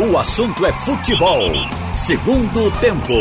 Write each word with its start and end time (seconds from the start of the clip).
O 0.00 0.16
assunto 0.16 0.64
é 0.64 0.70
futebol. 0.70 1.40
Segundo 1.96 2.70
tempo. 2.78 3.12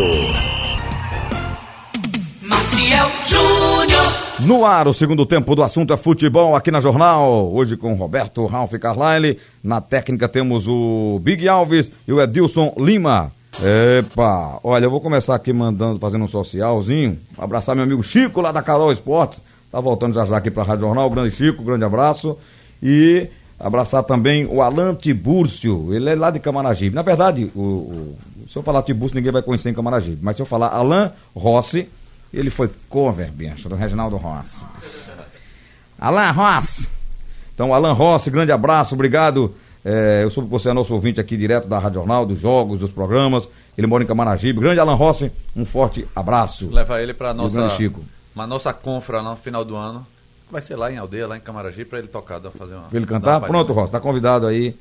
Maciel 2.43 3.09
Júnior. 3.25 4.03
No 4.41 4.63
ar, 4.63 4.87
o 4.87 4.93
segundo 4.93 5.25
tempo 5.25 5.55
do 5.55 5.63
assunto 5.63 5.91
é 5.91 5.97
futebol 5.97 6.55
aqui 6.55 6.69
na 6.69 6.79
Jornal. 6.79 7.51
Hoje 7.51 7.75
com 7.75 7.95
Roberto 7.95 8.45
Ralf 8.45 8.71
Carlyle. 8.73 9.39
Na 9.63 9.81
técnica 9.81 10.29
temos 10.29 10.67
o 10.67 11.19
Big 11.23 11.49
Alves 11.49 11.91
e 12.07 12.13
o 12.13 12.21
Edilson 12.21 12.71
Lima. 12.77 13.31
Epa, 13.59 14.59
olha, 14.63 14.85
eu 14.85 14.91
vou 14.91 15.01
começar 15.01 15.33
aqui 15.33 15.51
mandando, 15.51 15.97
fazendo 15.97 16.25
um 16.25 16.27
socialzinho. 16.27 17.17
Abraçar 17.39 17.75
meu 17.75 17.85
amigo 17.85 18.03
Chico 18.03 18.39
lá 18.39 18.51
da 18.51 18.61
Carol 18.61 18.91
Esportes. 18.91 19.41
Tá 19.71 19.81
voltando 19.81 20.13
já 20.13 20.25
já 20.25 20.37
aqui 20.37 20.51
pra 20.51 20.61
Rádio 20.61 20.81
Jornal. 20.81 21.09
Grande 21.09 21.31
Chico, 21.31 21.63
grande 21.63 21.85
abraço. 21.85 22.37
E 22.83 23.27
abraçar 23.59 24.03
também 24.03 24.45
o 24.45 24.61
Alan 24.61 24.95
Tibúrcio. 24.95 25.93
Ele 25.93 26.09
é 26.09 26.15
lá 26.15 26.29
de 26.29 26.39
Camaragibe. 26.39 26.95
Na 26.95 27.01
verdade, 27.01 27.51
o, 27.55 27.59
o, 27.59 28.17
se 28.49 28.57
eu 28.57 28.63
falar 28.63 28.83
Tibúrcio, 28.83 29.15
ninguém 29.15 29.31
vai 29.31 29.41
conhecer 29.41 29.69
em 29.69 29.73
Camaragibe. 29.73 30.19
Mas 30.21 30.35
se 30.35 30.41
eu 30.41 30.45
falar 30.45 30.69
Alan 30.69 31.11
Rossi, 31.35 31.89
ele 32.33 32.49
foi 32.49 32.69
cover, 32.89 33.31
bicho, 33.31 33.67
do 33.67 33.75
Reginaldo 33.75 34.17
Rossi. 34.17 34.65
Alan 35.99 36.31
Rossi. 36.31 36.87
Então, 37.53 37.73
Alan 37.73 37.93
Rossi, 37.93 38.29
grande 38.29 38.51
abraço, 38.51 38.93
obrigado. 38.93 39.55
É, 39.83 40.23
eu 40.23 40.29
soube 40.29 40.47
que 40.47 40.51
você 40.51 40.69
é 40.69 40.73
nosso 40.73 40.93
ouvinte 40.93 41.19
aqui 41.19 41.37
direto 41.37 41.67
da 41.67 41.79
Rádio 41.79 41.95
Jornal, 41.95 42.25
dos 42.25 42.39
jogos, 42.39 42.79
dos 42.79 42.91
programas. 42.91 43.49
Ele 43.77 43.87
mora 43.87 44.03
em 44.03 44.07
Camaragibe. 44.07 44.59
Grande 44.59 44.79
Alan 44.79 44.95
Rossi, 44.95 45.31
um 45.55 45.65
forte 45.65 46.07
abraço. 46.15 46.69
Leva 46.69 47.01
ele 47.01 47.13
para 47.13 47.33
nossa 47.33 47.69
Chico. 47.69 48.03
uma 48.35 48.45
nossa 48.45 48.73
confra 48.73 49.23
no 49.23 49.35
final 49.35 49.63
do 49.63 49.75
ano. 49.75 50.05
Vai 50.49 50.61
ser 50.61 50.75
lá 50.75 50.91
em 50.91 50.97
Aldeia, 50.97 51.27
lá 51.27 51.37
em 51.37 51.41
Camaragibe, 51.41 51.85
para 51.89 51.99
ele 51.99 52.07
tocar, 52.07 52.39
fazer 52.51 52.75
uma. 52.75 52.83
Pra 52.87 52.97
ele 52.97 53.05
cantar? 53.05 53.41
Pronto, 53.41 53.73
Rossi, 53.73 53.91
tá 53.91 53.99
convidado 53.99 54.47
aí. 54.47 54.73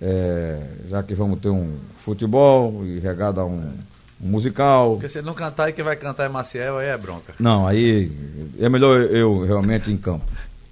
é, 0.00 0.60
já 0.88 1.02
que 1.02 1.14
vamos 1.14 1.40
ter 1.40 1.48
um 1.48 1.76
futebol 2.04 2.84
e 2.84 2.98
regado 2.98 3.40
a 3.40 3.44
um, 3.46 3.72
um 4.20 4.28
musical. 4.28 4.92
Porque 4.92 5.08
se 5.08 5.18
ele 5.18 5.26
não 5.26 5.34
cantar, 5.34 5.70
e 5.70 5.72
quem 5.72 5.82
vai 5.84 5.96
cantar 5.96 6.24
é 6.24 6.28
Maciel, 6.28 6.78
aí 6.78 6.88
é 6.88 6.96
bronca. 6.98 7.34
Não, 7.40 7.66
aí 7.66 8.10
é 8.58 8.68
melhor 8.68 9.00
eu 9.00 9.44
realmente 9.46 9.90
em 9.90 9.96
campo. 9.96 10.24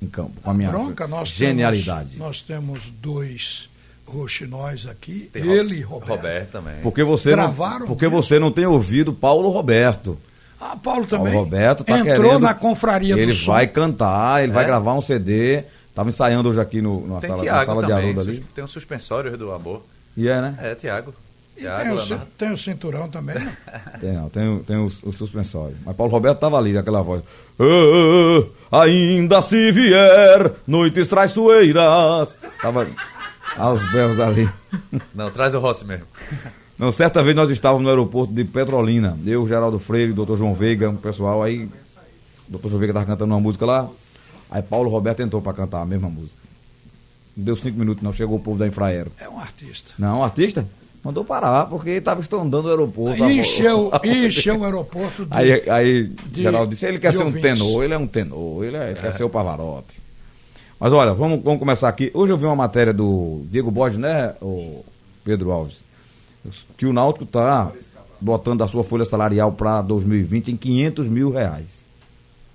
Em 0.02 0.06
campo, 0.08 0.32
com 0.42 0.50
a 0.50 0.54
minha 0.54 0.68
Bronca, 0.70 1.08
nós 1.08 1.30
genialidade. 1.30 2.10
Temos, 2.10 2.18
nós 2.26 2.40
temos 2.42 2.90
dois 3.00 3.70
roxinóis 4.06 4.86
aqui, 4.86 5.30
Tem 5.32 5.42
ele 5.50 5.76
e 5.76 5.80
Roberto. 5.80 6.10
Roberto. 6.10 6.50
Também. 6.50 6.74
Porque 6.82 7.02
você 7.02 7.30
não, 7.30 7.44
Gravaram 7.44 7.86
porque 7.86 8.04
mesmo? 8.04 8.22
você 8.22 8.38
não 8.38 8.52
tem 8.52 8.66
ouvido 8.66 9.14
Paulo 9.14 9.48
Roberto. 9.48 10.18
Ah, 10.60 10.76
Paulo 10.76 11.04
O 11.04 11.06
também. 11.06 11.34
Roberto 11.34 11.84
tá 11.84 11.98
Entrou 11.98 12.16
querendo. 12.16 12.40
na 12.40 12.54
confraria 12.54 13.16
Ele 13.18 13.32
vai 13.32 13.66
cantar, 13.66 14.42
ele 14.42 14.52
vai 14.52 14.64
É? 14.64 14.66
gravar 14.66 14.94
um 14.94 15.00
CD. 15.00 15.64
Tava 15.94 16.08
ensaiando 16.08 16.48
hoje 16.48 16.60
aqui 16.60 16.80
no, 16.80 17.06
na 17.06 17.20
Tem 17.20 17.30
sala, 17.30 17.44
na 17.44 17.64
sala 17.64 17.82
de 17.82 17.88
também. 17.88 18.02
Haroldo 18.10 18.20
ali. 18.20 18.36
sus- 18.36 18.44
Tem 18.54 18.64
um 18.64 18.68
suspensório 18.68 19.36
do 19.36 19.52
amor. 19.52 19.82
E 20.16 20.28
é, 20.28 20.40
né? 20.40 20.56
É, 20.60 20.74
Tiago. 20.74 21.14
E 21.56 21.60
tem, 21.62 21.92
o, 21.92 22.18
tem 22.36 22.50
o 22.52 22.56
cinturão 22.56 23.08
também. 23.08 23.36
né? 23.36 23.56
Tem, 24.00 24.12
não, 24.12 24.28
tem, 24.28 24.48
o- 24.48 24.58
tem 24.64 24.76
o, 24.76 24.86
o 24.86 25.12
suspensório. 25.12 25.76
Mas 25.86 25.94
Paulo 25.94 26.10
Roberto 26.10 26.40
tava 26.40 26.58
ali, 26.58 26.76
aquela 26.76 27.00
voz. 27.00 27.22
"Ah, 28.72 28.82
ainda 28.82 29.40
se 29.40 29.70
vier, 29.70 30.50
noites 30.66 31.06
traiçoeiras. 31.06 32.36
Tava 32.60 32.88
aos 33.56 33.92
berros 33.92 34.18
ali. 34.18 34.48
Não, 35.14 35.30
traz 35.30 35.54
o 35.54 35.60
Rossi 35.60 35.84
mesmo. 35.84 36.06
Não, 36.78 36.90
certa 36.90 37.22
vez 37.22 37.36
nós 37.36 37.50
estávamos 37.50 37.84
no 37.84 37.88
aeroporto 37.90 38.32
de 38.32 38.44
Petrolina. 38.44 39.16
Eu, 39.24 39.46
Geraldo 39.46 39.78
Freire, 39.78 40.10
o 40.12 40.14
doutor 40.14 40.36
João 40.36 40.54
Veiga, 40.54 40.90
um 40.90 40.96
pessoal 40.96 41.42
aí. 41.42 41.64
O 42.48 42.50
doutor 42.50 42.68
João 42.68 42.80
Veiga 42.80 42.90
estava 42.92 43.06
cantando 43.06 43.32
uma 43.32 43.40
música 43.40 43.64
lá. 43.64 43.88
Aí 44.50 44.62
Paulo 44.62 44.90
Roberto 44.90 45.20
entrou 45.20 45.40
para 45.40 45.52
cantar 45.52 45.82
a 45.82 45.86
mesma 45.86 46.08
música. 46.08 46.36
Deu 47.36 47.54
cinco 47.56 47.78
minutos, 47.78 48.02
não. 48.02 48.12
Chegou 48.12 48.36
o 48.36 48.40
povo 48.40 48.58
da 48.58 48.66
Infraero. 48.66 49.10
É 49.20 49.28
um 49.28 49.38
artista. 49.38 49.90
Não, 49.98 50.20
o 50.20 50.24
artista 50.24 50.66
mandou 51.02 51.24
parar, 51.24 51.66
porque 51.66 51.90
estava 51.90 52.20
estondando 52.20 52.66
o 52.66 52.70
aeroporto. 52.70 53.22
Encheu, 53.24 53.90
e 54.02 54.26
encheu 54.26 54.58
o 54.58 54.64
aeroporto 54.64 55.26
de, 55.26 55.34
Aí, 55.34 55.68
aí 55.68 56.04
de- 56.26 56.42
Geraldo 56.42 56.70
disse, 56.70 56.86
ele 56.86 56.98
quer 56.98 57.12
ser 57.12 57.22
um 57.22 57.26
ouvintes. 57.26 57.58
tenor, 57.58 57.84
ele 57.84 57.94
é 57.94 57.98
um 57.98 58.06
tenor, 58.06 58.64
ele, 58.64 58.76
é- 58.76 58.90
ele 58.90 59.00
quer 59.00 59.12
ser 59.12 59.22
o 59.24 59.28
Pavarotti. 59.30 60.02
Mas 60.80 60.92
olha, 60.92 61.12
vamos, 61.12 61.42
vamos 61.42 61.58
começar 61.58 61.88
aqui. 61.88 62.10
Hoje 62.14 62.32
eu 62.32 62.38
vi 62.38 62.44
uma 62.46 62.56
matéria 62.56 62.92
do 62.92 63.44
Diego 63.50 63.70
Borges, 63.70 63.98
né, 63.98 64.34
o 64.40 64.84
Pedro 65.24 65.50
Alves? 65.52 65.83
Que 66.76 66.86
o 66.86 66.92
Náutico 66.92 67.24
está 67.24 67.70
botando 68.20 68.62
a 68.62 68.68
sua 68.68 68.84
folha 68.84 69.04
salarial 69.04 69.52
para 69.52 69.82
2020 69.82 70.52
em 70.52 70.56
500 70.56 71.06
mil 71.08 71.30
reais. 71.32 71.82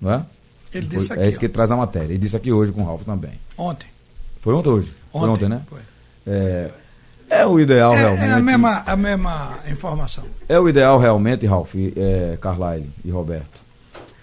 Não 0.00 0.10
é? 0.12 0.24
Ele 0.72 0.86
Foi- 0.86 0.98
disse 0.98 1.12
aqui, 1.12 1.22
é 1.22 1.28
isso 1.28 1.38
que 1.38 1.44
ó. 1.44 1.48
ele 1.48 1.52
traz 1.52 1.70
a 1.70 1.76
matéria. 1.76 2.06
Ele 2.06 2.18
disse 2.18 2.36
aqui 2.36 2.52
hoje 2.52 2.72
com 2.72 2.82
o 2.82 2.84
Ralf 2.86 3.02
também. 3.04 3.32
ontem. 3.58 3.88
Foi 4.40 4.54
ontem 4.54 4.68
hoje? 4.70 4.92
Foi 5.12 5.28
ontem, 5.28 5.48
né? 5.48 5.62
Foi. 5.68 5.80
É, 6.26 6.70
é 7.28 7.46
o 7.46 7.58
ideal 7.60 7.92
É, 7.94 7.98
realmente. 7.98 8.24
é 8.24 8.32
a, 8.32 8.40
mesma, 8.40 8.82
a 8.86 8.96
mesma 8.96 9.58
informação. 9.70 10.24
É 10.48 10.58
o 10.58 10.68
ideal 10.68 10.98
realmente, 10.98 11.46
Ralf, 11.46 11.74
é, 11.74 12.38
Carlyle 12.40 12.88
e 13.04 13.10
Roberto. 13.10 13.60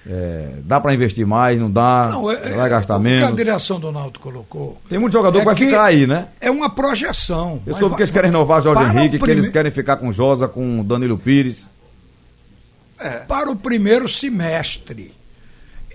É, 0.09 0.51
dá 0.63 0.79
para 0.79 0.93
investir 0.93 1.27
mais, 1.27 1.59
não 1.59 1.69
dá, 1.69 2.07
Não, 2.11 2.31
é- 2.31 2.55
vai 2.55 2.69
gastar 2.69 2.95
o 2.95 2.99
que 2.99 3.03
menos. 3.09 3.27
a 3.27 3.31
direção 3.31 3.77
do 3.77 3.91
Náutico 3.91 4.29
colocou 4.31 4.81
Tem 4.87 4.97
muito 4.97 5.11
jogador 5.11 5.39
é 5.39 5.41
que 5.41 5.45
vai 5.45 5.55
ficar 5.55 5.83
aí, 5.83 6.07
né? 6.07 6.29
é 6.39 6.49
uma 6.49 6.69
projeção. 6.69 7.61
Eu 7.65 7.73
soube 7.75 7.95
que 7.95 8.01
eles 8.03 8.11
querem 8.11 8.31
renovar 8.31 8.61
Jorge 8.61 8.83
Henrique, 8.83 9.19
que 9.19 9.25
eles 9.25 9.41
prime- 9.41 9.51
querem 9.51 9.71
ficar 9.71 9.97
com 9.97 10.09
Josa, 10.11 10.47
com 10.47 10.81
Danilo 10.81 11.17
Pires. 11.17 11.67
para 13.27 13.51
o 13.51 13.55
primeiro 13.55 14.07
semestre. 14.07 15.13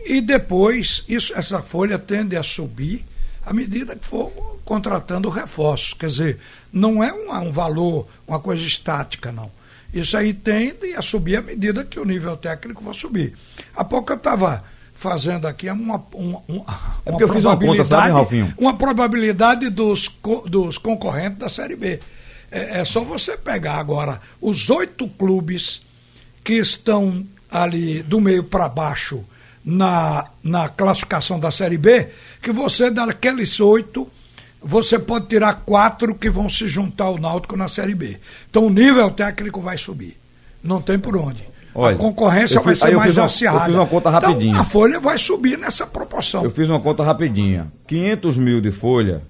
E 0.05 0.21
depois, 0.21 1.05
isso, 1.09 1.33
essa 1.35 1.61
folha 1.61 1.99
tende 1.99 2.37
a 2.37 2.43
subir 2.43 3.05
à 3.47 3.53
medida 3.53 3.97
que 3.97 4.07
for 4.07 4.31
contratando 4.65 5.29
reforços. 5.29 5.95
Quer 5.95 6.07
dizer, 6.09 6.39
não 6.73 7.03
é 7.03 7.13
um, 7.13 7.33
um 7.49 7.51
valor, 7.53 8.07
uma 8.27 8.39
coisa 8.39 8.65
estática, 8.65 9.33
não. 9.33 9.51
Isso 9.93 10.17
aí 10.17 10.33
tende 10.33 10.95
a 10.97 11.03
subir 11.03 11.37
à 11.37 11.43
medida 11.43 11.85
que 11.85 12.01
o 12.01 12.05
nível 12.05 12.37
técnico 12.37 12.83
for 12.83 12.95
subir. 12.95 13.35
Há 13.77 13.85
pouco 13.85 14.13
eu 14.13 14.17
estava 14.17 14.65
fazendo 14.95 15.47
aqui 15.47 15.69
uma, 15.71 16.03
uma, 16.15 16.43
uma, 16.49 16.65
É 17.05 17.11
porque 17.11 17.25
eu 17.25 17.29
fiz 17.29 17.45
uma 17.45 17.57
conta, 17.57 17.85
sabe, 17.85 18.03
probabilidade- 18.13 18.13
Ralfinho? 18.13 18.55
uma 18.57 18.77
probabilidade 18.77 19.69
dos, 19.71 20.09
co- 20.09 20.45
dos 20.49 20.79
concorrentes 20.79 21.39
da 21.39 21.49
Série 21.49 21.77
B. 21.77 21.99
É, 22.51 22.81
é 22.81 22.85
só 22.85 23.01
você 23.03 23.37
pegar 23.37 23.75
agora 23.75 24.21
os 24.41 24.71
oito 24.71 25.09
clubes 25.09 25.83
que 26.45 26.55
estão 26.55 27.27
ali 27.51 28.03
do 28.03 28.21
meio 28.21 28.45
para 28.45 28.69
baixo 28.69 29.25
na, 29.65 30.27
na 30.43 30.69
classificação 30.69 31.39
da 31.39 31.51
Série 31.51 31.79
B, 31.79 32.09
que 32.41 32.51
você, 32.51 32.91
daqueles 32.91 33.61
oito, 33.61 34.09
você 34.65 34.99
pode 34.99 35.27
tirar 35.27 35.63
quatro 35.67 36.15
que 36.15 36.31
vão 36.31 36.49
se 36.49 36.69
juntar 36.69 37.05
ao 37.05 37.19
Náutico 37.19 37.57
na 37.57 37.69
Série 37.69 37.95
B. 37.95 38.17
Então 38.51 38.67
o 38.67 38.71
nível 38.71 39.11
técnico 39.11 39.61
vai 39.61 39.77
subir. 39.79 40.17
Não 40.63 40.81
tem 40.81 40.99
por 40.99 41.17
onde. 41.17 41.43
Olha, 41.75 41.97
a 41.97 41.99
concorrência 41.99 42.59
eu 42.59 42.63
vai 42.63 42.75
ser 42.77 42.93
eu 42.93 42.99
mais 42.99 43.17
uma- 43.17 43.23
eu 43.23 43.27
acirrada. 43.27 43.65
fiz 43.67 43.75
uma 43.75 43.87
conta 43.87 44.09
Então, 44.11 44.21
rapidinho. 44.21 44.59
a 44.61 44.65
folha 44.65 45.01
vai 45.01 45.17
subir 45.17 45.57
nessa 45.59 45.87
proporção. 45.87 46.45
Eu 46.45 46.51
fiz 46.51 46.69
uma 46.69 46.79
conta 46.81 47.03
rapidinha. 47.03 47.67
500 47.89 48.37
mil 48.37 48.61
de 48.61 48.71
folha, 48.71 49.23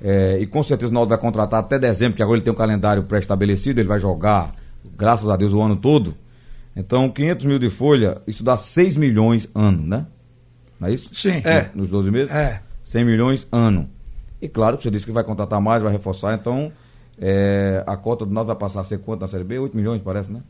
é, 0.00 0.38
e 0.40 0.46
com 0.46 0.62
certeza 0.62 0.90
o 0.90 0.94
Náutico 0.94 1.08
vai 1.10 1.18
contratar 1.18 1.58
até 1.60 1.78
dezembro, 1.78 2.16
que 2.16 2.22
agora 2.22 2.38
ele 2.38 2.44
tem 2.44 2.52
um 2.52 2.56
calendário 2.56 3.02
pré-estabelecido, 3.02 3.80
ele 3.80 3.88
vai 3.88 3.98
jogar, 3.98 4.54
graças 4.96 5.28
a 5.28 5.36
Deus, 5.36 5.52
o 5.52 5.60
ano 5.60 5.74
todo. 5.76 6.14
Então, 6.76 7.10
500 7.10 7.44
mil 7.44 7.58
de 7.58 7.68
folha, 7.68 8.22
isso 8.24 8.44
dá 8.44 8.56
6 8.56 8.94
milhões 8.94 9.48
ano, 9.52 9.84
né? 9.84 10.06
Não 10.78 10.88
é 10.88 10.92
isso? 10.94 11.10
Sim. 11.12 11.42
É. 11.44 11.70
Nos 11.74 11.88
12 11.88 12.10
meses? 12.10 12.32
É. 12.32 12.60
100 12.84 13.04
milhões 13.04 13.46
ano. 13.50 13.88
E 14.40 14.48
claro, 14.48 14.80
você 14.80 14.90
disse 14.90 15.04
que 15.04 15.12
vai 15.12 15.24
contratar 15.24 15.60
mais, 15.60 15.82
vai 15.82 15.92
reforçar, 15.92 16.34
então 16.34 16.72
é, 17.18 17.84
a 17.86 17.96
cota 17.96 18.24
do 18.24 18.32
Náutico 18.32 18.54
vai 18.54 18.56
passar 18.56 18.80
a 18.80 18.84
ser 18.84 18.98
quanto 18.98 19.20
na 19.20 19.26
Série 19.26 19.44
B? 19.44 19.58
8 19.58 19.76
milhões, 19.76 20.00
parece, 20.02 20.32
né? 20.32 20.40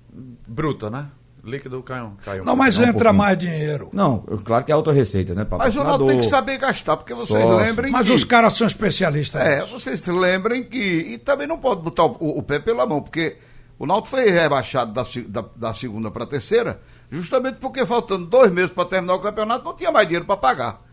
Bruta, 0.47 0.89
né? 0.89 1.09
Líquido 1.43 1.83
caiu. 1.83 2.13
caiu 2.25 2.45
Não, 2.45 2.55
mas 2.55 2.77
um 2.77 2.83
entra 2.83 2.93
pouquinho. 2.93 3.15
mais 3.15 3.39
dinheiro. 3.39 3.89
Não, 3.93 4.19
claro 4.45 4.65
que 4.65 4.71
é 4.71 4.77
outra 4.77 4.93
receita, 4.93 5.35
né? 5.35 5.47
Mas 5.51 5.75
o 5.75 5.83
Náutico 5.83 6.11
tem 6.11 6.19
que 6.19 6.27
saber 6.27 6.59
gastar, 6.59 6.97
porque 6.99 7.15
vocês 7.15 7.43
Sócio. 7.43 7.57
lembrem 7.57 7.91
Mas 7.91 8.07
que... 8.07 8.13
os 8.13 8.25
caras 8.25 8.53
são 8.53 8.67
especialistas. 8.67 9.41
É, 9.41 9.61
nisso. 9.61 9.73
vocês 9.73 10.01
se 10.01 10.13
lembrem 10.13 10.63
que... 10.63 10.79
E 10.79 11.19
também 11.19 11.47
não 11.47 11.59
pode 11.59 11.83
botar 11.83 12.05
o, 12.05 12.39
o 12.39 12.43
pé 12.43 12.59
pela 12.59 12.87
mão, 12.87 13.01
porque 13.01 13.39
o 13.79 13.87
Náutico 13.87 14.09
foi 14.09 14.29
rebaixado 14.31 14.93
da, 14.93 15.03
da, 15.29 15.49
da 15.57 15.73
segunda 15.73 16.11
para 16.11 16.25
a 16.25 16.27
terceira, 16.27 16.81
justamente 17.11 17.57
porque 17.57 17.87
faltando 17.87 18.27
dois 18.27 18.51
meses 18.53 18.71
para 18.71 18.85
terminar 18.85 19.15
o 19.15 19.21
campeonato, 19.21 19.65
não 19.65 19.75
tinha 19.75 19.91
mais 19.91 20.07
dinheiro 20.07 20.27
para 20.27 20.37
pagar. 20.37 20.90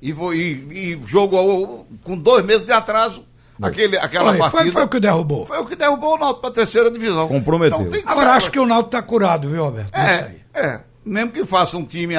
E, 0.00 0.10
e, 0.12 0.92
e 0.94 1.02
jogou 1.06 1.86
com 2.04 2.16
dois 2.16 2.44
meses 2.44 2.64
de 2.64 2.72
atraso 2.72 3.26
aquele, 3.60 3.96
aquela 3.98 4.30
Foi, 4.30 4.38
partida. 4.38 4.62
foi, 4.62 4.70
foi 4.72 4.82
o 4.84 4.88
que 4.88 5.00
derrubou. 5.00 5.46
Foi 5.46 5.58
o 5.58 5.66
que 5.66 5.76
derrubou 5.76 6.14
o 6.14 6.18
Náutico 6.18 6.40
para 6.40 6.50
a 6.50 6.52
terceira 6.52 6.90
divisão. 6.90 7.26
Comprometeu. 7.28 7.80
Então 7.80 7.98
Agora, 8.00 8.16
saber- 8.16 8.30
acho 8.36 8.50
que 8.50 8.58
o 8.60 8.66
Náutico 8.66 8.88
está 8.96 9.02
curado, 9.02 9.48
viu, 9.48 9.64
Alberto? 9.64 9.90
É, 9.96 10.20
aí. 10.20 10.40
é. 10.54 10.80
Mesmo 11.04 11.32
que 11.32 11.44
faça 11.44 11.76
um 11.76 11.84
time, 11.84 12.14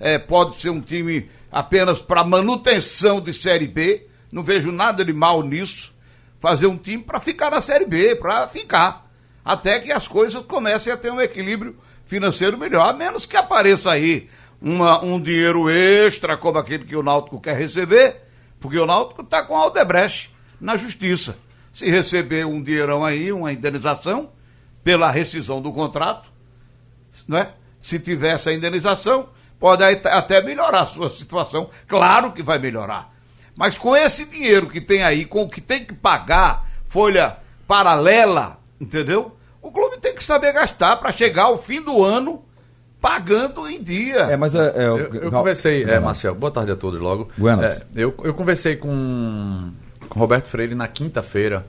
é, 0.00 0.18
pode 0.18 0.56
ser 0.56 0.70
um 0.70 0.80
time 0.80 1.28
apenas 1.50 2.00
para 2.00 2.24
manutenção 2.24 3.20
de 3.20 3.32
Série 3.34 3.68
B, 3.68 4.06
não 4.32 4.42
vejo 4.42 4.72
nada 4.72 5.04
de 5.04 5.12
mal 5.12 5.42
nisso. 5.42 5.92
Fazer 6.40 6.66
um 6.66 6.76
time 6.76 7.02
para 7.02 7.20
ficar 7.20 7.50
na 7.50 7.60
Série 7.60 7.84
B, 7.84 8.16
para 8.16 8.48
ficar. 8.48 9.06
Até 9.44 9.78
que 9.78 9.92
as 9.92 10.08
coisas 10.08 10.42
comecem 10.44 10.92
a 10.92 10.96
ter 10.96 11.12
um 11.12 11.20
equilíbrio 11.20 11.76
financeiro 12.04 12.58
melhor. 12.58 12.88
A 12.88 12.92
menos 12.92 13.26
que 13.26 13.36
apareça 13.36 13.90
aí 13.92 14.28
uma- 14.62 15.04
um 15.04 15.20
dinheiro 15.20 15.68
extra, 15.68 16.36
como 16.36 16.58
aquele 16.58 16.84
que 16.84 16.94
o 16.96 17.02
Náutico 17.02 17.40
quer 17.40 17.56
receber, 17.56 18.22
porque 18.60 18.78
o 18.78 18.86
Náutico 18.86 19.22
está 19.22 19.42
com 19.42 19.56
a 19.56 19.60
Aldebrecht 19.62 20.32
na 20.60 20.76
justiça. 20.76 21.36
se 21.72 21.90
receber 21.90 22.44
um 22.44 22.62
dinheirão 22.62 23.02
aí, 23.02 23.32
uma 23.32 23.50
indenização, 23.50 24.30
pela 24.84 25.10
rescisão 25.10 25.62
do 25.62 25.72
contrato, 25.72 26.30
né? 27.26 27.52
se 27.80 27.98
tiver 27.98 28.34
essa 28.34 28.52
indenização, 28.52 29.30
pode 29.58 29.82
até 29.82 30.42
melhorar 30.42 30.82
a 30.82 30.86
sua 30.86 31.08
situação. 31.08 31.70
Claro 31.88 32.32
que 32.32 32.42
vai 32.42 32.58
melhorar. 32.58 33.10
Mas 33.56 33.78
com 33.78 33.96
esse 33.96 34.26
dinheiro 34.26 34.68
que 34.68 34.82
tem 34.82 35.02
aí, 35.02 35.24
com 35.24 35.44
o 35.44 35.48
que 35.48 35.62
tem 35.62 35.82
que 35.82 35.94
pagar, 35.94 36.68
folha 36.90 37.38
paralela, 37.66 38.58
entendeu? 38.78 39.34
O 39.62 39.72
clube 39.72 39.96
tem 39.96 40.14
que 40.14 40.22
saber 40.22 40.52
gastar 40.52 40.96
para 40.98 41.10
chegar 41.10 41.44
ao 41.44 41.56
fim 41.56 41.80
do 41.80 42.04
ano 42.04 42.44
pagando 43.02 43.68
em 43.68 43.82
dia. 43.82 44.20
É, 44.20 44.36
mas 44.36 44.54
é, 44.54 44.72
é, 44.76 44.86
eu, 44.86 45.14
eu 45.14 45.30
conversei, 45.32 45.82
é, 45.82 45.98
Marcel, 45.98 46.36
boa 46.36 46.52
tarde 46.52 46.70
a 46.70 46.76
todos 46.76 47.00
logo. 47.00 47.28
É, 47.60 47.82
eu, 47.96 48.14
eu 48.22 48.32
conversei 48.32 48.76
com, 48.76 49.70
com 50.08 50.20
Roberto 50.20 50.46
Freire 50.46 50.76
na 50.76 50.86
quinta-feira. 50.86 51.66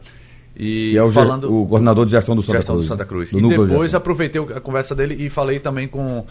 E, 0.55 0.91
e 0.91 0.97
é 0.97 1.01
o, 1.01 1.11
falando 1.11 1.51
o 1.51 1.65
coordenador 1.65 2.05
de 2.05 2.11
gestão 2.11 2.35
do 2.35 2.43
Santa 2.43 2.59
gestão 2.59 2.75
Cruz. 2.75 2.85
Do 2.85 2.89
Santa 2.89 3.05
Cruz. 3.05 3.31
e 3.33 3.41
depois 3.41 3.95
aproveitei 3.95 4.39
a 4.55 4.61
conversa 4.61 4.93
dele 4.93 5.15
e 5.17 5.27
falei 5.27 5.59
também 5.59 5.87
com, 5.87 6.23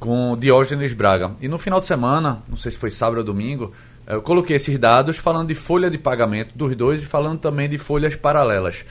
com 0.00 0.36
Diógenes 0.36 0.92
Braga. 0.92 1.30
E 1.40 1.46
no 1.46 1.58
final 1.58 1.78
de 1.78 1.86
semana, 1.86 2.42
não 2.48 2.56
sei 2.56 2.72
se 2.72 2.78
foi 2.78 2.90
sábado 2.90 3.18
ou 3.18 3.24
domingo, 3.24 3.72
eu 4.04 4.20
coloquei 4.20 4.56
esses 4.56 4.76
dados 4.76 5.16
falando 5.16 5.46
de 5.46 5.54
folha 5.54 5.88
de 5.88 5.96
pagamento 5.96 6.58
dos 6.58 6.74
dois 6.74 7.00
e 7.02 7.06
falando 7.06 7.38
também 7.38 7.68
de 7.68 7.78
folhas 7.78 8.16
paralelas. 8.16 8.84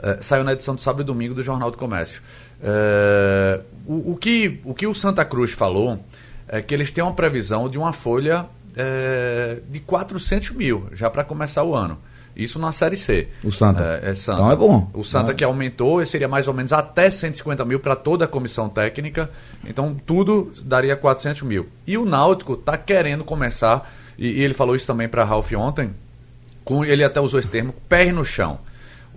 É, 0.00 0.18
saiu 0.20 0.42
na 0.42 0.52
edição 0.52 0.74
de 0.74 0.82
sábado 0.82 1.02
e 1.02 1.04
domingo 1.04 1.32
do 1.32 1.42
Jornal 1.44 1.70
do 1.70 1.78
Comércio. 1.78 2.20
É, 2.62 3.60
o, 3.86 4.12
o, 4.12 4.16
que, 4.16 4.60
o 4.64 4.74
que 4.74 4.86
o 4.86 4.94
Santa 4.94 5.24
Cruz 5.24 5.52
falou 5.52 5.98
é 6.48 6.62
que 6.62 6.74
eles 6.74 6.90
têm 6.90 7.02
uma 7.02 7.12
previsão 7.12 7.68
de 7.68 7.78
uma 7.78 7.92
folha 7.92 8.46
é, 8.76 9.60
de 9.68 9.80
400 9.80 10.50
mil 10.50 10.86
já 10.92 11.10
para 11.10 11.24
começar 11.24 11.64
o 11.64 11.74
ano. 11.74 11.98
Isso 12.36 12.58
na 12.58 12.70
Série 12.70 12.98
C. 12.98 13.28
O 13.42 13.50
Santa. 13.50 14.00
É, 14.02 14.10
é 14.10 14.14
Santa. 14.14 14.40
Então 14.40 14.52
é 14.52 14.56
bom. 14.56 14.90
O 14.92 15.02
Santa 15.02 15.32
é. 15.32 15.34
que 15.34 15.42
aumentou 15.42 16.04
seria 16.04 16.28
mais 16.28 16.46
ou 16.46 16.52
menos 16.52 16.70
até 16.70 17.08
150 17.08 17.64
mil 17.64 17.80
para 17.80 17.96
toda 17.96 18.26
a 18.26 18.28
comissão 18.28 18.68
técnica. 18.68 19.30
Então 19.64 19.96
tudo 20.06 20.52
daria 20.62 20.94
400 20.94 21.42
mil. 21.42 21.66
E 21.86 21.96
o 21.96 22.04
Náutico 22.04 22.52
está 22.52 22.76
querendo 22.76 23.24
começar, 23.24 23.90
e, 24.18 24.26
e, 24.26 24.42
ele 24.42 24.52
falou 24.52 24.76
isso 24.76 24.86
também 24.86 25.08
para 25.08 25.24
Ralf 25.24 25.50
ontem, 25.52 25.90
com, 26.62 26.84
ele 26.84 27.02
até 27.02 27.20
usou 27.20 27.40
esse 27.40 27.48
termo, 27.48 27.74
pé 27.88 28.12
no 28.12 28.24
chão 28.24 28.58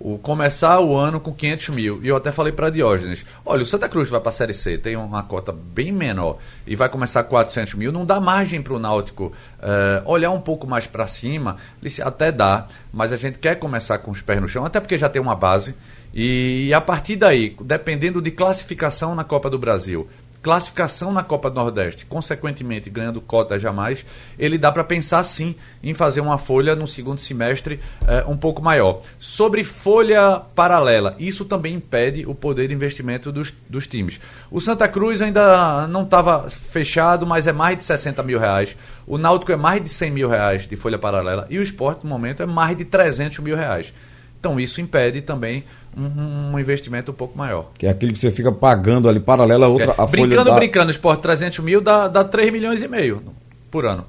o 0.00 0.18
começar 0.18 0.80
o 0.80 0.96
ano 0.96 1.20
com 1.20 1.32
500 1.32 1.68
mil. 1.68 2.00
E 2.02 2.08
eu 2.08 2.16
até 2.16 2.32
falei 2.32 2.52
para 2.52 2.70
Diógenes: 2.70 3.24
olha, 3.44 3.62
o 3.62 3.66
Santa 3.66 3.88
Cruz 3.88 4.08
vai 4.08 4.18
para 4.18 4.30
a 4.30 4.32
Série 4.32 4.54
C, 4.54 4.78
tem 4.78 4.96
uma 4.96 5.22
cota 5.22 5.52
bem 5.52 5.92
menor 5.92 6.38
e 6.66 6.74
vai 6.74 6.88
começar 6.88 7.22
com 7.22 7.30
400 7.30 7.74
mil. 7.74 7.92
Não 7.92 8.06
dá 8.06 8.18
margem 8.18 8.62
para 8.62 8.72
o 8.72 8.78
Náutico 8.78 9.26
uh, 9.26 10.10
olhar 10.10 10.30
um 10.30 10.40
pouco 10.40 10.66
mais 10.66 10.86
para 10.86 11.06
cima. 11.06 11.56
Até 12.02 12.32
dá, 12.32 12.66
mas 12.92 13.12
a 13.12 13.16
gente 13.16 13.38
quer 13.38 13.56
começar 13.56 13.98
com 13.98 14.10
os 14.10 14.22
pés 14.22 14.40
no 14.40 14.48
chão, 14.48 14.64
até 14.64 14.80
porque 14.80 14.96
já 14.96 15.08
tem 15.08 15.20
uma 15.20 15.36
base. 15.36 15.74
E 16.12 16.72
a 16.74 16.80
partir 16.80 17.16
daí, 17.16 17.56
dependendo 17.60 18.20
de 18.20 18.30
classificação 18.30 19.14
na 19.14 19.22
Copa 19.22 19.48
do 19.48 19.58
Brasil, 19.58 20.08
classificação 20.42 21.12
na 21.12 21.22
Copa 21.22 21.50
do 21.50 21.56
Nordeste, 21.56 22.06
consequentemente 22.06 22.88
ganhando 22.88 23.20
cota 23.20 23.58
jamais, 23.58 24.04
ele 24.38 24.56
dá 24.56 24.72
para 24.72 24.82
pensar 24.82 25.22
sim 25.24 25.54
em 25.82 25.92
fazer 25.92 26.20
uma 26.20 26.38
folha 26.38 26.74
no 26.74 26.86
segundo 26.86 27.20
semestre 27.20 27.80
eh, 28.06 28.24
um 28.26 28.36
pouco 28.36 28.62
maior. 28.62 29.02
Sobre 29.18 29.64
folha 29.64 30.40
paralela, 30.54 31.14
isso 31.18 31.44
também 31.44 31.74
impede 31.74 32.24
o 32.26 32.34
poder 32.34 32.68
de 32.68 32.74
investimento 32.74 33.30
dos, 33.30 33.52
dos 33.68 33.86
times. 33.86 34.18
O 34.50 34.60
Santa 34.60 34.88
Cruz 34.88 35.20
ainda 35.20 35.86
não 35.86 36.04
estava 36.04 36.48
fechado, 36.48 37.26
mas 37.26 37.46
é 37.46 37.52
mais 37.52 37.76
de 37.76 37.84
60 37.84 38.22
mil 38.22 38.38
reais. 38.38 38.76
O 39.06 39.18
Náutico 39.18 39.52
é 39.52 39.56
mais 39.56 39.82
de 39.82 39.88
100 39.88 40.10
mil 40.10 40.28
reais 40.28 40.66
de 40.66 40.76
folha 40.76 40.98
paralela 40.98 41.46
e 41.50 41.58
o 41.58 41.62
esporte, 41.62 42.04
no 42.04 42.10
momento, 42.10 42.42
é 42.42 42.46
mais 42.46 42.76
de 42.76 42.84
300 42.84 43.40
mil 43.40 43.56
reais. 43.56 43.92
Então 44.38 44.58
isso 44.58 44.80
impede 44.80 45.20
também 45.20 45.64
um, 45.96 46.52
um, 46.52 46.58
investimento 46.58 47.10
um 47.10 47.14
pouco 47.14 47.36
maior. 47.36 47.70
Que 47.78 47.86
é 47.86 47.90
aquilo 47.90 48.12
que 48.12 48.18
você 48.18 48.30
fica 48.30 48.52
pagando 48.52 49.08
ali 49.08 49.20
paralela 49.20 49.66
a 49.66 49.68
outra. 49.68 49.94
É, 49.96 50.02
a 50.02 50.06
brincando, 50.06 50.54
brincando, 50.54 50.90
esporte 50.90 51.22
300 51.22 51.58
mil 51.60 51.80
dá, 51.80 52.08
dá 52.08 52.24
3 52.24 52.52
milhões 52.52 52.82
e 52.82 52.88
meio 52.88 53.22
por 53.70 53.84
ano. 53.84 54.04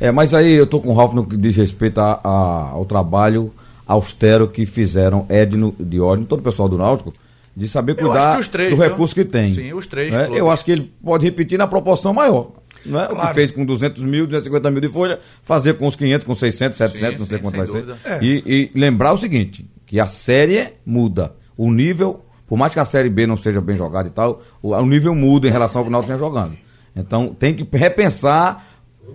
É, 0.00 0.10
mas 0.10 0.34
aí 0.34 0.52
eu 0.52 0.66
tô 0.66 0.80
com 0.80 0.90
o 0.90 0.94
Ralf 0.94 1.14
no 1.14 1.26
que 1.26 1.36
diz 1.36 1.56
respeito 1.56 2.00
a, 2.00 2.20
a, 2.22 2.70
ao 2.72 2.84
trabalho 2.84 3.52
austero 3.86 4.48
que 4.48 4.66
fizeram 4.66 5.26
Edno, 5.28 5.74
Diógenes, 5.78 6.28
todo 6.28 6.40
o 6.40 6.42
pessoal 6.42 6.68
do 6.68 6.76
Náutico, 6.76 7.14
de 7.56 7.68
saber 7.68 7.94
cuidar 7.94 8.38
três, 8.48 8.70
do 8.70 8.76
recurso 8.76 9.14
que 9.14 9.24
tem. 9.24 9.54
Sim, 9.54 9.72
os 9.72 9.86
três. 9.86 10.12
Né? 10.12 10.28
Eu 10.32 10.50
acho 10.50 10.64
que 10.64 10.72
ele 10.72 10.92
pode 11.02 11.24
repetir 11.24 11.56
na 11.56 11.66
proporção 11.66 12.12
maior. 12.12 12.50
Não 12.84 13.00
é? 13.00 13.06
Claro. 13.06 13.24
O 13.24 13.28
que 13.28 13.34
fez 13.34 13.50
com 13.50 13.64
200 13.64 14.02
mil, 14.04 14.26
250 14.26 14.70
mil 14.70 14.80
de 14.80 14.88
folha, 14.88 15.18
fazer 15.42 15.74
com 15.74 15.86
os 15.86 15.96
500, 15.96 16.26
com 16.26 16.34
600, 16.34 16.76
700, 16.76 17.12
sim, 17.14 17.18
não 17.18 17.26
sei 17.26 17.38
sim, 17.38 17.42
quanto 17.42 17.56
vai 17.56 17.66
dúvida. 17.66 17.96
ser. 17.96 18.12
É. 18.12 18.18
E, 18.22 18.70
e 18.74 18.78
lembrar 18.78 19.12
o 19.12 19.18
seguinte, 19.18 19.66
que 19.86 20.00
a 20.00 20.08
série 20.08 20.74
muda. 20.84 21.34
O 21.56 21.70
nível, 21.70 22.24
por 22.46 22.58
mais 22.58 22.72
que 22.72 22.80
a 22.80 22.84
série 22.84 23.08
B 23.08 23.26
não 23.26 23.36
seja 23.36 23.60
bem 23.60 23.76
jogada 23.76 24.08
e 24.08 24.10
tal, 24.10 24.42
o, 24.60 24.74
o 24.74 24.86
nível 24.86 25.14
muda 25.14 25.48
em 25.48 25.52
relação 25.52 25.80
ao 25.80 25.84
que 25.84 25.88
o 25.88 25.92
Náutico 25.92 26.18
jogando. 26.18 26.56
Então 26.94 27.34
tem 27.34 27.54
que 27.54 27.66
repensar 27.76 28.66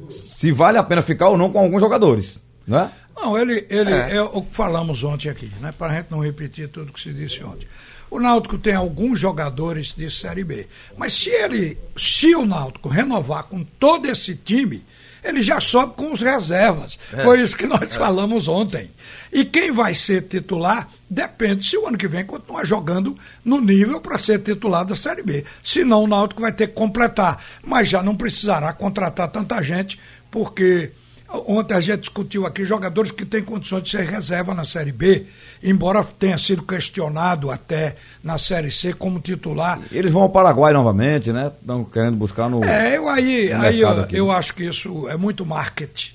se 0.10 0.52
vale 0.52 0.78
a 0.78 0.84
pena 0.84 1.02
ficar 1.02 1.30
ou 1.30 1.38
não 1.38 1.52
com 1.52 1.60
alguns 1.60 1.82
jogadores, 1.82 2.42
né? 2.66 2.90
Não, 3.16 3.38
ele, 3.38 3.66
ele 3.70 3.92
é. 3.92 4.16
é 4.16 4.22
o 4.22 4.42
que 4.42 4.56
falamos 4.56 5.04
ontem 5.04 5.30
aqui, 5.30 5.52
né? 5.60 5.72
Para 5.78 5.92
a 5.92 5.96
gente 5.96 6.10
não 6.10 6.20
repetir 6.20 6.70
tudo 6.70 6.94
que 6.94 7.00
se 7.00 7.14
disse 7.14 7.44
ontem. 7.44 7.68
O 8.10 8.20
Náutico 8.20 8.58
tem 8.58 8.74
alguns 8.74 9.20
jogadores 9.20 9.94
de 9.96 10.10
Série 10.12 10.44
B, 10.44 10.68
mas 10.98 11.14
se 11.14 11.30
ele, 11.30 11.78
se 11.96 12.36
o 12.36 12.46
Náutico 12.46 12.90
renovar 12.90 13.44
com 13.44 13.64
todo 13.64 14.06
esse 14.06 14.36
time, 14.36 14.84
ele 15.24 15.42
já 15.42 15.60
sobe 15.60 15.94
com 15.96 16.12
os 16.12 16.22
reservas. 16.22 16.98
É. 17.14 17.24
Foi 17.24 17.42
isso 17.42 17.56
que 17.56 17.68
nós 17.68 17.82
é. 17.82 17.98
falamos 17.98 18.48
ontem. 18.48 18.90
E 19.32 19.46
quem 19.46 19.72
vai 19.72 19.94
ser 19.94 20.24
titular 20.24 20.90
depende 21.10 21.64
se 21.64 21.78
o 21.78 21.88
ano 21.88 21.98
que 21.98 22.08
vem 22.08 22.26
continuar 22.26 22.66
jogando 22.66 23.18
no 23.44 23.62
nível 23.62 24.02
para 24.02 24.18
ser 24.18 24.40
titular 24.40 24.86
da 24.86 24.96
Série 24.96 25.24
B. 25.24 25.46
Senão 25.64 26.04
o 26.04 26.08
Náutico 26.08 26.42
vai 26.42 26.52
ter 26.52 26.68
que 26.68 26.74
completar. 26.74 27.44
Mas 27.64 27.90
já 27.90 28.02
não 28.02 28.16
precisará 28.16 28.74
contratar 28.74 29.30
tanta 29.30 29.62
gente, 29.62 30.00
porque 30.30 30.92
Ontem 31.34 31.74
a 31.74 31.80
gente 31.80 32.02
discutiu 32.02 32.46
aqui 32.46 32.66
jogadores 32.66 33.12
que 33.12 33.26
têm 33.26 33.42
condições 33.42 33.84
de 33.84 33.90
ser 33.90 34.06
reserva 34.06 34.54
na 34.54 34.66
Série 34.66 34.92
B, 34.92 35.26
embora 35.64 36.04
tenha 36.04 36.38
sido 36.38 36.62
questionado 36.62 37.50
até 37.50 37.96
na 38.22 38.38
Série 38.38 38.72
C 38.72 38.94
como 38.94 39.20
titular. 39.20 39.80
Eles 39.92 40.12
vão 40.12 40.24
ao 40.24 40.30
Paraguai 40.30 40.74
novamente, 40.74 41.32
né? 41.32 41.52
Estão 41.62 41.86
querendo 41.86 42.18
buscar 42.18 42.50
no. 42.50 42.64
É, 42.66 42.98
eu 42.98 43.08
aí, 43.08 43.52
aí 43.54 43.80
eu, 43.80 44.08
eu, 44.12 44.32
acho 44.32 44.54
que 44.54 44.66
isso 44.66 45.08
é 45.08 45.16
muito 45.16 45.46
marketing. 45.46 46.12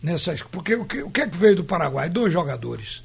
Nessas, 0.00 0.42
porque 0.42 0.74
o 0.74 0.84
que, 0.84 1.02
o 1.02 1.10
que 1.10 1.20
é 1.20 1.28
que 1.28 1.36
veio 1.36 1.56
do 1.56 1.64
Paraguai? 1.64 2.08
Dois 2.08 2.32
jogadores. 2.32 3.02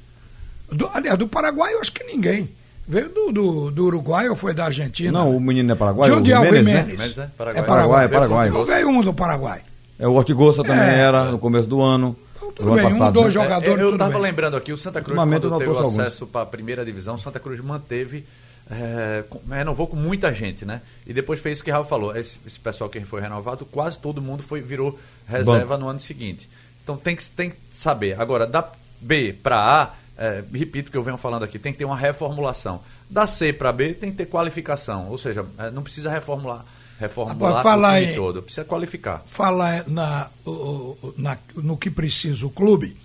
Do, 0.70 0.88
aliás, 0.92 1.18
do 1.18 1.26
Paraguai 1.26 1.74
eu 1.74 1.80
acho 1.80 1.92
que 1.92 2.04
ninguém. 2.04 2.48
Veio 2.86 3.08
do, 3.10 3.32
do, 3.32 3.70
do, 3.70 3.84
Uruguai 3.84 4.28
ou 4.28 4.36
foi 4.36 4.54
da 4.54 4.64
Argentina? 4.64 5.12
Não, 5.12 5.36
o 5.36 5.40
menino 5.40 5.70
é 5.70 5.74
Paraguai. 5.74 6.08
De 6.08 6.16
onde 6.16 6.32
é 6.32 6.40
o 6.40 6.44
Jiménez, 6.44 7.16
Né? 7.16 7.24
É 7.26 7.36
Paraguai. 7.36 7.58
É 7.58 7.62
Paraguai, 7.62 8.04
é 8.04 8.08
Paraguai. 8.08 8.50
Não 8.50 8.64
veio 8.64 8.88
um 8.88 9.02
do 9.02 9.12
Paraguai. 9.12 9.60
É, 9.98 10.06
o 10.06 10.12
Ortigosa 10.12 10.62
também 10.62 10.88
é, 10.88 10.98
era 10.98 11.24
no 11.24 11.38
começo 11.38 11.68
do 11.68 11.82
ano. 11.82 12.16
Então, 12.36 12.52
tudo 12.52 12.74
bem, 12.74 12.84
passado, 12.84 13.18
um, 13.18 13.22
dois 13.22 13.34
né? 13.34 13.42
jogadores. 13.42 13.78
É, 13.78 13.82
eu 13.82 13.92
estava 13.92 14.18
lembrando 14.18 14.56
aqui, 14.56 14.72
o 14.72 14.78
Santa 14.78 15.02
Cruz, 15.02 15.18
quando 15.18 15.58
teve 15.58 15.70
o 15.70 15.78
acesso 15.80 16.26
para 16.26 16.42
a 16.42 16.46
primeira 16.46 16.84
divisão, 16.84 17.16
o 17.16 17.18
Santa 17.18 17.40
Cruz 17.40 17.60
manteve, 17.60 18.24
é, 18.70 19.24
renovou 19.50 19.88
com 19.88 19.96
muita 19.96 20.32
gente, 20.32 20.64
né? 20.64 20.82
E 21.06 21.12
depois 21.12 21.40
fez 21.40 21.58
isso 21.58 21.64
que 21.64 21.70
o 21.70 21.74
Raul 21.74 21.84
falou. 21.84 22.16
Esse, 22.16 22.38
esse, 22.46 22.60
pessoal 22.60 22.88
que 22.88 23.00
foi 23.00 23.20
renovado, 23.20 23.64
quase 23.66 23.98
todo 23.98 24.22
mundo 24.22 24.42
foi, 24.42 24.60
virou 24.60 24.98
reserva 25.26 25.76
Bom. 25.76 25.84
no 25.84 25.88
ano 25.90 26.00
seguinte. 26.00 26.48
Então 26.84 26.96
tem 26.96 27.16
que, 27.16 27.28
tem 27.30 27.50
que 27.50 27.56
saber. 27.70 28.20
Agora, 28.20 28.46
da 28.46 28.70
B 29.00 29.32
para 29.32 29.56
A, 29.56 29.90
é, 30.16 30.44
repito 30.52 30.88
o 30.88 30.92
que 30.92 30.96
eu 30.96 31.02
venho 31.02 31.16
falando 31.16 31.42
aqui, 31.42 31.58
tem 31.58 31.72
que 31.72 31.78
ter 31.78 31.84
uma 31.84 31.96
reformulação. 31.96 32.80
Da 33.10 33.26
C 33.26 33.52
para 33.52 33.72
B 33.72 33.94
tem 33.94 34.10
que 34.10 34.16
ter 34.16 34.26
qualificação, 34.26 35.08
ou 35.08 35.18
seja, 35.18 35.44
é, 35.58 35.70
não 35.70 35.82
precisa 35.82 36.10
reformular 36.10 36.64
reformular 36.98 37.62
falar 37.62 37.94
o 37.94 38.00
time 38.00 38.12
em, 38.12 38.16
todo, 38.16 38.42
precisa 38.42 38.64
qualificar. 38.64 39.24
Falar 39.30 39.84
na, 39.86 40.28
na, 41.16 41.38
no 41.54 41.76
que 41.76 41.90
precisa 41.90 42.46
o 42.46 42.50
clube, 42.50 42.96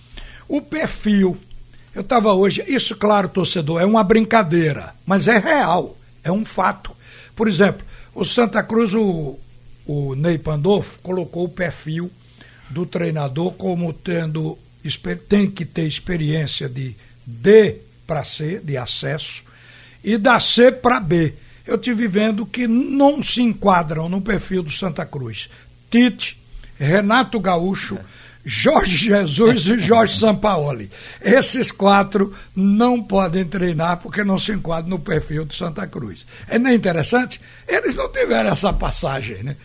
o 0.48 0.62
perfil. 0.62 1.38
Eu 1.94 2.02
estava 2.02 2.34
hoje, 2.34 2.64
isso, 2.68 2.96
claro, 2.96 3.30
torcedor, 3.30 3.82
é 3.82 3.86
uma 3.86 4.04
brincadeira, 4.04 4.96
mas 5.06 5.28
é 5.28 5.38
real, 5.38 5.96
é 6.24 6.32
um 6.32 6.44
fato. 6.44 6.92
Por 7.36 7.48
exemplo, 7.48 7.86
o 8.16 8.26
Santa 8.26 8.64
Cruz, 8.64 8.94
o, 8.96 9.38
o 9.86 10.16
Ney 10.16 10.40
Pandolfo, 10.40 11.00
colocou 11.04 11.46
o 11.46 11.50
perfil 11.50 12.12
do 12.70 12.86
treinador 12.86 13.54
como 13.54 13.94
tendo 13.94 14.58
tem 15.30 15.50
que 15.50 15.66
ter 15.66 15.86
experiência 15.86 16.68
de 16.68 16.96
D 17.26 17.78
para 18.06 18.24
C, 18.26 18.60
de 18.60 18.76
acesso, 18.76 19.44
e 20.04 20.18
da 20.18 20.40
C 20.40 20.72
para 20.72 21.00
B 21.00 21.34
eu 21.66 21.78
tive 21.78 22.08
vendo 22.08 22.46
que 22.46 22.68
não 22.68 23.24
se 23.24 23.42
enquadram 23.42 24.10
no 24.10 24.22
perfil 24.22 24.64
do 24.64 24.72
Santa 24.72 25.06
Cruz. 25.06 25.50
Tite, 25.90 26.38
Renato 26.78 27.40
Gaúcho, 27.40 27.98
Jorge 28.46 28.98
Jesus 28.98 29.68
e 29.68 29.80
Jorge 29.80 30.20
Sampaoli. 30.20 30.92
Esses 31.22 31.72
quatro 31.72 32.36
não 32.56 33.02
podem 33.02 33.46
treinar 33.46 33.98
porque 33.98 34.24
não 34.24 34.38
se 34.38 34.52
enquadram 34.52 34.90
no 34.90 35.00
perfil 35.00 35.46
do 35.46 35.54
Santa 35.54 35.88
Cruz. 35.88 36.26
É 36.48 36.60
nem 36.60 36.76
interessante? 36.76 37.40
Eles 37.68 37.96
não 37.96 38.12
tiveram 38.12 38.52
essa 38.52 38.74
passagem, 38.74 39.44
né? 39.44 39.56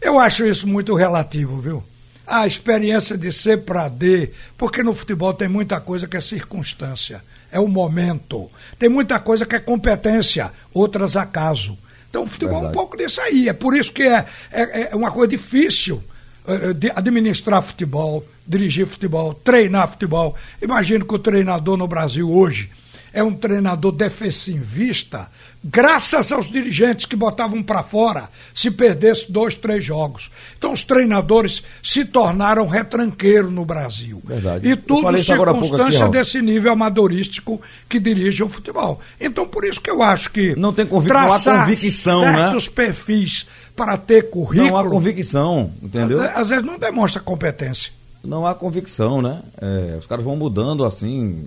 Eu 0.00 0.18
acho 0.18 0.46
isso 0.46 0.66
muito 0.66 0.94
relativo, 0.94 1.60
viu? 1.60 1.84
A 2.30 2.46
experiência 2.46 3.18
de 3.18 3.32
ser 3.32 3.64
para 3.64 3.88
D, 3.88 4.30
porque 4.56 4.84
no 4.84 4.94
futebol 4.94 5.34
tem 5.34 5.48
muita 5.48 5.80
coisa 5.80 6.06
que 6.06 6.16
é 6.16 6.20
circunstância, 6.20 7.22
é 7.50 7.58
o 7.58 7.66
momento. 7.66 8.48
Tem 8.78 8.88
muita 8.88 9.18
coisa 9.18 9.44
que 9.44 9.56
é 9.56 9.58
competência, 9.58 10.52
outras 10.72 11.16
acaso. 11.16 11.76
Então 12.08 12.22
o 12.22 12.26
futebol 12.26 12.54
é 12.54 12.58
um 12.58 12.60
Verdade. 12.62 12.78
pouco 12.78 12.96
disso 12.96 13.20
aí. 13.20 13.48
É 13.48 13.52
por 13.52 13.76
isso 13.76 13.92
que 13.92 14.04
é, 14.04 14.24
é, 14.52 14.92
é 14.92 14.96
uma 14.96 15.10
coisa 15.10 15.28
difícil 15.28 16.02
eh, 16.46 16.72
de 16.72 16.90
administrar 16.94 17.62
futebol, 17.62 18.24
dirigir 18.46 18.86
futebol, 18.86 19.34
treinar 19.34 19.90
futebol. 19.90 20.36
Imagino 20.62 21.04
que 21.04 21.14
o 21.14 21.18
treinador 21.18 21.76
no 21.76 21.88
Brasil 21.88 22.30
hoje 22.30 22.70
é 23.12 23.22
um 23.22 23.34
treinador 23.34 23.92
defensivista, 23.92 25.28
graças 25.62 26.32
aos 26.32 26.50
dirigentes 26.50 27.04
que 27.06 27.14
botavam 27.14 27.62
para 27.62 27.82
fora 27.82 28.28
se 28.54 28.70
perdesse 28.70 29.30
dois, 29.30 29.54
três 29.54 29.84
jogos. 29.84 30.30
Então 30.56 30.72
os 30.72 30.82
treinadores 30.82 31.62
se 31.82 32.04
tornaram 32.04 32.66
retranqueiro 32.66 33.50
no 33.50 33.64
Brasil. 33.64 34.20
Verdade. 34.24 34.66
E 34.68 34.74
tudo 34.76 35.08
aqui, 35.08 35.22
circunstância 35.24 36.00
Raul. 36.00 36.12
desse 36.12 36.40
nível 36.40 36.72
amadorístico 36.72 37.60
que 37.88 37.98
dirige 38.00 38.42
o 38.42 38.48
futebol. 38.48 39.00
Então 39.20 39.46
por 39.46 39.64
isso 39.64 39.80
que 39.80 39.90
eu 39.90 40.02
acho 40.02 40.30
que 40.30 40.54
Não 40.56 40.72
tem 40.72 40.86
convic- 40.86 41.12
não 41.12 41.20
há 41.20 41.26
traçar 41.28 41.60
convicção, 41.64 42.22
né? 42.22 42.32
certos 42.32 42.68
perfis 42.68 43.46
para 43.76 43.96
ter 43.98 44.30
currículo, 44.30 44.70
Não 44.70 44.78
há 44.78 44.88
convicção, 44.88 45.70
entendeu? 45.82 46.20
às 46.34 46.48
vezes 46.48 46.64
não 46.64 46.78
demonstra 46.78 47.20
competência. 47.20 47.92
Não 48.22 48.46
há 48.46 48.54
convicção, 48.54 49.22
né? 49.22 49.40
É, 49.58 49.96
os 49.98 50.06
caras 50.06 50.22
vão 50.22 50.36
mudando 50.36 50.84
assim, 50.84 51.46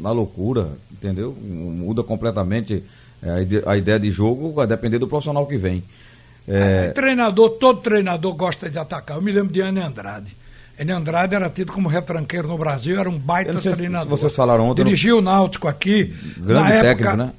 na 0.00 0.10
loucura, 0.10 0.68
entendeu? 0.90 1.36
Muda 1.38 2.02
completamente 2.02 2.82
a 3.30 3.40
ide- 3.40 3.62
a 3.66 3.76
ideia 3.76 3.98
de 3.98 4.10
jogo, 4.10 4.52
vai 4.52 4.66
depender 4.66 4.98
do 4.98 5.06
profissional 5.08 5.46
que 5.46 5.56
vem. 5.56 5.82
É, 6.46 6.88
Treinador, 6.90 7.50
todo 7.50 7.80
treinador 7.80 8.34
gosta 8.34 8.68
de 8.68 8.78
atacar. 8.78 9.16
Eu 9.16 9.22
me 9.22 9.32
lembro 9.32 9.52
de 9.52 9.60
Anne 9.62 9.80
Andrade. 9.80 10.36
Anne 10.78 10.92
Andrade 10.92 11.34
era 11.34 11.48
tido 11.48 11.72
como 11.72 11.88
retranqueiro 11.88 12.48
no 12.48 12.58
Brasil, 12.58 12.98
era 13.00 13.08
um 13.08 13.18
baita 13.18 13.54
treinador. 13.60 14.08
vocês 14.10 14.34
falaram 14.34 14.68
ontem, 14.68 14.84
Dirigiu 14.84 15.18
o 15.18 15.22
Náutico 15.22 15.68
aqui. 15.68 16.12
grande 16.36 16.68
técnico, 16.72 16.86
época, 17.10 17.16
né? 17.16 17.32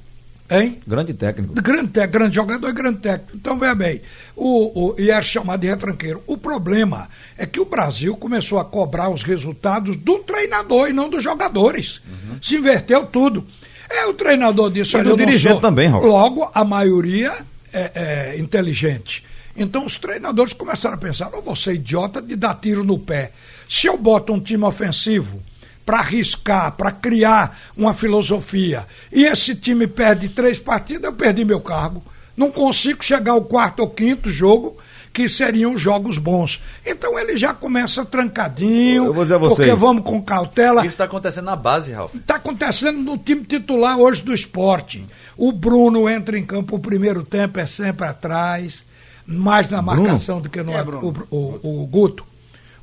Hein? 0.50 0.80
Grande 0.88 1.14
técnico. 1.14 1.54
Grande, 1.56 1.88
técnico, 1.90 2.14
grande 2.20 2.36
jogador 2.36 2.70
e 2.70 2.74
grande 2.74 3.00
técnico. 3.00 3.32
Então, 3.36 3.58
veja 3.58 3.74
bem, 3.76 4.02
o, 4.36 4.90
o, 4.90 4.96
e 5.00 5.10
era 5.10 5.22
chamado 5.22 5.60
de 5.62 5.68
retranqueiro. 5.68 6.22
O 6.28 6.38
problema 6.38 7.08
é 7.38 7.46
que 7.48 7.60
o 7.60 7.66
Brasil 7.66 8.16
começou 8.16 8.60
a 8.60 8.64
cobrar 8.66 9.10
os 9.10 9.24
resultados 9.24 9.96
do 9.98 10.20
treinador 10.20 10.88
e 10.88 10.94
não 10.94 11.10
dos 11.10 11.24
jogadores. 11.24 12.00
Se 12.42 12.56
inverteu 12.56 13.06
tudo. 13.08 13.44
É, 13.90 14.06
o 14.06 14.14
treinador 14.14 14.72
disse, 14.72 14.98
E 14.98 15.04
do 15.04 15.16
dirigente 15.16 15.62
também, 15.62 15.88
Raul. 15.88 16.06
Logo, 16.06 16.50
a 16.54 16.64
maioria 16.64 17.38
é, 17.72 17.92
é 18.36 18.40
inteligente. 18.40 19.24
Então, 19.56 19.86
os 19.86 19.98
treinadores 19.98 20.54
começaram 20.54 20.96
a 20.96 20.98
pensar, 20.98 21.32
não 21.32 21.42
vou 21.42 21.56
ser 21.56 21.76
idiota 21.76 22.22
de 22.22 22.36
dar 22.36 22.56
tiro 22.56 22.84
no 22.84 23.00
pé. 23.00 23.32
Se 23.70 23.88
eu 23.88 23.98
boto 23.98 24.34
um 24.34 24.40
time 24.40 24.64
ofensivo 24.64 25.42
para 25.86 26.00
arriscar, 26.00 26.72
para 26.74 26.92
criar 26.92 27.58
uma 27.78 27.94
filosofia, 27.94 28.86
e 29.12 29.24
esse 29.24 29.56
time 29.56 29.88
perde 29.88 30.30
três 30.30 30.60
partidas, 30.60 31.04
eu 31.04 31.14
perdi 31.14 31.46
meu 31.46 31.62
cargo. 31.62 32.04
Não 32.36 32.52
consigo 32.52 33.04
chegar 33.04 33.32
ao 33.32 33.44
quarto 33.44 33.80
ou 33.80 33.90
quinto 33.90 34.30
jogo, 34.30 34.78
que 35.16 35.30
seriam 35.30 35.78
jogos 35.78 36.18
bons. 36.18 36.62
Então 36.86 37.18
ele 37.18 37.38
já 37.38 37.54
começa 37.54 38.04
trancadinho, 38.04 39.06
Eu 39.06 39.14
vou 39.14 39.24
dizer 39.24 39.36
a 39.36 39.38
vocês. 39.38 39.56
porque 39.70 39.74
vamos 39.74 40.04
com 40.04 40.22
cautela. 40.22 40.82
Isso 40.82 40.90
está 40.90 41.06
acontecendo 41.06 41.46
na 41.46 41.56
base, 41.56 41.94
Ralf. 41.94 42.14
Está 42.14 42.36
acontecendo 42.36 43.00
no 43.00 43.18
time 43.18 43.46
titular 43.46 43.98
hoje 43.98 44.22
do 44.22 44.34
esporte. 44.36 45.06
O 45.38 45.54
Bruno 45.54 46.10
entra 46.10 46.38
em 46.38 46.46
campo 46.46 46.76
o 46.76 46.80
primeiro 46.80 47.24
tempo, 47.24 47.58
é 47.62 47.66
sempre 47.66 48.06
atrás, 48.06 48.84
mais 49.26 49.70
na 49.70 49.82
Bruno? 49.82 50.04
marcação 50.04 50.42
do 50.42 50.50
que 50.50 50.62
no 50.62 50.74
é 50.74 50.84
Bruno? 50.84 51.26
o, 51.32 51.38
o, 51.38 51.84
o 51.84 51.88
Guto. 51.88 52.26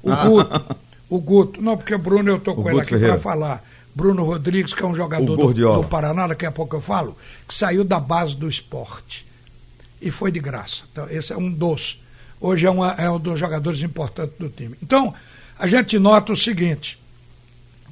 O 0.02 0.16
Guto. 0.16 0.76
O 1.10 1.18
Guto. 1.20 1.60
Não, 1.62 1.76
porque 1.76 1.94
o 1.94 1.98
Bruno 1.98 2.30
eu 2.30 2.36
estou 2.38 2.54
O 2.54 2.62
com 2.62 2.70
ele 2.70 2.80
Guto 2.80 2.94
aqui 2.94 3.04
para 3.04 3.18
falar. 3.18 3.62
Bruno 3.94 4.24
Rodrigues, 4.24 4.72
que 4.72 4.82
é 4.82 4.86
um 4.86 4.94
jogador 4.94 5.36
do, 5.36 5.52
do 5.82 5.84
Paraná, 5.86 6.28
daqui 6.28 6.46
a 6.46 6.50
pouco 6.50 6.74
eu 6.76 6.80
falo, 6.80 7.14
que 7.46 7.52
saiu 7.52 7.84
da 7.84 8.00
base 8.00 8.34
do 8.34 8.48
esporte. 8.48 9.26
E 10.00 10.10
foi 10.10 10.32
de 10.32 10.40
graça. 10.40 10.84
Então, 10.90 11.06
esse 11.10 11.30
é 11.30 11.36
um 11.36 11.50
dos. 11.52 12.00
Hoje 12.44 12.66
é, 12.66 12.70
uma- 12.70 12.92
é 12.99 13.08
um 13.08 13.20
dos 13.20 13.38
jogadores 13.38 13.80
importantes 13.82 14.34
do 14.37 14.49
time. 14.49 14.76
Então, 14.82 15.14
a 15.56 15.66
gente 15.68 15.96
nota 15.99 16.32
o 16.32 16.37
seguinte: 16.37 16.99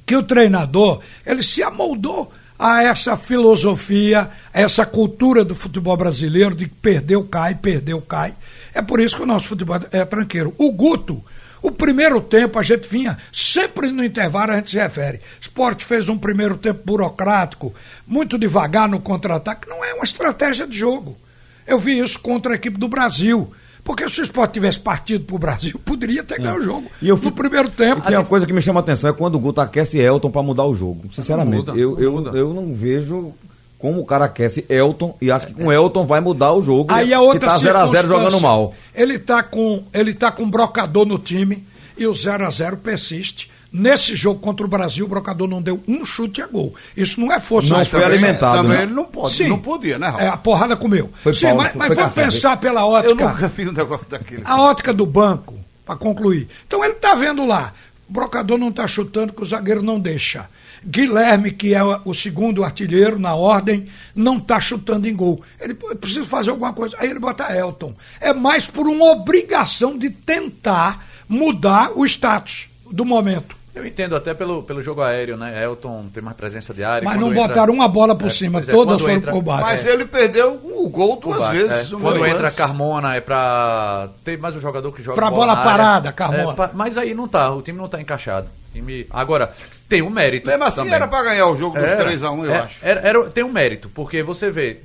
que 0.05 0.15
o 0.15 0.21
treinador 0.23 0.99
ele 1.25 1.41
se 1.41 1.63
amoldou 1.63 2.31
a 2.59 2.83
essa 2.83 3.15
filosofia, 3.15 4.29
a 4.53 4.61
essa 4.61 4.85
cultura 4.85 5.43
do 5.45 5.55
futebol 5.55 5.95
brasileiro 5.95 6.53
de 6.53 6.67
perdeu, 6.67 7.23
cai, 7.23 7.55
perdeu, 7.55 8.01
cai. 8.01 8.33
É 8.73 8.81
por 8.81 8.99
isso 8.99 9.15
que 9.15 9.23
o 9.23 9.25
nosso 9.25 9.47
futebol 9.47 9.79
é 9.91 10.03
tranqueiro. 10.05 10.53
O 10.57 10.71
Guto, 10.71 11.23
o 11.61 11.71
primeiro 11.71 12.19
tempo 12.21 12.59
a 12.59 12.63
gente 12.63 12.87
vinha, 12.87 13.17
sempre 13.31 13.89
no 13.89 14.03
intervalo 14.03 14.51
a 14.51 14.55
gente 14.57 14.69
se 14.71 14.77
refere. 14.77 15.21
Esporte 15.39 15.85
fez 15.85 16.09
um 16.09 16.17
primeiro 16.17 16.57
tempo 16.57 16.81
burocrático, 16.85 17.73
muito 18.05 18.37
devagar 18.37 18.87
no 18.89 18.99
contra-ataque. 18.99 19.67
Não 19.69 19.83
é 19.83 19.93
uma 19.93 20.03
estratégia 20.03 20.67
de 20.67 20.77
jogo. 20.77 21.17
Eu 21.65 21.79
vi 21.79 21.97
isso 21.99 22.19
contra 22.19 22.51
a 22.51 22.55
equipe 22.55 22.77
do 22.77 22.87
Brasil. 22.87 23.51
Porque 23.83 24.07
se 24.09 24.21
o 24.21 24.23
esporte 24.23 24.53
tivesse 24.53 24.79
partido 24.79 25.25
para 25.25 25.35
o 25.35 25.39
Brasil, 25.39 25.79
poderia 25.83 26.23
ter 26.23 26.39
ganho 26.39 26.59
o 26.59 26.61
jogo. 26.61 26.91
E 27.01 27.07
eu 27.09 27.15
no 27.15 27.21
fico- 27.21 27.35
primeiro 27.35 27.69
tempo. 27.69 28.01
Tem 28.01 28.15
uma 28.17 28.25
coisa 28.25 28.45
que 28.45 28.53
me 28.53 28.61
chama 28.61 28.79
a 28.79 28.83
atenção 28.83 29.09
é 29.09 29.13
quando 29.13 29.35
o 29.35 29.39
Guto 29.39 29.59
aquece 29.61 29.97
Elton 29.97 30.29
pra 30.29 30.43
mudar 30.43 30.65
o 30.65 30.73
jogo. 30.73 31.05
Sinceramente, 31.13 31.67
Não 31.67 31.75
muda, 31.75 32.01
eu, 32.01 32.11
não 32.21 32.31
eu, 32.31 32.35
eu 32.37 32.53
não 32.53 32.73
vejo 32.73 33.33
como 33.79 33.99
o 33.99 34.05
cara 34.05 34.25
aquece 34.25 34.63
Elton 34.69 35.17
e 35.19 35.31
acha 35.31 35.47
que 35.47 35.53
com 35.55 35.71
Elton 35.71 36.05
vai 36.05 36.21
mudar 36.21 36.53
o 36.53 36.61
jogo. 36.61 36.93
Aí 36.93 37.11
a 37.13 37.17
que 37.17 37.23
outra 37.23 37.49
tá 37.49 37.57
0 37.57 37.77
a 37.77 37.81
0 37.87 37.91
circunstância, 37.91 38.07
jogando 38.07 38.39
mal. 38.39 38.75
Ele 38.93 39.17
tá 39.17 39.41
com 39.41 39.83
ele 39.91 40.13
tá 40.13 40.31
com 40.31 40.47
brocador 40.47 41.05
no 41.05 41.17
time 41.17 41.65
e 41.97 42.05
o 42.05 42.13
0 42.13 42.45
a 42.45 42.49
0 42.51 42.77
persiste. 42.77 43.49
Nesse 43.73 44.15
jogo 44.17 44.39
contra 44.41 44.65
o 44.65 44.69
Brasil, 44.69 45.05
o 45.05 45.07
brocador 45.07 45.47
não 45.47 45.61
deu 45.61 45.81
um 45.87 46.03
chute 46.03 46.41
a 46.41 46.47
gol. 46.47 46.75
Isso 46.95 47.21
não 47.21 47.31
é 47.31 47.39
força. 47.39 47.69
Não 47.77 47.85
foi 47.85 48.03
alimentado, 48.03 48.57
Também 48.57 48.77
né? 48.77 48.83
ele 48.83 48.93
não 48.93 49.05
pode, 49.05 49.33
Sim. 49.33 49.47
não 49.47 49.59
podia, 49.59 49.97
né, 49.97 50.07
Raul? 50.09 50.21
É, 50.21 50.27
a 50.27 50.35
porrada 50.35 50.75
comeu. 50.75 51.09
Foi 51.23 51.33
Sim, 51.33 51.45
Paulo, 51.45 51.57
mas, 51.63 51.71
foi- 51.71 51.79
mas 51.87 51.95
vamos 51.97 52.13
pensar 52.13 52.57
pela 52.57 52.81
Eu 52.81 52.87
ótica. 52.87 53.15
nunca 53.15 53.49
fiz 53.49 53.69
um 53.69 53.71
negócio 53.71 54.07
daquele. 54.09 54.41
A 54.43 54.61
ótica 54.61 54.93
do 54.93 55.05
banco, 55.05 55.55
para 55.85 55.95
concluir. 55.95 56.49
Então 56.67 56.83
ele 56.83 56.93
está 56.95 57.15
vendo 57.15 57.45
lá. 57.45 57.73
O 58.09 58.11
brocador 58.11 58.57
não 58.57 58.67
está 58.67 58.85
chutando, 58.87 59.31
que 59.31 59.41
o 59.41 59.45
zagueiro 59.45 59.81
não 59.81 59.97
deixa. 59.97 60.49
Guilherme, 60.85 61.51
que 61.51 61.73
é 61.73 61.81
o 62.03 62.13
segundo 62.13 62.63
artilheiro 62.65 63.17
na 63.17 63.35
ordem, 63.35 63.87
não 64.13 64.37
está 64.37 64.59
chutando 64.59 65.07
em 65.07 65.15
gol. 65.15 65.41
Ele 65.61 65.75
precisa 65.75 66.25
fazer 66.25 66.49
alguma 66.49 66.73
coisa. 66.73 66.97
Aí 66.99 67.09
ele 67.09 67.19
bota 67.19 67.55
Elton. 67.55 67.93
É 68.19 68.33
mais 68.33 68.67
por 68.67 68.85
uma 68.87 69.11
obrigação 69.11 69.97
de 69.97 70.09
tentar 70.09 71.05
mudar 71.29 71.91
o 71.95 72.05
status 72.05 72.67
do 72.91 73.05
momento. 73.05 73.55
Eu 73.73 73.85
entendo 73.85 74.15
até 74.17 74.33
pelo, 74.33 74.63
pelo 74.63 74.81
jogo 74.83 75.01
aéreo, 75.01 75.37
né? 75.37 75.63
Elton 75.63 76.07
tem 76.13 76.21
mais 76.21 76.35
presença 76.35 76.73
de 76.73 76.83
área. 76.83 77.07
Mas 77.07 77.17
não 77.19 77.31
entra- 77.31 77.47
botaram 77.47 77.73
uma 77.73 77.87
bola 77.87 78.13
por 78.13 78.27
É, 78.27 78.29
cima, 78.29 78.59
é, 78.59 78.63
todas 78.63 78.99
foram 78.99 79.13
entra- 79.13 79.31
pro 79.31 79.41
bar. 79.41 79.61
Mas 79.61 79.85
É. 79.85 79.93
ele 79.93 80.05
perdeu 80.05 80.55
o 80.61 80.89
gol 80.89 81.17
duas 81.21 81.47
vezes. 81.49 81.87
é. 81.91 81.95
Quando 81.95 82.25
entra 82.25 82.41
lance. 82.43 82.57
Carmona 82.57 83.15
é 83.15 83.21
pra. 83.21 84.09
Tem 84.25 84.35
mais 84.35 84.55
um 84.57 84.59
jogador 84.59 84.91
que 84.91 85.01
joga 85.01 85.15
Pra 85.15 85.29
bola 85.31 85.53
área. 85.53 85.63
parada, 85.63 86.11
Carmona. 86.11 86.51
É, 86.51 86.55
pa- 86.55 86.71
mas 86.73 86.97
aí 86.97 87.13
não 87.13 87.29
tá, 87.29 87.49
o 87.53 87.61
time 87.61 87.77
não 87.77 87.87
tá 87.87 88.01
encaixado. 88.01 88.49
Time... 88.73 89.07
Agora, 89.09 89.53
tem 89.87 90.01
um 90.01 90.09
mérito. 90.09 90.47
Mesmo 90.47 90.63
assim 90.65 90.77
também. 90.77 90.93
era 90.93 91.07
pra 91.07 91.23
ganhar 91.23 91.47
o 91.47 91.55
jogo 91.55 91.75
dos 91.77 91.85
Era. 91.91 92.03
3x1, 92.03 92.43
eu 92.45 92.51
É, 92.53 92.57
acho. 92.59 92.77
Era, 92.81 92.99
era- 93.07 93.29
tem 93.29 93.43
um 93.43 93.51
mérito, 93.51 93.89
porque 93.95 94.21
você 94.21 94.49
vê 94.51 94.79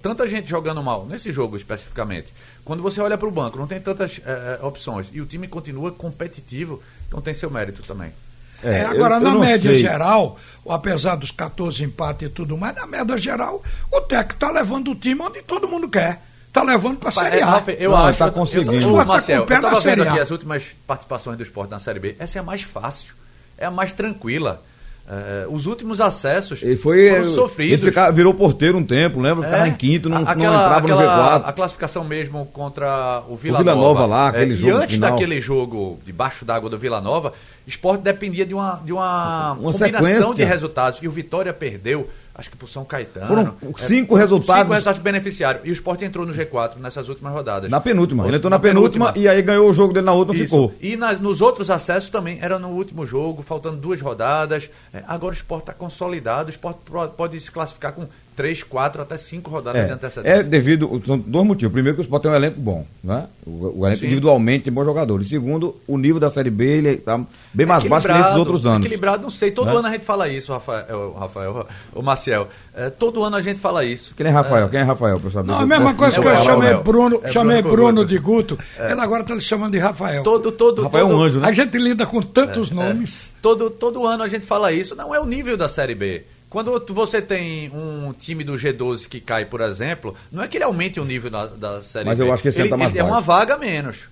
tanta 0.00 0.28
gente 0.28 0.48
jogando 0.48 0.80
mal, 0.82 1.04
nesse 1.06 1.32
jogo 1.32 1.56
especificamente. 1.56 2.32
Quando 2.64 2.82
você 2.84 3.00
olha 3.00 3.18
para 3.18 3.26
o 3.28 3.30
banco, 3.32 3.58
não 3.58 3.66
tem 3.66 3.80
tantas 3.80 4.20
eh, 4.24 4.58
eh, 4.60 4.64
opções. 4.64 5.08
E 5.12 5.20
o 5.20 5.26
time 5.26 5.48
continua 5.48 5.90
competitivo, 5.90 6.80
então 7.08 7.20
tem 7.20 7.34
seu 7.34 7.50
mérito 7.50 7.82
também. 7.82 8.12
É, 8.62 8.78
É, 8.78 8.84
agora, 8.84 9.16
eu- 9.16 9.20
eu 9.22 9.32
na 9.32 9.38
média 9.38 9.72
sei. 9.72 9.80
geral, 9.80 10.36
apesar 10.68 11.16
dos 11.16 11.30
14 11.30 11.84
empates 11.84 12.28
e 12.28 12.30
tudo 12.30 12.56
mais, 12.56 12.74
na 12.74 12.86
média 12.86 13.16
geral, 13.16 13.62
o 13.90 14.00
técnico 14.00 14.34
está 14.34 14.50
levando 14.50 14.90
o 14.90 14.94
time 14.94 15.20
onde 15.22 15.42
todo 15.42 15.68
mundo 15.68 15.88
quer. 15.88 16.22
Está 16.48 16.62
levando 16.62 16.96
para 16.98 17.10
a 17.10 17.12
Série 17.12 17.36
É, 17.38 17.42
A. 17.42 17.46
Rafa, 17.46 17.72
eu 17.72 17.90
Não, 17.90 17.98
acho 18.06 18.18
tá 18.18 18.26
eu- 18.26 18.32
conseguindo. 18.32 18.70
Eu, 18.70 18.72
O 18.72 18.76
eu, 18.76 18.80
Sport 18.80 19.06
tá 19.06 19.12
Marcel, 19.12 19.38
com 19.38 19.44
o 19.44 19.46
pé 19.46 19.56
eu 19.56 19.60
tava 19.60 19.74
na 19.74 19.80
vendo 19.80 19.82
Série 19.96 20.08
aqui 20.08 20.18
A. 20.18 20.22
as 20.22 20.30
últimas 20.30 20.64
participações 20.86 21.36
do 21.36 21.42
esporte 21.42 21.70
na 21.70 21.78
Série 21.78 22.00
B. 22.00 22.16
Essa 22.18 22.38
é 22.38 22.40
a 22.40 22.42
mais 22.42 22.62
fácil, 22.62 23.14
é 23.56 23.66
a 23.66 23.70
mais 23.70 23.92
tranquila. 23.92 24.62
Eh, 25.10 25.46
os 25.48 25.64
últimos 25.64 26.02
acessos 26.02 26.62
Ele 26.62 26.76
foi. 26.76 27.08
foram 27.08 27.22
Ele 27.24 27.34
sofridos. 27.34 27.82
fica- 27.82 28.10
virou 28.10 28.34
porteiro 28.34 28.76
um 28.76 28.84
tempo, 28.84 29.18
lembra? 29.20 29.42
Ficava 29.46 29.64
É, 29.64 29.68
em 29.70 29.74
quinto, 29.74 30.06
não, 30.10 30.18
a- 30.18 30.20
não 30.20 30.28
aquela- 30.28 30.56
entrava 30.66 30.86
no 30.86 30.94
aquela- 30.94 31.38
G4. 31.38 31.48
A 31.48 31.52
classificação 31.54 32.04
mesmo 32.04 32.44
contra 32.52 33.22
o 33.26 33.34
Vila, 33.34 33.58
Vila 33.60 33.74
Nova. 33.74 33.86
Nova 34.00 34.06
lá, 34.06 34.28
aquele 34.28 34.52
É, 34.52 34.56
jogo 34.56 34.68
E 34.68 34.76
antes 34.82 34.94
final. 34.96 35.10
daquele 35.12 35.40
jogo 35.40 35.98
debaixo 36.04 36.44
d'água 36.44 36.68
do 36.68 36.76
Vila 36.78 37.00
Nova, 37.00 37.32
esporte 37.66 38.02
dependia 38.02 38.44
de 38.44 38.52
uma, 38.52 38.82
de 38.84 38.92
uma, 38.92 39.52
Uma 39.52 39.72
combinação 39.72 40.02
sequência. 40.02 40.34
de 40.34 40.44
resultados. 40.44 40.98
E 41.02 41.08
o 41.08 41.10
Vitória 41.10 41.54
perdeu, 41.54 42.06
acho 42.38 42.50
que 42.50 42.56
por 42.56 42.68
São 42.68 42.84
Caetano. 42.84 43.26
Foram 43.26 43.42
É, 43.42 43.78
cinco 43.78 44.08
foram 44.10 44.20
resultados. 44.20 44.62
Cinco 44.62 44.72
resultados 44.72 44.98
que 44.98 45.04
beneficiaram. 45.04 45.60
E 45.64 45.70
o 45.70 45.72
esporte 45.72 46.04
entrou 46.04 46.24
no 46.24 46.32
G4 46.32 46.76
nessas 46.78 47.08
últimas 47.08 47.32
rodadas. 47.34 47.70
Na 47.70 47.80
penúltima. 47.80 48.26
Ele 48.26 48.36
entrou 48.36 48.48
na, 48.48 48.56
Na 48.56 48.62
penúltima, 48.62 49.06
penúltima. 49.12 49.24
e 49.24 49.28
aí 49.36 49.42
ganhou 49.42 49.68
o 49.68 49.72
jogo 49.72 49.92
dele 49.92 50.06
na 50.06 50.12
outra 50.12 50.34
Isso. 50.34 50.44
ficou. 50.44 50.72
E 50.80 50.96
na- 50.96 51.12
nos 51.14 51.40
outros 51.40 51.68
acessos 51.68 52.08
também 52.10 52.38
era 52.40 52.58
no 52.58 52.68
último 52.68 53.04
jogo, 53.04 53.42
faltando 53.42 53.76
duas 53.78 54.00
rodadas. 54.00 54.70
É, 54.94 55.02
agora 55.06 55.32
o 55.32 55.36
esporte 55.36 55.64
está 55.64 55.74
consolidado, 55.74 56.46
o 56.46 56.50
esporte 56.50 56.78
pro- 56.84 57.08
pode 57.08 57.38
se 57.40 57.50
classificar 57.50 57.92
com 57.92 58.06
três, 58.38 58.62
quatro, 58.62 59.02
até 59.02 59.18
cinco 59.18 59.50
rodadas 59.50 59.84
de 59.84 59.90
É, 59.90 59.92
antecedência. 59.94 60.38
é 60.38 60.42
devido. 60.44 61.02
São 61.04 61.18
dois 61.18 61.44
motivos. 61.44 61.72
Primeiro, 61.72 61.96
que 61.96 62.02
o 62.02 62.04
Sport 62.04 62.22
tem 62.22 62.30
um 62.30 62.34
elenco 62.36 62.60
bom, 62.60 62.86
né? 63.02 63.26
O, 63.44 63.80
o 63.80 63.84
elenco 63.84 63.98
Sim. 63.98 64.06
individualmente 64.06 64.64
tem 64.64 64.72
bons 64.72 64.84
jogadores. 64.84 65.26
Segundo, 65.28 65.74
o 65.88 65.98
nível 65.98 66.20
da 66.20 66.30
Série 66.30 66.50
B 66.50 66.64
ele 66.64 66.96
tá 66.98 67.20
bem 67.52 67.66
mais 67.66 67.82
baixo 67.82 68.06
que 68.06 68.12
nesses 68.12 68.36
outros 68.36 68.64
anos. 68.64 68.86
Equilibrado, 68.86 69.24
não 69.24 69.30
sei. 69.30 69.50
Todo 69.50 69.66
Né? 69.66 69.76
ano 69.76 69.88
a 69.88 69.90
gente 69.90 70.04
fala 70.04 70.28
isso, 70.28 70.52
Rafael, 70.52 71.16
Rafael 71.18 71.66
o 71.92 72.00
Maciel. 72.00 72.46
É, 72.76 72.88
todo 72.90 73.24
ano 73.24 73.34
a 73.34 73.40
gente 73.40 73.58
fala 73.58 73.84
isso. 73.84 74.14
Quem 74.14 74.24
é 74.26 74.30
Rafael? 74.30 74.68
Quem 74.68 74.78
é 74.78 74.82
Rafael, 74.84 75.18
pessoal? 75.18 75.42
Não, 75.44 75.58
a 75.58 75.66
mesma 75.66 75.92
coisa 75.94 76.16
é 76.16 76.20
que 76.22 76.28
eu 76.28 76.32
El, 76.32 76.44
chamei 76.44 76.68
é. 76.70 76.74
Bruno, 76.76 77.20
É 77.24 77.32
chamei 77.32 77.60
Bruno 77.60 77.76
Bruno 77.78 78.04
de 78.06 78.18
Guto, 78.18 78.56
ele 78.78 79.00
agora 79.00 79.22
está 79.22 79.34
lhe 79.34 79.40
chamando 79.40 79.72
de 79.72 79.78
Rafael. 79.78 80.22
Todo, 80.22 80.52
todo, 80.52 80.82
Rafael 80.84 81.06
é 81.06 81.08
todo, 81.10 81.18
um 81.18 81.24
anjo, 81.24 81.40
né? 81.40 81.48
A 81.48 81.52
gente 81.52 81.76
lida 81.76 82.06
com 82.06 82.22
tantos 82.22 82.70
nomes. 82.70 83.30
Todo, 83.42 83.68
todo 83.70 84.06
ano 84.06 84.22
a 84.22 84.28
gente 84.28 84.46
fala 84.46 84.70
isso. 84.72 84.94
Não 84.94 85.12
é 85.14 85.18
o 85.18 85.26
nível 85.26 85.56
da 85.56 85.68
Série 85.68 85.94
B. 85.96 86.22
Quando 86.50 86.82
você 86.94 87.20
tem 87.20 87.70
um 87.70 88.12
time 88.12 88.42
do 88.42 88.54
G12 88.54 89.06
que 89.06 89.20
cai, 89.20 89.44
por 89.44 89.60
exemplo, 89.60 90.16
não 90.32 90.42
é 90.42 90.48
que 90.48 90.56
ele 90.56 90.64
aumente 90.64 90.98
o 90.98 91.04
nível 91.04 91.30
da, 91.30 91.46
da 91.46 91.82
Série 91.82 92.06
Mas 92.06 92.18
B. 92.18 92.24
eu 92.24 92.32
acho 92.32 92.42
que 92.42 92.48
esse 92.48 92.60
ele, 92.60 92.70
tá 92.70 92.76
mais 92.76 92.90
ele 92.90 93.00
é 93.00 93.04
uma 93.04 93.20
vaga 93.20 93.54
a 93.54 93.58
menos. 93.58 94.08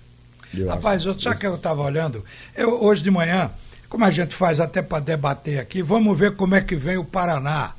Eu 0.53 0.67
acho. 0.67 0.75
Rapaz, 0.75 1.05
eu, 1.05 1.19
sabe 1.19 1.35
o 1.35 1.39
que 1.39 1.47
eu 1.47 1.55
estava 1.55 1.81
olhando? 1.81 2.23
Eu, 2.55 2.83
hoje 2.83 3.01
de 3.01 3.09
manhã, 3.09 3.49
como 3.89 4.05
a 4.05 4.11
gente 4.11 4.35
faz 4.35 4.59
até 4.59 4.83
para 4.83 4.99
debater 4.99 5.59
aqui, 5.59 5.81
vamos 5.81 6.17
ver 6.17 6.35
como 6.35 6.53
é 6.53 6.61
que 6.61 6.75
vem 6.75 6.97
o 6.97 7.03
Paraná. 7.03 7.73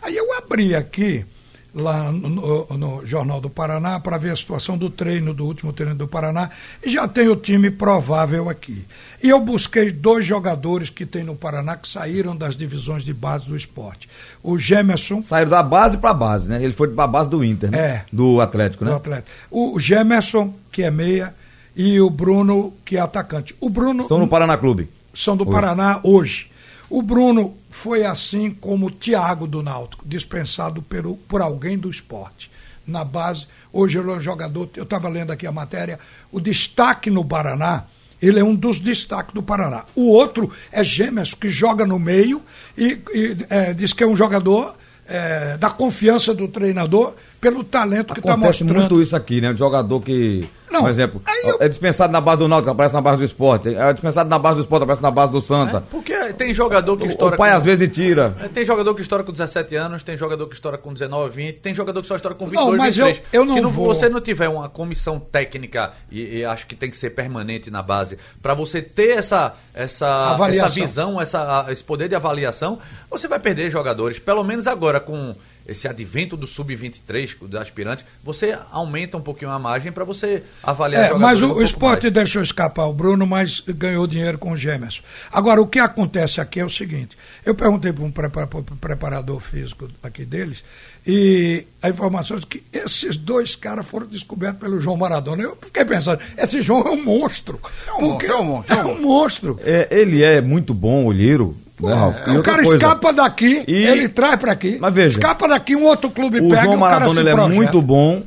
Aí 0.00 0.16
eu 0.16 0.32
abri 0.34 0.76
aqui, 0.76 1.24
lá 1.74 2.12
no, 2.12 2.66
no- 2.76 3.06
Jornal 3.06 3.40
do 3.40 3.50
Paraná, 3.50 3.98
para 3.98 4.16
ver 4.16 4.30
a 4.30 4.36
situação 4.36 4.78
do 4.78 4.88
treino, 4.88 5.34
do 5.34 5.44
último 5.44 5.72
treino 5.72 5.94
do 5.94 6.06
Paraná, 6.06 6.50
e 6.84 6.90
já 6.92 7.08
tem 7.08 7.28
o 7.28 7.34
time 7.36 7.70
provável 7.70 8.48
aqui. 8.48 8.84
E 9.22 9.28
eu 9.28 9.40
busquei 9.40 9.90
dois 9.90 10.24
jogadores 10.24 10.88
que 10.90 11.04
tem 11.04 11.24
no 11.24 11.34
Paraná 11.34 11.76
que 11.76 11.88
saíram 11.88 12.36
das 12.36 12.56
divisões 12.56 13.04
de 13.04 13.12
base 13.12 13.46
do 13.46 13.56
esporte. 13.56 14.08
O 14.42 14.58
Gemerson, 14.58 15.22
Saíram 15.22 15.50
da 15.50 15.62
base 15.62 15.98
pra 15.98 16.14
base, 16.14 16.48
né? 16.50 16.62
Ele 16.62 16.72
foi 16.72 16.88
pra 16.88 17.06
base 17.06 17.28
do 17.28 17.42
Inter, 17.44 17.70
né? 17.70 17.78
É. 17.78 18.04
Do 18.12 18.40
Atlético, 18.40 18.84
do 18.84 18.90
né? 18.90 18.96
Atlético. 18.96 19.28
O 19.50 19.78
Gemerson, 19.80 20.54
que 20.70 20.82
é 20.82 20.90
meia, 20.90 21.34
e 21.74 22.00
o 22.00 22.08
Bruno, 22.08 22.72
que 22.84 22.96
é 22.96 23.00
atacante. 23.00 23.54
O 23.60 23.68
Bruno 23.68 24.02
Estão 24.02 24.18
no 24.18 24.28
Paraná 24.28 24.56
Clube. 24.56 24.88
são 25.12 25.36
do 25.36 25.42
Hoje. 25.42 25.52
Paraná 25.52 25.98
hoje. 26.04 26.46
O 26.94 27.02
Bruno 27.02 27.56
foi 27.72 28.04
assim 28.04 28.52
como 28.52 28.86
o 28.86 28.90
Thiago 28.90 29.48
do 29.48 29.64
Náutico, 29.64 30.06
dispensado 30.06 30.80
pelo, 30.80 31.16
por 31.16 31.42
alguém 31.42 31.76
do 31.76 31.90
esporte. 31.90 32.48
Na 32.86 33.04
base, 33.04 33.48
hoje 33.72 33.98
ele 33.98 34.12
é 34.12 34.14
um 34.14 34.20
jogador, 34.20 34.70
eu 34.76 34.84
estava 34.84 35.08
lendo 35.08 35.32
aqui 35.32 35.44
a 35.44 35.50
matéria, 35.50 35.98
o 36.30 36.38
destaque 36.38 37.10
no 37.10 37.24
Paraná, 37.24 37.86
ele 38.22 38.38
é 38.38 38.44
um 38.44 38.54
dos 38.54 38.78
destaques 38.78 39.34
do 39.34 39.42
Paraná. 39.42 39.86
O 39.92 40.06
outro 40.06 40.52
é 40.70 40.84
Gêmeos, 40.84 41.34
que 41.34 41.50
joga 41.50 41.84
no 41.84 41.98
meio 41.98 42.40
e, 42.78 43.02
e, 43.12 43.38
é, 43.50 43.74
diz 43.74 43.92
que 43.92 44.04
é 44.04 44.06
um 44.06 44.14
jogador 44.14 44.76
é, 45.04 45.56
da 45.56 45.70
confiança 45.70 46.32
do 46.32 46.46
treinador 46.46 47.16
pelo 47.44 47.62
talento 47.62 48.14
que 48.14 48.20
está 48.20 48.32
Acontece 48.32 48.64
mostrando. 48.64 48.80
muito 48.80 49.02
isso 49.02 49.14
aqui, 49.14 49.40
né? 49.40 49.50
O 49.50 49.56
jogador 49.56 50.00
que, 50.00 50.48
Não, 50.70 50.80
por 50.80 50.88
exemplo, 50.90 51.22
eu- 51.44 51.58
é 51.60 51.68
dispensado 51.68 52.12
na 52.12 52.20
base 52.20 52.38
do 52.38 52.48
Náutico, 52.48 52.70
aparece 52.70 52.94
na 52.94 53.00
base 53.02 53.18
do 53.18 53.24
Esporte. 53.24 53.74
É 53.74 53.92
dispensado 53.92 54.28
na 54.30 54.38
base 54.38 54.56
do 54.56 54.60
Esporte, 54.62 54.82
aparece 54.84 55.02
na 55.02 55.10
base 55.10 55.30
do 55.30 55.40
Santa. 55.42 55.82
Porque 55.90 56.14
tem 56.32 56.54
jogador 56.54 56.96
que 56.96 57.06
estoura. 57.06 57.34
o 57.34 57.38
pai 57.38 57.50
com- 57.50 57.56
às 57.58 57.64
vezes 57.64 57.88
tira. 57.90 58.34
É, 58.42 58.48
Tem 58.48 58.64
jogador 58.64 58.94
que 58.94 59.02
estoura 59.02 59.22
com 59.22 59.30
17 59.30 59.76
anos, 59.76 60.02
tem 60.02 60.16
jogador 60.16 60.46
que 60.46 60.54
estoura 60.54 60.78
com 60.78 60.92
19, 60.92 61.36
20, 61.36 61.56
tem 61.56 61.74
jogador 61.74 62.00
que 62.00 62.08
só 62.08 62.16
estoura 62.16 62.34
com 62.34 62.44
Não, 62.46 62.50
22, 62.50 62.78
mas 62.78 62.98
eu- 62.98 63.06
23. 63.06 63.28
eu 63.32 63.44
não 63.44 63.54
Se 63.54 63.60
não, 63.60 63.70
vou- 63.70 63.86
você 63.94 64.08
não 64.08 64.20
tiver 64.20 64.48
uma 64.48 64.68
comissão 64.68 65.20
técnica, 65.20 65.92
e, 66.10 66.38
e 66.38 66.44
acho 66.44 66.66
que 66.66 66.74
tem 66.74 66.90
que 66.90 66.96
ser 66.96 67.10
permanente 67.10 67.70
na 67.70 67.82
base, 67.82 68.16
para 68.42 68.54
você 68.54 68.80
ter 68.80 69.18
essa, 69.18 69.54
essa, 69.74 70.32
Avaliação. 70.32 70.66
essa 70.66 70.74
visão, 70.74 71.20
essa, 71.20 71.66
esse 71.68 71.84
poder 71.84 72.08
de 72.08 72.14
avaliação, 72.14 72.78
você 73.10 73.28
vai 73.28 73.38
perder 73.38 73.70
jogadores. 73.70 74.18
Pelo 74.18 74.42
menos 74.42 74.66
agora 74.66 74.98
com 74.98 75.34
esse 75.66 75.88
advento 75.88 76.36
do 76.36 76.46
sub-23, 76.46 77.36
do 77.40 77.58
aspirante, 77.58 78.04
você 78.22 78.56
aumenta 78.70 79.16
um 79.16 79.20
pouquinho 79.20 79.50
a 79.50 79.58
margem 79.58 79.90
para 79.90 80.04
você 80.04 80.42
avaliar 80.62 81.12
É, 81.12 81.14
mas 81.14 81.40
o, 81.40 81.46
um 81.46 81.54
o 81.56 81.62
esporte 81.62 82.02
mais. 82.02 82.14
deixou 82.14 82.42
escapar 82.42 82.86
o 82.86 82.92
Bruno, 82.92 83.26
mas 83.26 83.60
ganhou 83.60 84.06
dinheiro 84.06 84.38
com 84.38 84.52
o 84.52 84.56
Gemerson. 84.56 85.02
Agora, 85.32 85.60
o 85.60 85.66
que 85.66 85.78
acontece 85.78 86.40
aqui 86.40 86.60
é 86.60 86.64
o 86.64 86.70
seguinte: 86.70 87.16
eu 87.44 87.54
perguntei 87.54 87.92
para 87.92 88.04
um 88.04 88.10
preparador 88.10 89.40
físico 89.40 89.88
aqui 90.02 90.24
deles, 90.24 90.62
e 91.06 91.66
a 91.82 91.88
informação 91.88 92.36
é 92.36 92.40
que 92.40 92.62
esses 92.72 93.16
dois 93.16 93.56
caras 93.56 93.86
foram 93.86 94.06
descobertos 94.06 94.60
pelo 94.60 94.80
João 94.80 94.96
Maradona. 94.96 95.42
Eu 95.42 95.56
fiquei 95.56 95.84
pensando, 95.84 96.20
esse 96.36 96.62
João 96.62 96.82
é 96.82 96.90
um 96.90 97.02
monstro. 97.02 97.60
um 97.94 98.02
monstro, 98.02 98.32
é 98.32 98.36
um 98.36 98.44
monstro, 98.44 98.74
é 98.74 98.82
um 98.82 98.88
É 98.88 98.92
um 98.92 99.00
monstro. 99.00 99.60
É, 99.62 99.88
ele 99.90 100.22
é 100.22 100.40
muito 100.40 100.74
bom 100.74 101.04
olheiro, 101.04 101.56
né, 101.80 101.94
Ralf? 101.94 102.16
E 102.26 102.36
o 102.38 102.42
cara 102.42 102.62
coisa, 102.62 102.76
escapa 102.76 103.12
daqui, 103.12 103.64
E- 103.66 103.84
ele 103.86 104.08
traz 104.08 104.38
para 104.38 104.52
aqui. 104.52 104.78
Mas 104.80 104.94
veja, 104.94 105.08
escapa 105.10 105.48
daqui, 105.48 105.74
um 105.76 105.84
outro 105.84 106.10
clube 106.10 106.40
O 106.40 106.48
pega 106.48 106.62
João 106.62 106.74
e 106.74 106.76
o 106.76 106.80
cara 106.80 106.90
Maradona 106.92 107.14
se 107.14 107.20
ele 107.20 107.28
é 107.30 107.32
projeta. 107.34 107.54
muito 107.54 107.82
bom 107.82 108.22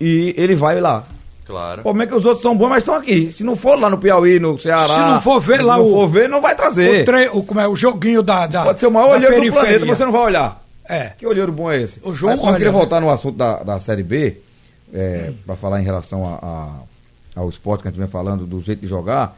e 0.00 0.34
ele 0.36 0.54
vai 0.54 0.80
lá. 0.80 1.04
Claro. 1.44 1.80
O 1.80 1.82
problema 1.84 2.04
é 2.04 2.06
que 2.06 2.14
os 2.14 2.24
outros 2.24 2.42
são 2.42 2.56
bons, 2.56 2.68
mas 2.68 2.78
estão 2.78 2.94
aqui. 2.94 3.32
Se 3.32 3.42
não 3.44 3.56
for 3.56 3.78
lá 3.78 3.90
no 3.90 3.98
Piauí, 3.98 4.38
no 4.38 4.56
Ceará. 4.58 4.86
Se 4.86 4.98
não 5.00 5.20
for 5.20 5.40
ver 5.40 5.58
se 5.58 5.62
lá 5.64 5.76
não 5.76 5.86
o- 5.86 5.90
for 5.92 6.08
ver, 6.08 6.28
não 6.28 6.40
vai 6.40 6.54
trazer. 6.54 7.02
O, 7.02 7.04
tre... 7.04 7.28
o, 7.32 7.42
como 7.42 7.60
é, 7.60 7.66
o 7.68 7.74
joguinho 7.76 8.22
da, 8.22 8.46
da 8.46 8.62
Pode 8.64 8.78
ser 8.80 8.86
o 8.86 8.90
maior 8.90 9.10
olheiro 9.16 9.34
do 9.34 9.40
periferia. 9.40 9.60
planeta, 9.60 9.86
você 9.86 10.04
não 10.04 10.12
vai 10.12 10.22
olhar. 10.22 10.62
É. 10.88 11.10
Que 11.18 11.26
olheiro 11.26 11.50
bom 11.52 11.70
é 11.70 11.80
esse? 11.82 12.00
O 12.04 12.14
João 12.14 12.36
Mas, 12.36 12.44
eu 12.46 12.52
queria 12.52 12.66
né? 12.72 12.78
voltar 12.78 13.00
no 13.00 13.10
assunto 13.10 13.36
da, 13.36 13.62
da 13.62 13.80
Série 13.80 14.02
B, 14.02 14.38
é, 14.94 15.32
para 15.46 15.56
falar 15.56 15.80
em 15.80 15.84
relação 15.84 16.24
a- 16.26 16.38
a- 17.36 17.40
ao 17.40 17.48
esporte 17.48 17.82
que 17.82 17.88
a 17.88 17.90
gente 17.90 18.00
vem 18.00 18.08
falando, 18.08 18.46
do 18.46 18.60
jeito 18.60 18.80
de 18.80 18.86
jogar, 18.86 19.36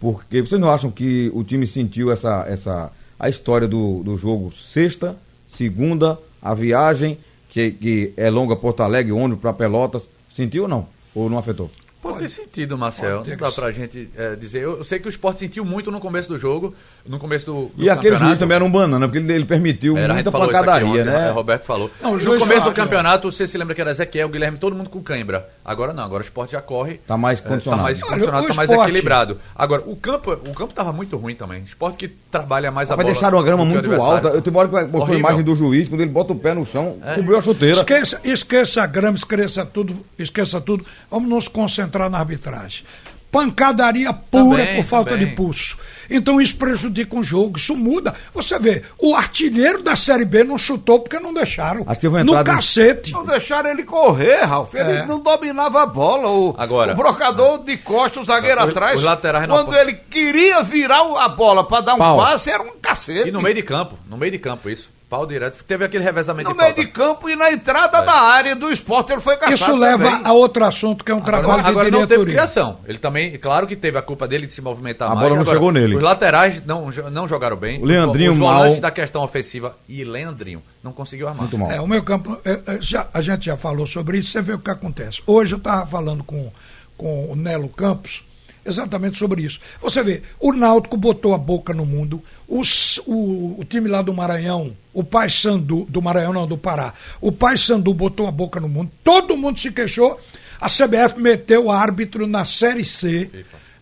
porque 0.00 0.42
vocês 0.42 0.60
não 0.60 0.70
acham 0.70 0.90
que 0.90 1.30
o 1.34 1.42
time 1.42 1.66
sentiu 1.66 2.10
essa, 2.10 2.44
essa 2.46 2.92
a 3.18 3.28
história 3.28 3.66
do, 3.66 4.02
do 4.02 4.16
jogo 4.16 4.52
sexta, 4.52 5.16
segunda, 5.48 6.18
a 6.42 6.54
viagem, 6.54 7.18
que, 7.48 7.70
que 7.70 8.12
é 8.16 8.28
longa 8.28 8.56
Porto 8.56 8.82
Alegre, 8.82 9.12
ônibus 9.12 9.40
para 9.40 9.52
Pelotas, 9.52 10.10
sentiu 10.34 10.64
ou 10.64 10.68
não? 10.68 10.86
Ou 11.14 11.30
não 11.30 11.38
afetou? 11.38 11.70
Pode 12.04 12.18
ter 12.18 12.28
sentido, 12.28 12.76
Marcel. 12.78 13.16
Pode 13.18 13.30
ter 13.30 13.40
Não 13.40 13.48
dá 13.48 13.52
pra 13.54 13.70
gente 13.72 14.08
é, 14.16 14.36
dizer. 14.36 14.60
Eu, 14.62 14.76
eu 14.78 14.84
sei 14.84 14.98
que 14.98 15.06
o 15.06 15.08
esporte 15.08 15.40
sentiu 15.40 15.64
muito 15.64 15.90
no 15.90 15.98
começo 15.98 16.28
do 16.28 16.38
jogo, 16.38 16.74
no 17.06 17.18
começo 17.18 17.46
do. 17.46 17.52
do 17.74 17.82
E 17.82 17.88
aquele 17.88 18.14
juiz 18.16 18.38
também 18.38 18.54
era 18.56 18.64
um 18.64 18.70
banana, 18.70 19.06
porque 19.08 19.18
ele, 19.18 19.32
ele 19.32 19.44
permitiu 19.44 19.96
Era, 19.96 20.12
a 20.12 20.16
gente 20.16 20.26
muita 20.30 20.38
pancadaria, 20.46 20.86
ontem, 20.86 21.04
né? 21.04 21.30
o 21.30 21.34
Roberto 21.34 21.64
falou. 21.64 21.90
Não, 22.02 22.12
o 22.12 22.18
no 22.18 22.38
começo 22.38 22.66
do 22.66 22.72
campeonato, 22.72 23.32
você 23.32 23.46
se 23.46 23.56
lembra 23.56 23.74
que 23.74 23.80
era 23.80 23.90
Ezequiel, 23.90 24.28
Guilherme, 24.28 24.58
todo 24.58 24.76
mundo 24.76 24.90
com 24.90 25.02
cãibra. 25.02 25.48
Agora 25.64 25.92
não, 25.92 26.04
agora 26.04 26.22
o 26.22 26.24
esporte 26.24 26.52
já 26.52 26.60
corre. 26.60 26.98
Tá 27.06 27.16
mais 27.16 27.40
é, 27.40 27.42
condicionado. 27.42 27.78
Tá 27.80 27.84
mais 27.84 28.00
condicionado, 28.02 28.46
tá 28.48 28.54
mais 28.54 28.70
esporte- 28.70 28.88
equilibrado. 28.90 29.38
Agora, 29.56 29.82
o 29.86 29.96
campo, 29.96 30.30
o 30.32 30.52
campo 30.54 30.74
tava 30.74 30.92
muito 30.92 31.16
ruim 31.16 31.34
também. 31.34 31.62
Esporte 31.62 31.96
que 31.96 32.08
trabalha 32.30 32.70
mais 32.70 32.90
a 32.90 32.96
Vai 32.96 33.04
bola. 33.04 33.14
deixar 33.14 33.32
uma 33.32 33.42
grama 33.42 33.64
muito 33.64 33.92
alta. 33.94 34.28
Eu 34.28 34.42
tenho 34.42 34.54
uma 34.54 34.60
hora 34.60 34.68
que 34.68 34.74
mostrou 34.74 35.00
a 35.00 35.04
Horrível. 35.04 35.18
imagem 35.20 35.42
do 35.42 35.54
juiz, 35.54 35.88
quando 35.88 36.02
ele 36.02 36.10
bota 36.10 36.32
o 36.32 36.36
pé 36.36 36.52
no 36.52 36.66
chão, 36.66 36.98
É. 37.02 37.14
cobriu 37.14 37.38
a 37.38 37.42
chuteira. 37.42 37.76
Esqueça, 37.78 38.20
esqueça 38.24 38.82
a 38.82 38.86
grama, 38.86 39.16
esqueça 39.16 39.64
tudo, 39.64 39.96
esqueça 40.18 40.60
tudo. 40.60 40.84
Vamos 41.10 41.28
nos 41.30 41.48
concentrar 41.48 41.93
na 42.08 42.18
arbitragem. 42.18 42.84
Pancadaria 43.30 44.12
pura 44.12 44.58
Também, 44.64 44.76
por 44.76 44.84
falta 44.88 45.10
também. 45.10 45.26
de 45.26 45.34
pulso. 45.34 45.76
Então 46.08 46.40
isso 46.40 46.56
prejudica 46.56 47.16
o 47.16 47.24
jogo, 47.24 47.58
isso 47.58 47.76
muda. 47.76 48.14
Você 48.32 48.56
vê, 48.60 48.82
o 48.96 49.12
artilheiro 49.16 49.82
da 49.82 49.96
Série 49.96 50.24
B 50.24 50.44
não 50.44 50.56
chutou 50.56 51.00
porque 51.00 51.18
não 51.18 51.34
deixaram. 51.34 51.84
No 52.24 52.44
cacete. 52.44 53.10
Não 53.10 53.24
deixaram 53.26 53.70
ele 53.70 53.82
correr, 53.82 54.42
Ralf. 54.44 54.72
Ele 54.74 54.98
É. 54.98 55.04
não 55.06 55.18
dominava 55.18 55.82
a 55.82 55.86
bola. 55.86 56.28
O, 56.30 56.54
Agora- 56.56 56.92
o 56.92 56.96
brocador 56.96 57.58
de 57.64 57.76
costas, 57.78 58.22
o 58.22 58.24
zagueiro 58.26 58.62
Os- 58.62 58.70
atrás. 58.70 58.98
os 58.98 59.02
laterais 59.04 59.48
não 59.48 59.56
Quando 59.56 59.66
podem- 59.66 59.80
ele 59.80 59.94
queria 59.94 60.62
virar 60.62 61.02
o- 61.02 61.16
a 61.18 61.28
bola 61.28 61.66
pra 61.66 61.80
dar 61.80 61.94
um 61.96 61.98
Pau. 61.98 62.16
passe, 62.18 62.50
era 62.52 62.62
um 62.62 62.76
cacete. 62.80 63.30
E 63.30 63.32
no 63.32 63.42
meio 63.42 63.56
de 63.56 63.62
campo, 63.64 63.98
no 64.08 64.16
meio 64.16 64.30
de 64.30 64.38
campo, 64.38 64.70
isso. 64.70 64.88
Pau 65.14 65.26
direto. 65.26 65.62
Teve 65.64 65.84
aquele 65.84 66.02
revezamento 66.02 66.50
No 66.50 66.56
de 66.56 66.60
meio 66.62 66.74
de 66.74 66.86
campo 66.88 67.28
e 67.30 67.36
na 67.36 67.52
entrada 67.52 68.02
da 68.02 68.14
área 68.20 68.56
do 68.56 68.68
esporte 68.70 69.12
ele 69.12 69.20
foi 69.20 69.36
caçado 69.36 69.54
Isso 69.54 69.76
leva 69.76 70.10
também. 70.10 70.20
a 70.26 70.32
outro 70.32 70.64
assunto 70.64 71.04
que 71.04 71.12
é 71.12 71.14
um 71.14 71.20
trabalho 71.20 71.44
Agora, 71.44 71.62
de 71.62 71.68
agora 71.68 71.84
não 71.90 71.98
diretoria. 72.00 72.18
teve 72.24 72.30
criação. 72.32 72.78
Ele 72.84 72.98
também, 72.98 73.30
claro 73.38 73.66
que 73.66 73.76
teve 73.76 73.96
a 73.96 74.02
culpa 74.02 74.26
dele 74.26 74.46
de 74.46 74.52
se 74.52 74.60
movimentar 74.60 75.08
A 75.10 75.14
mais. 75.14 75.20
bola 75.22 75.34
não 75.36 75.42
Agora, 75.42 75.56
chegou 75.56 75.70
nele. 75.70 75.94
Os 75.94 76.02
laterais 76.02 76.60
não, 76.66 76.90
não 77.12 77.28
jogaram 77.28 77.56
bem. 77.56 77.80
O 77.80 77.84
Leandrinho 77.84 78.32
os 78.32 78.38
mal. 78.38 78.74
da 78.80 78.90
questão 78.90 79.22
ofensiva 79.22 79.76
e 79.88 80.02
Leandrinho 80.02 80.60
não 80.82 80.90
conseguiu 80.92 81.28
armar. 81.28 81.42
Muito 81.42 81.56
mal. 81.58 81.70
É, 81.70 81.80
o 81.80 81.86
meu 81.86 82.02
campo, 82.02 82.36
é, 82.44 82.60
é, 82.66 82.78
já- 82.80 83.06
a 83.14 83.20
gente 83.20 83.46
já 83.46 83.56
falou 83.56 83.86
sobre 83.86 84.18
isso, 84.18 84.32
você 84.32 84.42
vê 84.42 84.54
o 84.54 84.58
que 84.58 84.70
acontece. 84.70 85.22
Hoje 85.26 85.54
eu 85.54 85.58
estava 85.58 85.86
falando 85.86 86.24
com, 86.24 86.50
com 86.98 87.30
o 87.30 87.36
Nelo 87.36 87.68
Campos 87.68 88.24
exatamente 88.64 89.18
sobre 89.18 89.42
isso. 89.42 89.60
Você 89.80 90.02
vê, 90.02 90.22
o 90.40 90.52
Náutico 90.52 90.96
botou 90.96 91.34
a 91.34 91.38
boca 91.38 91.72
no 91.74 91.84
mundo, 91.84 92.22
os- 92.48 92.98
o, 93.06 93.56
o 93.60 93.64
time 93.68 93.88
lá 93.88 94.02
do 94.02 94.12
Maranhão, 94.14 94.72
o 94.92 95.02
Pai 95.04 95.28
Sandu, 95.30 95.86
do 95.88 96.00
Maranhão 96.00 96.32
não, 96.32 96.46
do 96.46 96.56
Pará, 96.56 96.94
o 97.20 97.30
Pai 97.32 97.56
Sandu 97.56 97.92
botou 97.92 98.26
a 98.26 98.30
boca 98.30 98.58
no 98.60 98.68
mundo, 98.68 98.90
todo 99.02 99.36
mundo 99.36 99.58
se 99.60 99.70
queixou, 99.70 100.18
a 100.60 100.68
CBF 100.68 101.18
meteu 101.20 101.66
o 101.66 101.70
árbitro 101.70 102.26
na 102.26 102.44
Série 102.44 102.84
C, 102.84 103.30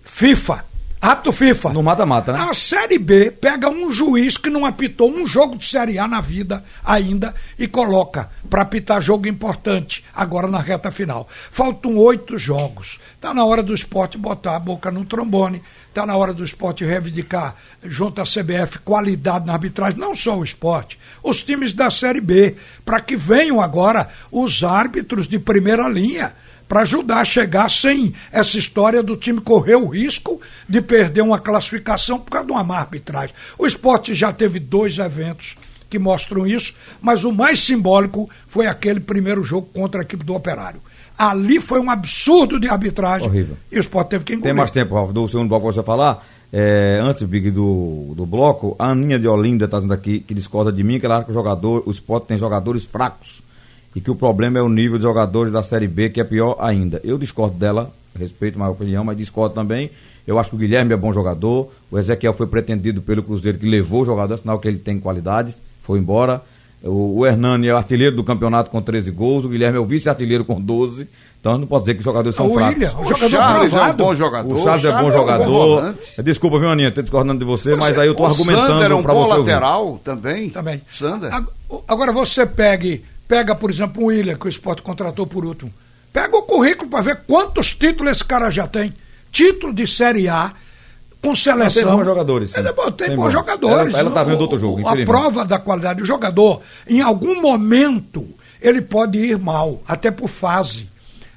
FIFA. 0.05 0.64
Ato 1.02 1.32
FIFA. 1.32 1.72
No 1.72 1.82
mata-mata, 1.82 2.32
né? 2.32 2.46
A 2.48 2.54
Série 2.54 2.96
B 2.96 3.32
pega 3.32 3.68
um 3.68 3.90
juiz 3.90 4.36
que 4.36 4.48
não 4.48 4.64
apitou 4.64 5.10
um 5.10 5.26
jogo 5.26 5.56
de 5.56 5.66
Série 5.66 5.98
A 5.98 6.06
na 6.06 6.20
vida 6.20 6.62
ainda 6.84 7.34
e 7.58 7.66
coloca 7.66 8.30
para 8.48 8.62
apitar 8.62 9.02
jogo 9.02 9.26
importante, 9.26 10.04
agora 10.14 10.46
na 10.46 10.60
reta 10.60 10.92
final. 10.92 11.26
Faltam 11.50 11.96
oito 11.96 12.38
jogos. 12.38 13.00
Está 13.16 13.34
na 13.34 13.44
hora 13.44 13.64
do 13.64 13.74
esporte 13.74 14.16
botar 14.16 14.54
a 14.54 14.60
boca 14.60 14.92
no 14.92 15.04
trombone, 15.04 15.60
está 15.88 16.06
na 16.06 16.14
hora 16.14 16.32
do 16.32 16.44
esporte 16.44 16.84
reivindicar, 16.84 17.56
junto 17.82 18.20
à 18.20 18.24
CBF, 18.24 18.78
qualidade 18.84 19.44
na 19.44 19.54
arbitragem, 19.54 19.98
não 19.98 20.14
só 20.14 20.38
o 20.38 20.44
esporte, 20.44 21.00
os 21.20 21.42
times 21.42 21.72
da 21.72 21.90
Série 21.90 22.20
B, 22.20 22.54
para 22.84 23.00
que 23.00 23.16
venham 23.16 23.60
agora 23.60 24.08
os 24.30 24.62
árbitros 24.62 25.26
de 25.26 25.40
primeira 25.40 25.88
linha 25.88 26.32
para 26.72 26.80
ajudar 26.80 27.18
a 27.18 27.24
chegar 27.26 27.68
sem 27.68 28.14
essa 28.32 28.56
história 28.56 29.02
do 29.02 29.14
time 29.14 29.42
correr 29.42 29.74
o 29.74 29.87
risco 29.87 30.40
de 30.66 30.80
perder 30.80 31.20
uma 31.20 31.38
classificação 31.38 32.18
por 32.18 32.30
causa 32.30 32.46
de 32.46 32.52
uma 32.52 32.64
má 32.64 32.78
arbitragem. 32.78 33.35
O 33.58 33.66
esporte 33.66 34.14
já 34.14 34.32
teve 34.32 34.58
dois 34.58 34.96
eventos 34.96 35.54
que 35.90 35.98
mostram 35.98 36.46
isso, 36.46 36.72
mas 36.98 37.24
o 37.24 37.30
mais 37.30 37.61
simbólico 37.61 38.26
foi 38.48 38.66
aquele 38.66 39.00
primeiro 39.00 39.44
jogo 39.44 39.68
contra 39.74 40.00
a 40.00 40.02
equipe 40.02 40.24
do 40.24 40.35
Operário. 40.35 40.80
Ali 41.18 41.61
foi 41.61 41.78
um 41.78 41.90
absurdo 41.90 42.58
de 42.58 42.70
arbitragem. 42.70 43.28
Horrível. 43.28 43.58
E 43.70 43.76
o 43.76 43.80
esporte 43.80 44.08
teve 44.08 44.24
que 44.24 44.32
engolir. 44.32 44.44
Tem 44.44 44.54
mais 44.54 44.70
tempo, 44.70 44.94
Ralf, 44.94 45.12
do 45.12 45.28
segundo 45.28 45.50
bloco 45.50 45.70
você 45.70 45.82
falar. 45.82 46.26
É, 46.50 46.98
antes, 47.02 47.22
Big, 47.24 47.50
do, 47.50 48.14
do 48.16 48.24
bloco, 48.24 48.74
a 48.78 48.92
Aninha 48.92 49.18
de 49.18 49.28
Olinda 49.28 49.66
está 49.66 49.76
dizendo 49.76 49.92
aqui 49.92 50.20
que 50.20 50.32
discorda 50.32 50.72
de 50.72 50.82
mim, 50.82 50.98
que 50.98 51.04
ela 51.04 51.16
acha 51.16 51.26
que 51.26 51.32
o 51.32 51.35
jogador, 51.35 51.82
o 51.85 51.90
esporte 51.90 52.28
tem 52.28 52.38
jogadores 52.38 52.87
fracos 52.87 53.42
e 53.94 54.00
que 54.00 54.11
o 54.11 54.14
problema 54.14 54.59
é 54.59 54.62
o 54.62 54.68
nível 54.68 54.96
de 54.98 55.02
jogadores 55.02 55.52
da 55.52 55.62
Série 55.62 55.88
B, 55.88 56.09
que 56.11 56.20
é 56.20 56.24
pior 56.24 56.57
ainda. 56.61 57.00
Eu 57.05 57.18
discordo 57.18 57.57
dela, 57.57 57.90
respeito 58.18 58.62
a 58.62 58.68
opinião, 58.70 59.05
mas 59.05 59.16
discordo 59.16 59.55
também. 59.55 59.90
Eu 60.26 60.38
acho 60.38 60.50
que 60.50 60.57
o 60.57 60.59
Guilherme 60.59 60.92
é 60.92 60.96
bom 60.96 61.12
jogador, 61.12 61.68
o 61.90 61.98
Ezequiel 61.98 62.33
foi 62.33 62.46
pretendido 62.46 63.02
pelo 63.02 63.22
Cruzeiro, 63.22 63.59
que 63.59 63.68
levou 63.68 64.02
o 64.02 64.05
jogador, 64.05 64.38
sinal 64.38 64.59
que 64.59 64.68
ele 64.68 64.78
tem 64.78 65.00
qualidades, 65.00 65.61
foi 65.83 65.98
embora. 65.98 66.40
O, 66.83 67.18
o 67.20 67.26
Hernani 67.26 67.68
é 67.68 67.74
o 67.74 67.76
artilheiro 67.76 68.14
do 68.16 68.24
campeonato 68.24 68.70
com 68.70 68.81
13 68.81 69.11
gols, 69.11 69.44
o 69.44 69.48
Guilherme 69.48 69.78
é 69.78 69.81
o 69.81 69.85
vice-artilheiro 69.85 70.44
com 70.44 70.61
12. 70.61 71.07
Então 71.40 71.59
não 71.59 71.66
pode 71.66 71.83
dizer 71.83 71.94
que 71.94 71.98
os 72.00 72.05
jogadores 72.05 72.37
são 72.37 72.46
O 72.48 72.55
fracos. 72.55 72.74
William, 72.74 72.92
o 72.98 73.02
O 73.02 73.05
jogador 73.05 73.31
Charles 73.31 73.72
é 73.74 73.83
um 73.83 73.94
bom 73.96 74.14
jogador. 74.14 74.55
O 74.55 74.62
Charles 74.62 74.85
é 74.85 74.92
bom 74.92 75.09
um 75.09 75.11
jogador. 75.12 75.44
volante. 75.50 76.22
Desculpa, 76.22 76.59
viu, 76.61 76.68
Aninha, 76.68 76.92
tô 76.92 77.02
discordando 77.02 77.38
de 77.40 77.44
você, 77.44 77.74
mas 77.74 77.98
aí 77.98 78.07
eu 78.07 78.14
tô 78.14 78.22
o 78.22 78.26
argumentando 78.26 78.66
Sander 78.68 78.90
é 78.92 78.94
um 78.94 79.02
bom 79.02 79.24
você 79.24 79.37
ouvir. 79.38 79.50
lateral 79.52 80.00
também. 80.05 80.50
Também. 80.50 80.83
Sander. 80.88 81.35
Ag- 81.35 81.48
Agora 81.88 82.12
você 82.12 82.46
pegue, 82.46 83.02
pega, 83.28 83.54
por 83.54 83.70
exemplo, 83.70 84.02
o 84.02 84.06
William, 84.06 84.37
que 84.37 84.46
o 84.46 84.48
esporte 84.48 84.82
contratou 84.82 85.26
por 85.26 85.44
último. 85.44 85.72
Pega 86.12 86.37
o 86.37 86.42
currículo 86.42 86.90
para 86.90 87.00
ver 87.02 87.20
quantos 87.26 87.74
títulos 87.74 88.12
esse 88.12 88.24
cara 88.24 88.50
já 88.50 88.66
tem. 88.66 88.92
Título 89.30 89.72
de 89.72 89.87
Série 89.87 90.28
A, 90.28 90.52
com 91.22 91.35
seleção. 91.35 91.82
Tem 91.85 91.96
bons 91.96 92.04
jogadores. 92.04 92.54
Ele 92.54 92.72
bom, 92.72 92.90
tem, 92.92 93.06
Tem 93.08 93.16
bons 93.16 93.32
jogadores. 93.32 93.94
Ela- 93.94 93.98
ela 94.00 94.11
tá 94.11 94.22
vendo 94.24 94.40
outro 94.40 94.58
jogo, 94.58 94.87
A 94.87 94.92
prova 95.06 95.44
da 95.44 95.58
qualidade 95.58 96.00
do 96.00 96.06
jogador, 96.06 96.61
em 96.87 97.00
algum 97.00 97.40
momento, 97.40 98.28
ele 98.61 98.82
pode 98.82 99.18
ir 99.18 99.38
mal, 99.38 99.82
até 99.88 100.11
por 100.11 100.28
fase. 100.28 100.90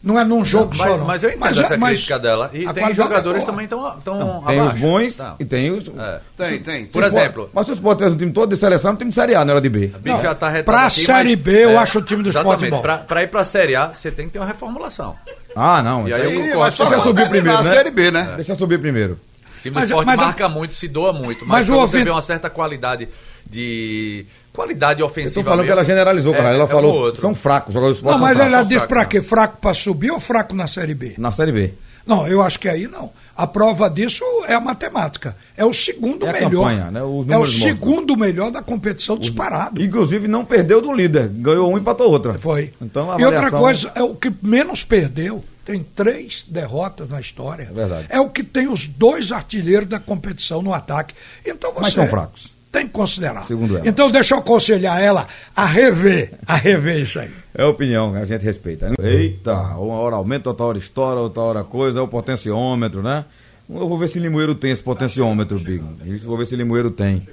Não 0.05 0.19
é 0.19 0.23
num 0.23 0.45
jogo 0.45 0.69
mas, 0.69 0.77
só. 0.77 0.97
Não. 0.97 1.05
mas 1.05 1.23
eu 1.23 1.31
entendo 1.31 1.61
essa 1.61 1.77
mas 1.77 1.93
crítica 1.97 2.19
dela. 2.19 2.51
E 2.53 2.67
a 2.67 2.71
tem 2.73 2.93
jogadores 2.93 3.41
é 3.41 3.45
também 3.47 3.63
estão 3.63 3.99
tão 4.05 4.43
Tem 4.45 4.59
abaixo. 4.59 4.75
os 4.75 4.79
bons 4.81 5.17
Não. 5.17 5.35
e 5.39 5.45
tem 5.45 5.71
os. 5.71 5.87
É. 5.87 6.19
Tem, 6.37 6.59
tem. 6.61 6.85
Por 6.85 7.01
tem. 7.01 7.07
exemplo, 7.07 7.49
Mas 7.51 7.65
se 7.65 7.71
o 7.71 7.73
Sport 7.73 7.97
tivesse 7.97 8.15
um 8.15 8.19
time 8.19 8.31
todo 8.31 8.49
de 8.51 8.55
seleção, 8.57 8.91
um 8.93 8.95
time 8.95 9.09
de 9.09 9.15
Série 9.15 9.33
A, 9.33 9.43
não 9.43 9.53
era 9.53 9.61
de 9.61 9.67
B. 9.69 9.87
Big 9.87 10.09
Não, 10.11 10.21
já 10.21 10.35
tá 10.35 10.51
pra 10.63 10.85
aqui, 10.85 11.03
Série 11.05 11.35
mas- 11.35 11.39
B, 11.43 11.63
eu 11.65 11.79
acho 11.79 11.97
o 11.97 12.01
time 12.03 12.21
do 12.21 12.29
exatamente. 12.29 12.69
bom. 12.69 12.81
Pra, 12.83 12.99
pra 12.99 13.23
ir 13.23 13.27
pra 13.29 13.43
Série 13.43 13.75
A, 13.75 13.87
você 13.87 14.11
tem 14.11 14.27
que 14.27 14.33
ter 14.33 14.39
uma 14.39 14.45
reformulação. 14.45 15.15
Ah, 15.55 15.81
não. 15.81 16.07
E 16.07 16.11
isso 16.11 16.21
aí 16.21 16.27
aí- 16.27 16.33
eu 16.35 16.41
concordo. 16.41 16.59
mas 16.59 16.77
Deixa 16.77 16.99
subir 16.99 17.21
terminar 17.23 17.29
primeiro, 17.29 17.57
a 17.57 17.63
né? 17.63 17.69
Série 17.69 17.89
B, 17.91 18.11
né? 18.11 18.33
Deixa 18.35 18.51
eu 18.51 18.55
subir 18.55 18.79
primeiro. 18.79 19.13
O 19.13 19.61
time 19.63 19.73
do 19.73 19.79
Mas- 19.79 19.89
esporte 19.89 20.05
mas 20.05 20.19
a- 20.19 20.25
marca 20.25 20.49
muito, 20.49 20.75
se 20.75 20.87
doa 20.87 21.11
muito. 21.13 21.39
Mas, 21.47 21.61
Mas 21.61 21.67
pra 21.67 21.75
o 21.77 21.79
você 21.87 22.03
ver 22.03 22.11
uma 22.11 22.21
certa 22.21 22.47
qualidade 22.47 23.09
de. 23.49 24.25
Qualidade 24.55 25.01
Eu 25.01 25.07
ofensiva. 25.07 25.41
tô 25.41 25.43
falando 25.43 25.59
que 25.61 25.67
mesmo, 25.67 25.79
ela 25.79 25.83
generalizou, 25.83 26.33
é- 26.33 26.37
cara. 26.37 26.49
Ela 26.49 26.63
é 26.63 26.65
um 26.65 26.67
falou 26.67 26.93
outro. 26.93 27.21
são 27.21 27.35
fracos, 27.35 27.69
os 27.69 27.73
jogadores 27.73 28.01
Não, 28.01 28.17
mas 28.17 28.35
fracos. 28.37 28.53
ela 28.53 28.63
diz 28.63 28.77
fracos, 28.77 28.87
pra 28.89 29.05
quê? 29.05 29.21
Fraco 29.21 29.57
pra 29.61 29.73
subir 29.73 30.11
ou 30.11 30.19
fraco 30.19 30.55
na 30.55 30.67
Série 30.67 30.93
B? 30.93 31.13
Na 31.17 31.31
Série 31.31 31.51
B. 31.51 31.73
Não, 32.07 32.27
eu 32.27 32.41
acho 32.41 32.59
que 32.59 32.69
aí 32.69 32.87
não. 32.87 33.09
A 33.35 33.47
prova 33.47 33.89
disso 33.89 34.23
é 34.47 34.53
a 34.53 34.59
matemática. 34.61 35.35
É 35.57 35.65
o 35.65 35.73
segundo 35.73 36.25
É 36.25 36.29
a 36.29 36.33
melhor. 36.33 36.51
campanha, 36.69 36.91
né? 36.91 36.99
É 37.29 37.37
o 37.37 37.45
segundo 37.47 38.15
melhor 38.15 38.51
da 38.51 38.61
competição 38.61 39.17
disparado. 39.17 39.81
Inclusive 39.81 40.27
não 40.27 40.45
perdeu 40.45 40.81
do 40.81 40.93
líder. 40.93 41.27
Ganhou 41.29 41.71
um 41.73 41.77
e 41.77 41.81
empatou 41.81 42.09
outra. 42.11 42.35
Foi. 42.35 42.71
Então 42.79 43.11
a 43.11 43.19
e 43.19 43.25
outra 43.25 43.47
avaliação- 43.47 43.59
coisa, 43.59 43.91
é 43.95 44.03
o 44.03 44.13
que 44.15 44.31
menos 44.41 44.83
perdeu. 44.83 45.43
Tem 45.65 45.83
três 45.83 46.45
derrotas 46.47 47.09
na 47.09 47.19
história. 47.19 47.67
É 47.71 47.73
verdade. 47.73 48.05
É 48.09 48.19
o 48.19 48.29
que 48.29 48.43
tem 48.43 48.67
os 48.67 48.85
dois 48.85 49.31
artilheiros 49.31 49.89
da 49.89 49.99
competição 49.99 50.61
no 50.61 50.71
ataque. 50.71 51.15
Então 51.43 51.71
você 51.73 51.81
Mas 51.81 51.93
são 51.93 52.07
fracos. 52.07 52.54
Tem 52.75 52.87
que 52.87 52.91
considerar. 52.91 53.45
Segundo 53.45 53.77
ela. 53.77 53.87
Então 53.87 54.11
deixa 54.11 54.35
eu 54.35 54.39
aconselhar 54.39 55.01
ela 55.01 55.29
a 55.55 55.65
rever, 55.65 56.33
a 56.45 56.57
rever 56.57 57.01
isso 57.01 57.17
aí. 57.17 57.31
É 57.53 57.63
a 57.63 57.69
opinião, 57.69 58.13
a 58.13 58.25
gente 58.25 58.43
respeita. 58.43 58.91
Eita, 59.01 59.53
uma 59.77 59.95
hora 59.95 60.17
aumenta, 60.17 60.49
outra 60.49 60.65
hora 60.65 60.77
estoura, 60.77 61.21
outra 61.21 61.41
hora 61.41 61.63
coisa, 61.63 62.01
é 62.01 62.03
o 62.03 62.07
potenciômetro, 62.07 63.01
né? 63.01 63.23
Eu 63.69 63.87
vou 63.87 63.97
ver 63.97 64.09
se 64.09 64.19
Limoeiro 64.19 64.53
tem 64.53 64.71
esse 64.71 64.83
potenciômetro, 64.83 65.57
Big. 65.57 65.81
Isso, 66.05 66.27
vou 66.27 66.37
ver 66.37 66.45
se 66.47 66.53
Limoeiro 66.57 66.91
tem. 66.91 67.25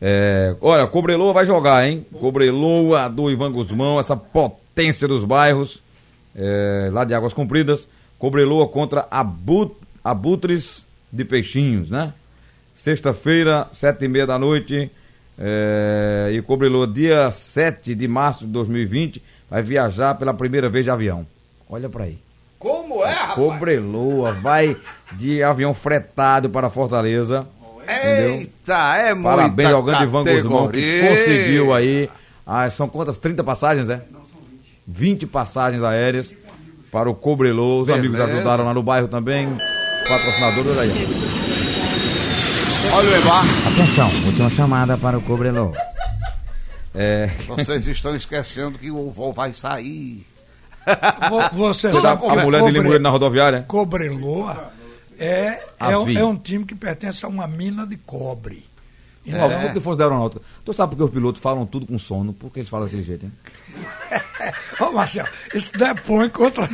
É, 0.00 0.56
olha, 0.60 0.84
Cobreloa 0.88 1.32
vai 1.32 1.46
jogar, 1.46 1.88
hein? 1.88 2.04
Cobreloa 2.18 3.08
do 3.08 3.30
Ivan 3.30 3.52
Guzmão, 3.52 4.00
essa 4.00 4.16
potência 4.16 5.06
dos 5.06 5.22
bairros, 5.22 5.80
é, 6.34 6.90
lá 6.92 7.04
de 7.04 7.14
Águas 7.14 7.32
Compridas. 7.32 7.86
Cobreloa 8.18 8.66
contra 8.66 9.06
Abut, 9.12 9.76
Abutres 10.02 10.84
de 11.12 11.24
Peixinhos, 11.24 11.88
né? 11.88 12.12
Sexta-feira, 12.86 13.66
sete 13.72 14.04
e 14.04 14.08
meia 14.08 14.28
da 14.28 14.38
noite. 14.38 14.88
É, 15.36 16.30
e 16.32 16.40
Cobreloa, 16.40 16.86
dia 16.86 17.32
7 17.32 17.96
de 17.96 18.06
março 18.06 18.46
de 18.46 18.52
2020, 18.52 19.20
vai 19.50 19.60
viajar 19.60 20.14
pela 20.14 20.32
primeira 20.32 20.68
vez 20.68 20.84
de 20.84 20.90
avião. 20.92 21.26
Olha 21.68 21.88
pra 21.88 22.04
aí. 22.04 22.16
Como 22.60 23.04
é, 23.04 23.10
rapaz? 23.10 23.34
Cobreloa 23.34 24.34
vai 24.34 24.76
de 25.14 25.42
avião 25.42 25.74
fretado 25.74 26.48
para 26.48 26.70
Fortaleza. 26.70 27.44
entendeu? 27.82 28.34
Eita, 28.36 28.96
é 28.98 29.14
muito 29.14 29.36
Parabéns 29.36 29.72
ao 29.72 29.82
grande 29.82 30.04
Ivan 30.04 30.22
Guzmão 30.22 30.68
que 30.68 31.00
conseguiu 31.00 31.74
aí. 31.74 32.08
Ah, 32.46 32.70
são 32.70 32.88
quantas? 32.88 33.18
30 33.18 33.42
passagens, 33.42 33.90
é? 33.90 34.00
20 34.86 35.26
passagens 35.26 35.82
aéreas 35.82 36.32
para 36.92 37.10
o 37.10 37.16
Cobreloa. 37.16 37.82
Os 37.82 37.88
amigos 37.88 38.16
Beleza. 38.16 38.36
ajudaram 38.36 38.64
lá 38.64 38.72
no 38.72 38.84
bairro 38.84 39.08
também. 39.08 39.48
Patrocinadores 40.06 40.78
aí. 40.78 40.90
Olha 40.90 41.06
o 41.16 41.16
Emar, 41.16 41.55
Atenção, 42.86 44.08
última 44.26 44.48
chamada 44.50 44.96
para 44.96 45.18
o 45.18 45.22
Cobreloa. 45.22 45.72
É, 46.98 47.26
vocês 47.46 47.86
estão 47.88 48.16
esquecendo 48.16 48.78
que 48.78 48.90
o 48.90 49.10
voo 49.10 49.30
vai 49.30 49.52
sair. 49.52 50.26
Vo- 51.28 51.54
Você 51.68 51.90
Toda 51.90 52.00
sabe 52.00 52.24
a 52.26 52.36
mulher 52.42 52.52
de 52.60 52.64
Cobre- 52.64 52.72
Limoeiro 52.72 53.02
na 53.02 53.10
rodoviária. 53.10 53.62
Cobreloa 53.68 54.72
é, 55.18 55.62
A 55.78 55.92
é, 55.92 55.98
um, 55.98 56.08
é 56.08 56.24
um 56.24 56.36
time 56.36 56.64
que 56.64 56.74
pertence 56.74 57.22
a 57.22 57.28
uma 57.28 57.46
mina 57.46 57.86
de 57.86 57.98
cobre. 57.98 58.64
Ó, 59.34 59.48
por 59.60 59.72
que 59.72 59.80
fosse 59.80 59.98
da 59.98 60.04
aeronáutica? 60.04 60.40
Tu 60.64 60.72
sabe 60.72 60.90
porque 60.90 61.02
os 61.04 61.10
pilotos 61.10 61.40
falam 61.40 61.66
tudo 61.66 61.86
com 61.86 61.98
sono? 61.98 62.32
Por 62.32 62.52
que 62.52 62.60
eles 62.60 62.68
falam 62.70 62.86
daquele 62.86 63.02
jeito, 63.02 63.26
hein? 63.26 63.32
Ô, 64.80 64.92
Marcelo, 64.92 65.26
isso 65.54 65.76
depõe 65.76 66.28
contra, 66.28 66.68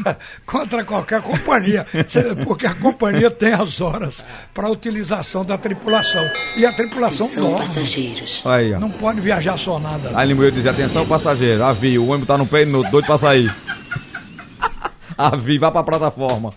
contra 0.45 0.85
qualquer 0.85 1.23
companhia, 1.23 1.87
Cê- 2.07 2.35
porque 2.45 2.67
a 2.67 2.75
companhia 2.75 3.31
tem 3.31 3.53
as 3.55 3.81
horas 3.81 4.25
para 4.53 4.69
utilização 4.69 5.45
da 5.45 5.57
tripulação. 5.57 6.23
E 6.57 6.67
a 6.67 6.73
tripulação 6.73 7.27
São 7.27 7.45
dorme. 7.51 7.59
passageiros. 7.67 8.43
Aí, 8.45 8.75
ó. 8.75 8.79
Não 8.81 8.91
pode 8.91 9.21
viajar 9.21 9.57
só 9.57 9.79
nada. 9.79 10.11
Aí 10.15 10.29
Limoeiro 10.29 10.55
dizia, 10.55 10.73
atenção 10.73 11.07
passageiro, 11.07 11.65
avi, 11.65 11.99
o 11.99 12.09
ônibus 12.09 12.27
tá 12.29 12.37
no 12.37 12.47
pé 12.47 12.65
no 12.67 12.83
doido 12.91 13.07
pra 13.07 13.17
sair. 13.17 13.51
avi, 15.17 15.59
vá 15.59 15.71
pra 15.71 15.83
plataforma. 15.83 16.53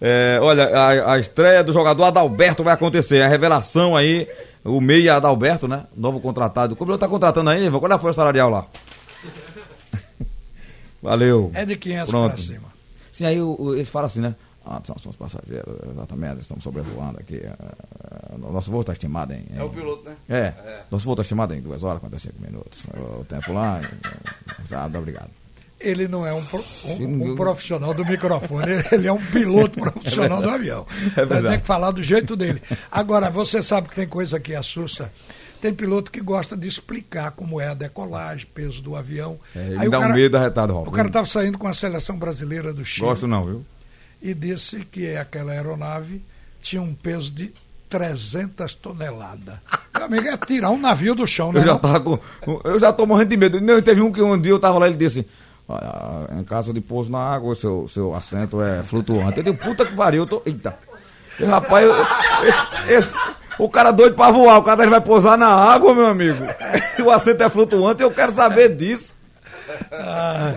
É, 0.00 0.38
olha, 0.40 0.64
a, 0.68 1.14
a 1.14 1.18
estreia 1.18 1.62
do 1.64 1.72
jogador 1.72 2.04
Adalberto 2.04 2.62
vai 2.62 2.74
acontecer. 2.74 3.22
A 3.22 3.28
revelação 3.28 3.96
aí, 3.96 4.28
o 4.68 4.80
meia 4.80 5.16
Adalberto, 5.16 5.66
né? 5.68 5.86
Novo 5.96 6.20
contratado. 6.20 6.76
Como 6.76 6.90
ele 6.92 6.98
tá 6.98 7.08
contratando 7.08 7.50
aí, 7.50 7.64
Ivan? 7.66 7.78
qual 7.80 7.90
é 7.90 7.94
a 7.94 7.98
folha 7.98 8.12
salarial 8.12 8.50
lá? 8.50 8.66
Valeu. 11.02 11.50
É 11.54 11.64
de 11.64 11.76
500 11.76 12.10
Pronto. 12.10 12.32
para 12.34 12.42
cima. 12.42 12.68
Sim, 13.12 13.24
aí 13.26 13.40
o, 13.40 13.56
o- 13.58 13.74
eles 13.74 13.88
falam 13.88 14.06
assim, 14.06 14.20
né? 14.20 14.34
Ah, 14.66 14.80
são, 14.84 14.98
são 14.98 15.10
os 15.10 15.16
passageiros, 15.16 15.76
exatamente, 15.90 16.42
estamos 16.42 16.62
sobrevoando 16.62 17.18
aqui. 17.18 17.36
eh, 17.36 17.54
o 18.34 18.52
nosso 18.52 18.70
voo 18.70 18.82
está 18.82 18.92
estimado 18.92 19.32
em. 19.32 19.44
É 19.56 19.62
o 19.62 19.66
em- 19.66 19.70
piloto, 19.70 20.04
né? 20.04 20.16
É, 20.28 20.52
nosso 20.90 21.04
voo 21.06 21.14
está 21.14 21.22
estimado 21.22 21.54
em 21.54 21.62
2 21.62 21.82
horas 21.82 21.96
e 21.98 22.00
45 22.00 22.34
minutos. 22.42 22.86
O 23.18 23.24
tempo 23.24 23.52
lá. 23.52 23.80
Tá, 24.68 24.84
obrigado. 24.86 25.30
Ele 25.80 26.08
não 26.08 26.26
é 26.26 26.34
um, 26.34 26.42
um- 26.98 27.30
um 27.30 27.36
profissional 27.36 27.94
do 27.94 28.04
microfone, 28.04 28.66
ele- 28.90 29.06
é 29.06 29.12
um 29.12 29.24
piloto 29.26 29.78
profissional 29.78 30.42
do 30.42 30.50
avião. 30.50 30.86
É 31.16 31.24
verdade. 31.24 31.48
Tem 31.50 31.60
que 31.60 31.66
falar 31.66 31.92
do 31.92 32.02
jeito 32.02 32.34
dele. 32.36 32.60
Agora, 32.90 33.30
você 33.30 33.62
sabe 33.62 33.88
que 33.88 33.94
tem 33.94 34.08
coisa 34.08 34.40
que 34.40 34.54
assusta. 34.54 35.12
Tem 35.60 35.74
piloto 35.74 36.10
que 36.12 36.20
gosta 36.20 36.56
de 36.56 36.68
explicar 36.68 37.32
como 37.32 37.60
é 37.60 37.68
a 37.68 37.74
decolagem, 37.74 38.46
peso 38.54 38.80
do 38.82 38.94
avião. 38.96 39.38
É, 39.56 39.58
ele 39.66 39.78
Aí 39.78 39.88
dá 39.90 39.98
um 39.98 40.02
cara- 40.02 40.14
medo 40.14 40.36
arretado, 40.36 40.72
Ralf. 40.72 40.88
O 40.88 40.92
cara 40.92 41.08
estava 41.08 41.26
saindo 41.26 41.58
com 41.58 41.66
a 41.68 41.72
seleção 41.74 42.16
brasileira 42.16 42.72
do 42.72 42.84
Chile 42.84 43.06
Gosto 43.06 43.26
não, 43.26 43.44
viu? 43.44 43.64
e 44.22 44.34
disse 44.34 44.84
que 44.84 45.16
aquela 45.16 45.52
aeronave 45.52 46.22
tinha 46.60 46.80
um 46.82 46.94
peso 46.94 47.30
de 47.32 47.52
300 47.88 48.74
toneladas. 48.74 49.56
Meu 49.96 50.04
amigo, 50.06 50.28
é 50.28 50.36
tirar 50.36 50.70
um 50.70 50.78
navio 50.78 51.14
do 51.14 51.26
chão, 51.26 51.52
né? 51.52 51.60
Eu 51.60 51.64
já 51.64 51.76
tava 51.78 52.00
com. 52.00 52.18
Eu 52.64 52.78
já 52.78 52.92
tô 52.92 53.04
morrendo 53.06 53.30
de 53.30 53.36
medo. 53.36 53.60
Não, 53.60 53.80
teve 53.82 54.00
um 54.00 54.12
que 54.12 54.22
um 54.22 54.40
dia 54.40 54.52
eu 54.52 54.60
tava 54.60 54.78
lá 54.78 54.86
e 54.86 54.90
ele 54.90 54.96
disse. 54.98 55.26
"Ah, 55.68 56.26
em 56.38 56.44
caso 56.44 56.72
de 56.72 56.80
pouso 56.80 57.10
na 57.12 57.18
água, 57.18 57.54
seu, 57.54 57.86
seu 57.88 58.14
assento 58.14 58.62
é 58.62 58.82
flutuante. 58.82 59.38
Eu 59.38 59.44
digo, 59.44 59.56
puta 59.58 59.84
que 59.84 59.94
pariu, 59.94 60.22
eu 60.22 60.26
tô. 60.26 60.42
Eita. 60.46 60.74
E, 61.38 61.44
rapaz, 61.44 61.86
eu- 61.86 61.94
esse, 62.48 62.92
esse- 62.92 63.14
o 63.58 63.68
cara 63.68 63.90
doido 63.90 64.14
pra 64.16 64.30
voar, 64.30 64.58
o 64.58 64.62
cara 64.62 64.88
vai 64.88 65.00
pousar 65.00 65.36
na 65.36 65.48
água, 65.48 65.94
meu 65.94 66.06
amigo. 66.06 66.44
E 66.98 67.02
o 67.02 67.10
assento 67.10 67.42
é 67.42 67.48
flutuante, 67.50 68.02
eu 68.02 68.10
quero 68.10 68.32
saber 68.32 68.74
disso. 68.74 69.16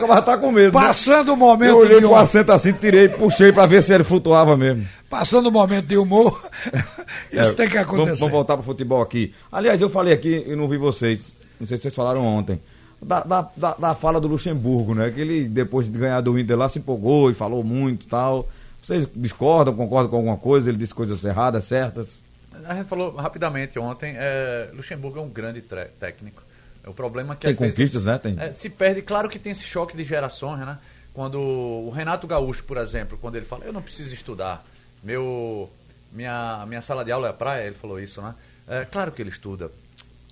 O 0.02 0.08
cara 0.08 0.22
tá 0.22 0.38
com 0.38 0.52
medo. 0.52 0.78
né? 0.80 0.86
Passando 0.86 1.30
o 1.30 1.32
Eu 1.34 1.36
momento 1.36 1.76
olhei 1.78 1.96
de 1.96 2.00
pro 2.02 2.10
humor, 2.12 2.20
assento 2.22 2.52
assim, 2.52 2.72
tirei, 2.72 3.10
puxei 3.10 3.52
pra 3.52 3.66
ver 3.66 3.84
se 3.84 3.94
ele 3.94 4.04
flutuava 4.06 4.56
mesmo. 4.56 4.88
passando 5.10 5.48
o 5.48 5.52
momento 5.52 5.86
de 5.86 5.98
humor, 5.98 6.42
isso 7.32 7.52
É, 7.52 7.54
tem 7.54 7.68
que 7.70 7.76
Vamos, 7.76 7.94
acontecer. 7.94 8.20
vamos 8.20 8.32
voltar 8.32 8.56
pro 8.56 8.66
futebol 8.66 9.02
aqui. 9.02 9.34
Aliás, 9.52 9.82
eu 9.82 9.90
falei 9.90 10.14
aqui 10.14 10.46
e 10.48 10.56
não 10.56 10.68
vi 10.68 10.78
vocês. 10.78 11.20
Não 11.60 11.68
sei 11.68 11.76
se 11.78 11.84
vocês 11.84 11.94
falaram 11.96 12.26
ontem. 12.26 12.60
Da, 13.02 13.22
da, 13.22 13.74
da, 13.80 13.96
fala 13.96 14.20
do 14.20 14.28
Luxemburgo, 14.28 14.94
né? 14.94 15.10
Que 15.10 15.22
ele, 15.22 15.48
depois 15.48 15.92
de 15.92 15.98
ganhar 15.98 16.22
do 16.22 16.38
Inter 16.38 16.56
lá, 16.56 16.70
se 16.70 16.78
empolgou 16.78 17.32
e 17.32 17.34
falou 17.34 17.64
muito 17.64 18.06
e 18.06 18.08
tal. 18.08 18.48
Vocês 18.82 19.08
discordam, 19.16 19.76
concordam 19.76 20.10
com 20.10 20.18
alguma 20.18 20.38
coisa? 20.38 20.70
Ele 20.70 20.78
disse 20.78 20.94
coisas 20.94 21.24
erradas, 21.24 21.64
certas? 21.64 22.22
A 22.66 22.76
gente 22.76 22.88
falou 22.88 23.16
rapidamente 23.16 23.80
ontem, 23.80 24.14
é, 24.18 24.70
Luxemburgo 24.74 25.20
é 25.20 25.22
um 25.22 25.30
grande 25.30 25.64
técnico. 26.00 26.44
O 26.86 26.94
problema 26.94 27.34
é 27.34 27.36
que 27.36 27.48
Tem 27.48 27.56
conquistas, 27.56 28.06
né? 28.06 28.18
Tem. 28.18 28.40
é, 28.40 28.54
se 28.54 28.70
perde, 28.70 29.02
claro 29.02 29.30
que 29.30 29.40
tem 29.40 29.52
esse 29.52 29.64
choque 29.64 29.96
de 29.96 30.04
gerações, 30.04 30.60
né? 30.60 30.78
Quando 31.14 31.40
o 31.40 31.90
Renato 31.90 32.26
Gaúcho, 32.26 32.64
por 32.64 32.78
exemplo, 32.78 33.18
quando 33.20 33.36
ele 33.36 33.46
fala, 33.46 33.66
eu 33.66 33.74
não 33.74 33.82
preciso 33.82 34.14
estudar, 34.14 34.66
meu, 35.04 35.70
minha, 36.12 36.66
minha 36.68 36.82
sala 36.82 37.04
de 37.04 37.12
aula 37.12 37.28
é 37.28 37.30
a 37.30 37.34
praia, 37.34 37.68
ele 37.68 37.76
falou 37.76 38.00
isso, 38.00 38.22
né? 38.22 38.34
É, 38.68 38.86
claro 38.86 39.12
que 39.12 39.22
ele 39.22 39.30
estuda. 39.30 39.72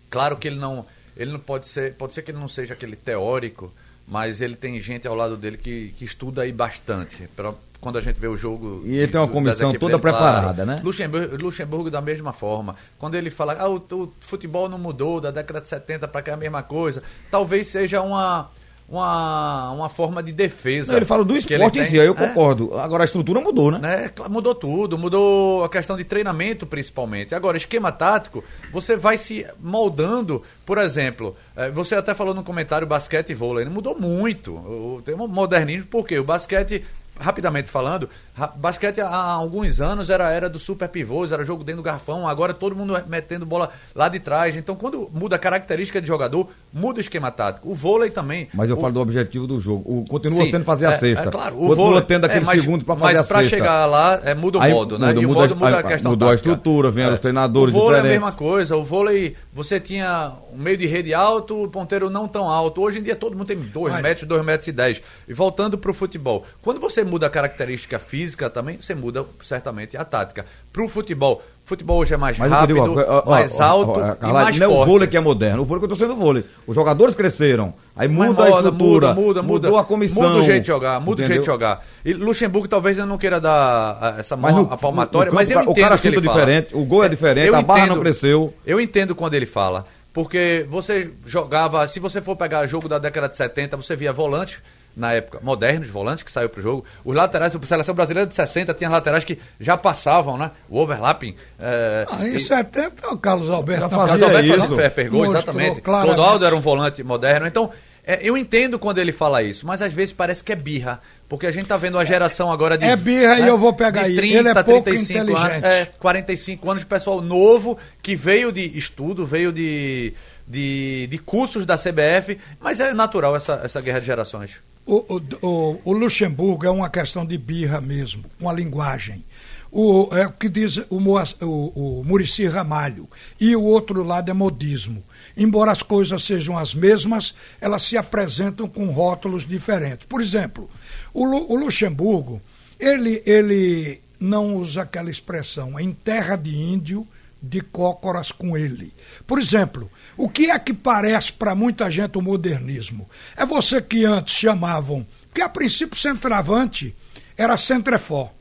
Claro 0.09 0.37
que 0.37 0.47
ele 0.47 0.57
não, 0.57 0.85
ele 1.15 1.31
não 1.31 1.39
pode 1.39 1.67
ser, 1.67 1.93
pode 1.93 2.13
ser 2.13 2.21
que 2.21 2.31
ele 2.31 2.39
não 2.39 2.47
seja 2.47 2.73
aquele 2.73 2.95
teórico, 2.95 3.71
mas 4.07 4.41
ele 4.41 4.55
tem 4.55 4.79
gente 4.79 5.07
ao 5.07 5.15
lado 5.15 5.37
dele 5.37 5.57
que, 5.57 5.93
que 5.97 6.05
estuda 6.05 6.41
aí 6.41 6.51
bastante. 6.51 7.27
Pra, 7.35 7.53
quando 7.79 7.97
a 7.97 8.01
gente 8.01 8.19
vê 8.19 8.27
o 8.27 8.35
jogo. 8.35 8.83
E 8.85 8.97
ele 8.97 9.11
tem 9.11 9.19
uma 9.19 9.27
comissão 9.27 9.71
toda 9.73 9.97
dele, 9.97 10.01
preparada, 10.01 10.65
né? 10.65 10.81
Luxemburgo, 10.83 11.37
Luxemburgo 11.41 11.89
da 11.89 12.01
mesma 12.01 12.33
forma. 12.33 12.75
Quando 12.97 13.15
ele 13.15 13.29
fala, 13.29 13.55
ah, 13.57 13.69
o, 13.69 13.77
o 13.77 14.13
futebol 14.19 14.67
não 14.67 14.77
mudou 14.77 15.21
da 15.21 15.31
década 15.31 15.61
de 15.61 15.69
70 15.69 16.07
para 16.07 16.21
cá 16.21 16.31
é 16.31 16.33
a 16.33 16.37
mesma 16.37 16.61
coisa, 16.61 17.01
talvez 17.31 17.67
seja 17.67 18.01
uma, 18.01 18.49
uma, 18.89 19.71
uma 19.71 19.89
forma 19.89 20.21
de 20.23 20.31
defesa. 20.31 20.91
Não, 20.91 20.97
ele 20.97 21.05
fala 21.05 21.23
do 21.23 21.35
esporte 21.37 21.79
em 21.79 21.85
si, 21.85 21.99
aí 21.99 22.07
eu 22.07 22.13
É, 22.13 22.27
concordo. 22.27 22.77
Agora 22.77 23.03
a 23.03 23.05
estrutura 23.05 23.39
mudou, 23.39 23.71
né? 23.71 23.79
né? 23.79 24.09
Cla- 24.09 24.27
Mudou 24.29 24.55
tudo, 24.55 24.97
mudou 24.97 25.63
a 25.63 25.69
questão 25.69 25.95
de 25.95 26.03
treinamento 26.03 26.65
principalmente. 26.65 27.35
Agora, 27.35 27.57
esquema 27.57 27.91
tático, 27.91 28.43
você 28.71 28.95
vai 28.95 29.17
se 29.17 29.45
moldando, 29.59 30.41
por 30.65 30.77
exemplo, 30.77 31.35
eh, 31.55 31.69
você 31.69 31.95
até 31.95 32.13
falou 32.13 32.33
no 32.33 32.43
comentário 32.43 32.87
basquete 32.87 33.29
e 33.29 33.33
vôlei, 33.33 33.65
não 33.65 33.71
mudou 33.71 33.97
muito. 33.99 34.53
O, 34.55 35.01
tem 35.05 35.13
um 35.15 35.27
modernismo, 35.27 35.87
porque 35.89 36.17
o 36.17 36.23
basquete, 36.23 36.83
rapidamente 37.19 37.69
falando, 37.69 38.09
basquete 38.55 39.01
há 39.01 39.13
alguns 39.15 39.81
anos 39.81 40.09
era 40.09 40.27
a 40.27 40.31
era 40.31 40.49
do 40.49 40.57
super 40.59 40.87
pivôs, 40.87 41.31
era 41.31 41.43
jogo 41.43 41.63
dentro 41.63 41.81
do 41.81 41.85
garfão, 41.85 42.27
agora 42.27 42.53
todo 42.53 42.75
mundo 42.75 42.93
metendo 43.07 43.45
bola 43.45 43.69
lá 43.93 44.07
de 44.09 44.19
trás. 44.19 44.55
Então, 44.55 44.75
quando 44.75 45.09
muda 45.13 45.35
a 45.35 45.39
característica 45.39 46.01
de 46.01 46.07
jogador, 46.07 46.47
muda 46.73 46.97
o 46.99 47.01
esquema 47.01 47.29
tático. 47.31 47.69
O 47.69 47.75
vôlei 47.75 48.09
também. 48.09 48.47
Mas 48.53 48.69
eu 48.69 48.77
O- 48.77 48.79
falo 48.81 48.93
do 48.93 49.01
objetivo 49.01 49.45
do 49.45 49.59
jogo. 49.59 49.83
O, 49.99 50.05
continua 50.09 50.45
Sim, 50.45 50.51
sendo 50.51 50.63
fazer 50.63 50.85
a 50.87 50.91
é, 50.93 50.97
sexta. 50.97 51.27
É, 51.27 51.31
claro, 51.31 51.55
o 51.55 51.67
continua 51.67 51.75
vôlei, 51.75 52.01
tendo 52.03 52.25
aquele 52.25 52.43
é, 52.43 52.45
mas- 52.45 52.61
segundo 52.61 52.85
pra 52.85 52.95
fazer 52.95 53.13
mas 53.17 53.25
a 53.25 53.27
pra 53.27 53.41
sexta. 53.41 53.57
chegar 53.57 53.85
lá, 53.85 54.19
é, 54.23 54.33
muda 54.33 54.57
o 54.57 54.61
Aí 54.61 54.71
modo, 54.73 54.97
né? 54.97 55.07
muda, 55.07 55.21
e 55.21 55.25
o 55.25 55.27
muda 55.29 55.41
modo 55.41 55.53
a- 55.53 55.55
muda 55.57 55.75
a 55.77 55.79
a- 55.79 55.83
questão 55.83 56.11
mudou 56.11 56.27
a 56.27 56.31
tática. 56.31 56.49
estrutura, 56.49 56.91
vieram 56.91 57.13
os 57.13 57.19
treinadores 57.19 57.73
O 57.73 57.77
vôlei 57.77 57.95
é 57.95 57.99
a 57.99 58.01
diferentes. 58.03 58.25
mesma 58.25 58.37
coisa. 58.37 58.75
O 58.77 58.83
vôlei, 58.83 59.35
você 59.53 59.79
tinha 59.79 60.33
um 60.53 60.57
meio 60.57 60.77
de 60.77 60.85
rede 60.85 61.13
alto, 61.13 61.63
o 61.63 61.67
ponteiro 61.67 62.09
não 62.09 62.27
tão 62.27 62.47
alto. 62.49 62.81
Hoje 62.81 62.99
em 62.99 63.03
dia 63.03 63.15
todo 63.15 63.33
mundo 63.35 63.47
tem 63.47 63.57
2 63.57 63.91
Vai. 63.93 64.01
metros, 64.01 64.27
2 64.27 64.43
metros 64.45 64.67
e 64.67 64.71
10. 64.71 65.01
E 65.27 65.33
voltando 65.33 65.77
pro 65.77 65.93
futebol. 65.93 66.45
Quando 66.61 66.79
você 66.79 67.03
muda 67.09 67.27
a 67.27 67.29
característica 67.29 67.97
física 67.99 68.49
também, 68.49 68.77
você 68.79 68.93
muda 68.95 69.25
certamente 69.41 69.97
a 69.97 70.05
tática. 70.05 70.45
Pro 70.71 70.87
futebol, 70.87 71.41
futebol 71.65 71.97
hoje 71.99 72.13
é 72.13 72.17
mais 72.17 72.37
Mas 72.37 72.49
rápido, 72.49 72.75
digo, 72.85 72.99
ó, 73.01 73.23
ó, 73.25 73.29
mais 73.31 73.59
ó, 73.59 73.63
alto 73.63 73.99
e 73.99 74.31
mais 74.31 74.57
não 74.57 74.65
é 74.65 74.67
o 74.69 74.71
forte. 74.75 74.89
vôlei 74.89 75.07
que 75.07 75.17
é 75.17 75.19
moderno, 75.19 75.61
o 75.63 75.65
vôlei 75.65 75.79
que 75.79 75.85
eu 75.85 75.89
tô 75.89 75.95
sendo 75.95 76.15
vôlei. 76.15 76.45
Os 76.67 76.75
jogadores 76.75 77.15
cresceram, 77.15 77.73
aí 77.95 78.07
Mas 78.07 78.27
muda 78.29 78.43
a 78.43 78.49
moda, 78.49 78.57
estrutura, 78.69 79.07
muda, 79.07 79.21
muda, 79.21 79.41
muda. 79.43 79.67
mudou 79.67 79.77
a 79.79 79.83
comissão. 79.83 80.23
Muda 80.23 80.35
o 80.35 80.43
jeito 80.43 80.61
de 80.61 80.67
jogar, 80.67 80.99
muda 81.01 81.15
o 81.23 81.25
jeito 81.25 81.25
entendeu? 81.25 81.41
de 81.41 81.45
jogar. 81.47 81.85
E 82.05 82.13
Luxemburgo 82.13 82.67
talvez 82.67 82.97
eu 82.97 83.05
não 83.05 83.17
queira 83.17 83.41
dar 83.41 83.97
ah, 83.99 84.15
essa 84.19 84.37
Mas 84.37 84.53
mão 84.53 84.63
no- 84.63 84.73
a 84.73 84.77
palmatória, 84.77 85.31
no 85.31 85.35
mas 85.35 85.49
eu 85.49 85.57
o 85.57 85.61
entendo 85.63 85.75
cara 85.75 85.95
o 85.95 85.99
ele 86.07 86.15
chuta 86.15 86.27
fala. 86.27 86.39
diferente, 86.45 86.75
o 86.75 86.85
gol 86.85 87.03
é 87.03 87.09
diferente, 87.09 87.47
Eu 87.47 87.55
a 87.55 87.61
barra 87.61 87.87
não 87.87 87.99
cresceu. 87.99 88.53
Eu 88.65 88.79
entendo 88.79 89.13
quando 89.15 89.33
ele 89.33 89.45
fala, 89.45 89.85
porque 90.13 90.65
você 90.69 91.11
jogava, 91.25 91.87
se 91.87 91.99
você 91.99 92.21
for 92.21 92.35
pegar 92.35 92.65
jogo 92.65 92.87
da 92.87 92.97
década 92.99 93.27
de 93.29 93.37
70, 93.37 93.77
você 93.77 93.95
via 93.95 94.11
volantes 94.13 94.57
na 94.95 95.13
época, 95.13 95.39
modernos 95.41 95.87
volantes 95.89 96.23
que 96.23 96.31
saiu 96.31 96.49
pro 96.49 96.61
jogo. 96.61 96.83
Os 97.05 97.15
laterais, 97.15 97.55
a 97.55 97.65
seleção 97.65 97.95
brasileira 97.95 98.27
de 98.27 98.35
60 98.35 98.73
tinha 98.73 98.89
laterais 98.89 99.23
que 99.23 99.39
já 99.59 99.77
passavam, 99.77 100.37
né? 100.37 100.51
O 100.69 100.77
overlapping. 100.79 101.35
é, 101.59 102.05
Ah, 102.09 102.27
em 102.27 102.35
e- 102.35 102.39
70, 102.41 103.07
o 103.13 103.17
Carlos 103.17 103.49
Alberto. 103.49 103.81
Já 103.83 103.89
fazia 103.89 104.07
Carlos 104.07 104.23
Alberto 104.23 104.45
isso. 104.45 104.75
fazia 104.75 105.09
gol, 105.09 105.19
Mostrou 105.19 105.37
exatamente. 105.37 105.81
claramente. 105.81 106.15
Clodoaldo 106.15 106.45
era 106.45 106.55
um 106.55 106.59
volante 106.61 107.03
moderno. 107.03 107.47
Então, 107.47 107.69
é, 108.05 108.19
eu 108.23 108.35
entendo 108.37 108.79
quando 108.79 108.97
ele 108.97 109.11
fala 109.11 109.43
isso, 109.43 109.67
mas 109.67 109.81
às 109.81 109.93
vezes 109.93 110.11
parece 110.13 110.43
que 110.43 110.51
é 110.51 110.55
birra. 110.55 110.99
Porque 111.27 111.45
a 111.45 111.51
gente 111.51 111.67
tá 111.67 111.77
vendo 111.77 111.95
uma 111.95 112.05
geração 112.05 112.51
agora 112.51 112.75
de. 112.77 112.85
É 112.85 112.95
birra 112.95 113.39
e 113.39 113.47
eu 113.47 113.57
vou 113.57 113.71
pegar 113.73 114.01
de 114.01 114.07
aí. 114.09 114.15
30, 114.15 114.37
Ele 114.39 114.49
é 114.49 114.53
pouco 114.63 114.81
35 114.83 115.19
inteligente. 115.21 115.53
Anos, 115.53 115.63
é, 115.63 115.85
45 115.99 116.69
anos 116.71 116.81
de 116.81 116.87
pessoal 116.87 117.21
novo 117.21 117.77
que 118.01 118.15
veio 118.15 118.51
de 118.51 118.75
estudo, 118.77 119.27
veio 119.27 119.51
de, 119.53 120.13
de, 120.47 121.05
de 121.07 121.17
cursos 121.19 121.67
da 121.67 121.77
CBF, 121.77 122.39
mas 122.59 122.79
é 122.79 122.93
natural 122.95 123.35
essa, 123.35 123.61
essa 123.63 123.79
guerra 123.79 123.99
de 123.99 124.07
gerações. 124.07 124.55
O, 124.89 125.21
o, 125.43 125.81
o, 125.85 125.93
Luxemburgo 125.93 126.65
é 126.65 126.69
uma 126.71 126.89
questão 126.89 127.23
de 127.23 127.37
birra 127.37 127.79
mesmo, 127.79 128.25
uma 128.39 128.51
linguagem. 128.51 129.23
O, 129.71 130.09
é 130.11 130.25
o 130.25 130.31
que 130.31 130.49
diz 130.49 130.77
o, 130.89 130.97
o, 131.45 131.99
o 131.99 132.03
Murici 132.03 132.47
Ramalho. 132.47 133.07
E 133.39 133.55
o 133.55 133.61
outro 133.61 134.01
lado 134.01 134.31
é 134.31 134.33
modismo. 134.33 135.03
Embora 135.37 135.71
as 135.71 135.83
coisas 135.83 136.23
sejam 136.23 136.57
as 136.57 136.73
mesmas, 136.73 137.35
elas 137.61 137.83
se 137.83 137.97
apresentam 137.97 138.67
com 138.67 138.87
rótulos 138.87 139.45
diferentes. 139.45 140.07
Por 140.07 140.21
exemplo, 140.21 140.67
o, 141.13 141.23
o 141.23 141.55
Luxemburgo, 141.55 142.41
ele, 142.79 143.21
ele 143.27 144.01
não 144.19 144.55
usa 144.55 144.81
aquela 144.81 145.11
expressão 145.11 145.79
em 145.79 145.93
terra 145.93 146.35
de 146.35 146.57
índio, 146.57 147.07
de 147.39 147.61
cócoras 147.61 148.31
com 148.31 148.57
ele. 148.57 148.91
Por 149.27 149.37
exemplo, 149.37 149.87
o 150.19 150.29
que 150.29 150.51
é 150.51 150.59
que 150.59 150.73
parece 150.73 151.31
para 151.33 151.55
muita 151.55 151.89
gente 151.89 152.17
o 152.17 152.21
modernismo? 152.21 153.09
É 153.37 153.45
você 153.45 153.81
que 153.81 154.05
antes 154.05 154.35
chamavam, 154.35 155.05
que 155.33 155.41
a 155.41 155.47
princípio 155.49 155.97
centroavante 155.97 156.93
era 157.37 157.55
centrefó, 157.57 158.31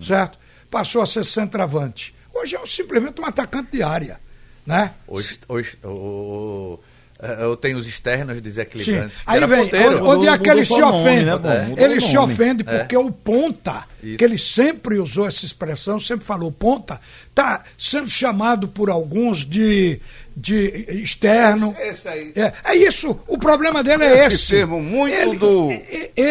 certo? 0.00 0.38
Passou 0.70 1.02
a 1.02 1.06
ser 1.06 1.24
centroavante. 1.24 2.14
Hoje 2.32 2.56
é 2.56 2.60
um- 2.60 2.66
simplesmente 2.66 3.20
um 3.20 3.24
atacante 3.26 3.70
de 3.72 3.82
área, 3.82 4.18
né? 4.66 4.92
Hoje, 5.06 5.38
hoje 5.48 5.76
o- 5.84 6.78
é, 7.20 7.44
eu 7.44 7.56
tenho 7.56 7.78
os 7.78 7.86
externos 7.86 8.36
Sim. 8.36 8.42
desequilibrantes. 8.42 9.18
Aí 9.24 9.36
Era 9.36 9.46
vem, 9.46 9.64
ponteiro. 9.64 10.04
onde, 10.04 10.26
é 10.26 10.36
que 10.36 10.50
ele 10.50 10.64
se 10.64 10.78
nome, 10.80 11.00
ofende? 11.00 11.24
né? 11.26 11.74
É. 11.76 11.84
Ele 11.84 12.00
se 12.00 12.18
ofende 12.18 12.64
porque 12.64 12.96
o 12.96 13.10
ponta, 13.12 13.84
Isso. 14.02 14.18
que 14.18 14.24
ele 14.24 14.36
sempre 14.38 14.98
usou 14.98 15.26
essa 15.28 15.44
expressão, 15.46 15.98
sempre 16.00 16.24
falou 16.26 16.50
ponta, 16.50 17.00
está 17.28 17.62
sendo 17.78 18.10
chamado 18.10 18.66
por 18.68 18.90
alguns 18.90 19.44
de, 19.44 20.00
de 20.36 20.84
externo. 20.88 21.74
Esse 21.78 22.08
aí. 22.08 22.32
É, 22.34 22.52
é 22.64 22.76
isso, 22.76 23.18
o 23.26 23.38
problema 23.38 23.82
dele 23.84 24.04
é 24.04 24.26
Esse 24.26 24.34
esse. 24.36 24.46
termo 24.48 24.80
muito 24.80 25.38
do 25.38 25.68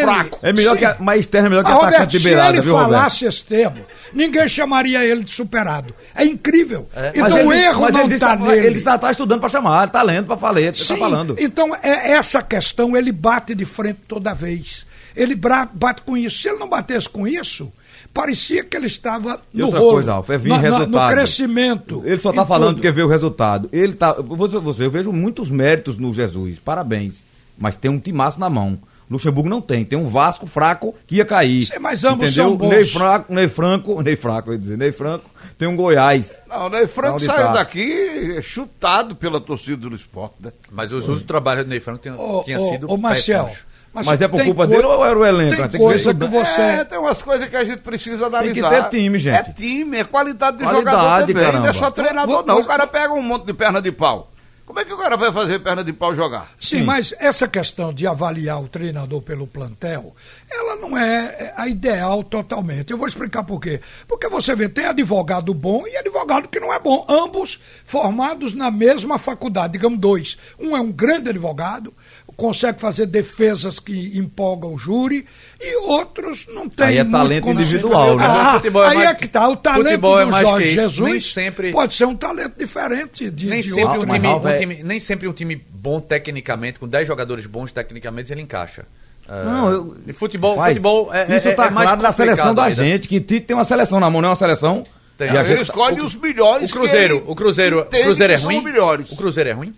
fraco. 0.04 0.40
É 0.42 0.52
melhor 0.52 0.74
sim. 0.74 0.80
que 0.80 0.86
a, 0.86 0.96
mais 1.00 1.22
externo 1.22 1.48
é 1.48 1.50
melhor 1.50 1.64
que 1.64 1.70
Mas, 1.70 1.78
atacante 1.78 1.96
Roberto, 1.96 2.12
de 2.12 2.18
se 2.20 2.24
beirada, 2.24 2.50
ele 2.50 2.62
viu, 2.62 2.74
Roberto? 2.74 2.92
falasse 2.92 3.26
esse 3.26 3.44
termo, 3.46 3.86
ninguém 4.14 4.48
chamaria 4.48 5.04
ele 5.06 5.24
de 5.24 5.32
superado. 5.32 5.94
É 6.14 6.26
incrível. 6.26 6.88
Então 7.14 7.30
Mas 7.30 7.34
o 7.48 7.54
ele- 7.54 7.62
erro 7.62 7.82
mas 7.82 7.94
não 7.94 8.02
ele 8.02 8.14
está 8.16 8.34
está 8.34 8.46
nele. 8.46 8.68
Ele 8.68 8.78
está, 8.78 8.96
está 8.96 9.12
estudando 9.12 9.40
para 9.40 9.50
chamar, 9.50 9.88
está 9.88 10.02
lendo 10.02 10.28
para 10.28 10.38
falar, 10.38 10.62
está 10.62 10.98
falando. 10.98 11.36
Então, 11.40 11.74
é, 11.82 12.12
essa 12.12 12.42
questão 12.44 12.96
ele 12.98 13.12
bate 13.12 13.56
de 13.56 13.66
frente 13.66 14.00
toda 14.08 14.34
vez. 14.34 14.86
Ele 15.16 15.36
bate 15.36 16.02
com 16.06 16.18
isso. 16.18 16.40
Se 16.40 16.50
ele 16.50 16.58
não 16.58 16.68
batesse 16.68 17.08
com 17.08 17.28
isso, 17.28 17.72
parecia 18.14 18.64
que 18.64 18.76
ele 18.78 18.88
estava 18.88 19.42
E 19.54 19.58
no 19.58 19.66
outra 19.66 19.80
rolo, 19.80 19.92
coisa, 19.94 20.14
Alfa, 20.14 20.34
é 20.34 20.38
vir 20.38 20.50
no, 20.50 20.56
no- 20.56 20.62
resultado. 20.62 20.92
no 21.10 21.16
crescimento. 21.16 22.02
Ele 22.06 22.18
só 22.18 22.30
está 22.30 22.46
falando 22.46 22.68
tudo. 22.70 22.76
porque 22.78 22.92
vê 22.92 23.02
o 23.02 23.08
resultado. 23.08 23.70
Ele 23.72 23.94
tá. 23.94 24.14
Você, 24.14 24.60
você, 24.60 24.86
eu 24.86 24.92
vejo 24.92 25.12
muitos 25.12 25.50
méritos 25.50 25.98
no 25.98 26.14
Jesus. 26.14 26.60
Parabéns. 26.60 27.24
Mas 27.58 27.76
tem 27.76 27.90
um 27.92 28.00
timaço 28.00 28.40
na 28.40 28.50
mão. 28.50 28.78
Luxemburgo 29.12 29.48
não 29.50 29.62
tem. 29.62 29.86
Tem 29.86 30.00
um 30.00 30.08
Vasco 30.08 30.48
fraco 30.48 30.96
que 31.06 31.18
ia 31.18 31.26
cair. 31.26 31.66
Sim, 31.68 31.78
mas 31.80 32.04
ambos 32.04 32.30
entendeu? 32.30 32.50
são 32.52 32.58
bons. 32.58 32.70
Ney 32.70 32.86
Franco, 32.86 33.34
Ney 33.34 33.48
Franco, 33.48 34.02
Ney 34.02 34.16
Franco, 34.16 34.50
eu 34.50 34.54
ia 34.54 34.60
dizer, 34.60 34.78
Ney 34.78 34.92
Franco, 34.92 35.30
tem 35.58 35.68
um 35.68 35.76
Goiás. 35.76 36.40
Não, 36.50 36.68
né? 36.70 36.88
Franco 36.88 37.16
Onde 37.16 37.26
saiu 37.26 37.48
tá? 37.48 37.52
daqui 37.52 38.40
chutado 38.42 39.16
pela 39.16 39.40
torcida 39.40 39.88
do 39.90 39.96
esporte, 39.96 40.36
né? 40.40 40.52
Mas 40.72 40.92
os 40.92 41.00
últimos 41.04 41.22
trabalhos 41.24 41.66
do 41.66 41.70
Ney 41.70 41.80
Franco 41.80 42.00
tinham, 42.02 42.18
ô, 42.20 42.44
sido 42.44 42.92
ô, 42.92 42.98
Marcel, 42.98 43.52
péssimos. 43.94 44.06
Mas 44.08 44.22
é 44.22 44.28
por 44.28 44.38
tem 44.38 44.46
culpa 44.48 44.68
dele 44.68 44.84
ou 44.84 45.06
era 45.06 45.18
o 45.18 45.26
elenco? 45.26 45.50
Tem 45.56 45.60
Tem 45.62 45.70
que 45.72 45.78
coisa 45.78 46.14
ver 46.14 46.26
que 46.26 46.32
você... 46.32 46.62
É, 46.62 46.84
tem 46.84 46.98
umas 47.00 47.22
coisas 47.22 47.48
que 47.48 47.56
a 47.56 47.64
gente 47.64 47.80
precisa 47.80 48.26
analisar. 48.26 48.90
ter 48.90 48.98
time, 48.98 49.20
gente. 49.20 49.50
É 49.50 49.54
time, 49.54 49.98
é 50.00 50.04
qualidade 50.04 50.58
de 50.58 50.64
Qualidade, 50.64 50.96
jogador 50.98 51.20
também. 51.28 51.36
Não 51.36 51.52
caramba. 51.52 51.70
é 51.70 51.74
só 51.74 51.92
treinador, 51.92 52.36
Vou- 52.38 52.46
não. 52.46 52.56
vou- 52.56 52.64
O 52.64 52.68
cara 52.68 52.86
pega 52.88 53.14
um 53.14 53.22
monte 53.22 53.46
de 53.46 53.54
perna 53.54 53.82
de 53.82 53.92
pau. 53.92 54.30
Como 54.66 54.80
é 54.80 54.86
que 54.86 54.94
o 54.94 54.98
cara 54.98 55.18
vai 55.18 55.30
fazer 55.32 55.60
perna 55.60 55.84
de 55.84 55.92
pau 55.92 56.16
jogar? 56.16 56.50
Sim, 56.60 56.84
mas 56.84 57.14
essa 57.20 57.48
questão 57.50 57.94
de 57.94 58.08
avaliar 58.08 58.62
o 58.64 58.68
treinador 58.70 59.22
pelo 59.22 59.46
plantel, 59.46 60.16
ela 60.50 60.78
não 60.78 60.98
é 60.98 61.54
a 61.58 61.68
ideal 61.68 62.24
totalmente. 62.24 62.90
Eu 62.90 62.98
vou 62.98 63.06
explicar 63.06 63.44
por 63.44 63.60
quê. 63.60 63.82
Porque 64.08 64.28
você 64.30 64.56
vê, 64.56 64.70
tem 64.70 64.86
advogado 64.86 65.54
bom 65.54 65.86
e 65.86 65.98
advogado 65.98 66.48
que 66.48 66.62
não 66.62 66.74
é 66.74 66.80
bom. 66.80 67.06
Ambos 67.10 67.60
formados 67.86 68.54
na 68.54 68.72
mesma 68.72 69.18
faculdade, 69.20 69.74
digamos 69.74 70.00
dois. 70.00 70.38
Um 70.58 70.76
é 70.78 70.80
um 70.82 70.92
grande 70.94 71.30
advogado, 71.30 71.94
consegue 72.36 72.80
fazer 72.80 73.06
defesas 73.06 73.80
que 73.80 74.18
empolgam 74.18 74.74
o 74.74 74.78
júri, 74.78 75.26
e 75.62 75.76
outros 75.78 76.48
não 76.54 76.68
tem 76.70 76.86
Aí 76.88 76.98
é 76.98 77.04
muito 77.04 77.12
talento 77.18 77.50
individual, 77.50 78.16
né? 78.18 78.26
Ah, 78.28 78.54
Futebol 78.56 78.84
é 78.84 78.88
aí 78.90 78.96
mais 78.96 79.10
é 79.10 79.14
que 79.16 79.28
tá, 79.28 79.48
o 79.48 79.56
talento 79.56 80.18
é 80.20 80.26
do 80.26 80.32
Jorge. 80.38 80.72
Jesus 80.74 81.12
Nem 81.12 81.20
sempre- 81.20 81.72
pode 81.72 81.94
ser 81.94 82.06
um 82.06 82.16
talento 82.16 82.54
diferente 82.58 83.30
de, 83.30 83.48
Nem 83.48 83.62
de 83.62 83.70
sempre, 83.70 83.84
um 83.84 83.90
outro. 83.92 84.08
mas 84.08 84.22
time, 84.22 84.28
um 84.34 84.48
é- 84.48 84.58
time- 84.58 84.84
nem 84.84 85.00
sempre 85.00 85.28
um 85.28 85.34
time 85.34 85.62
bom 85.70 86.00
tecnicamente, 86.00 86.80
com 86.80 86.88
10 86.88 87.08
jogadores 87.08 87.46
bons 87.46 87.72
tecnicamente, 87.72 88.32
ele 88.32 88.42
encaixa. 88.42 88.86
É, 89.28 89.44
Não, 89.46 89.72
eu- 89.72 89.98
e 90.06 90.12
futebol, 90.14 90.56
Faz. 90.58 90.70
futebol 90.74 91.14
é, 91.14 91.38
Isso 91.38 91.48
é, 91.48 91.54
tá 91.54 91.68
é 91.68 91.70
mais 91.70 91.88
claro 91.90 92.02
na 92.04 92.12
seleção 92.12 92.54
da 92.54 92.64
ainda. 92.66 92.76
gente, 92.76 93.08
que 93.08 93.20
tem 93.22 93.56
uma 93.56 93.64
seleção 93.64 94.00
na 94.00 94.10
mão, 94.10 94.22
não 94.22 94.28
é 94.28 94.32
uma 94.32 94.36
seleção. 94.36 94.84
Tem. 95.18 95.28
E 95.28 95.38
a 95.38 95.42
Ele 95.42 95.50
gente- 95.52 95.62
escolhe 95.62 96.02
os 96.02 96.16
melhores. 96.16 96.70
O 96.72 96.74
Cruzeiro, 96.74 97.22
que 97.22 97.24
ele 97.24 97.32
o 97.32 97.36
Cruzeiro, 97.36 97.80
o 97.80 97.86
Cruzeiro 97.86 98.34
é 98.34 98.36
ruim? 98.36 98.58
os 98.58 98.64
melhores. 98.64 99.12
O 99.12 99.16
Cruzeiro 99.16 99.50
é 99.50 99.54
ruim? 99.54 99.74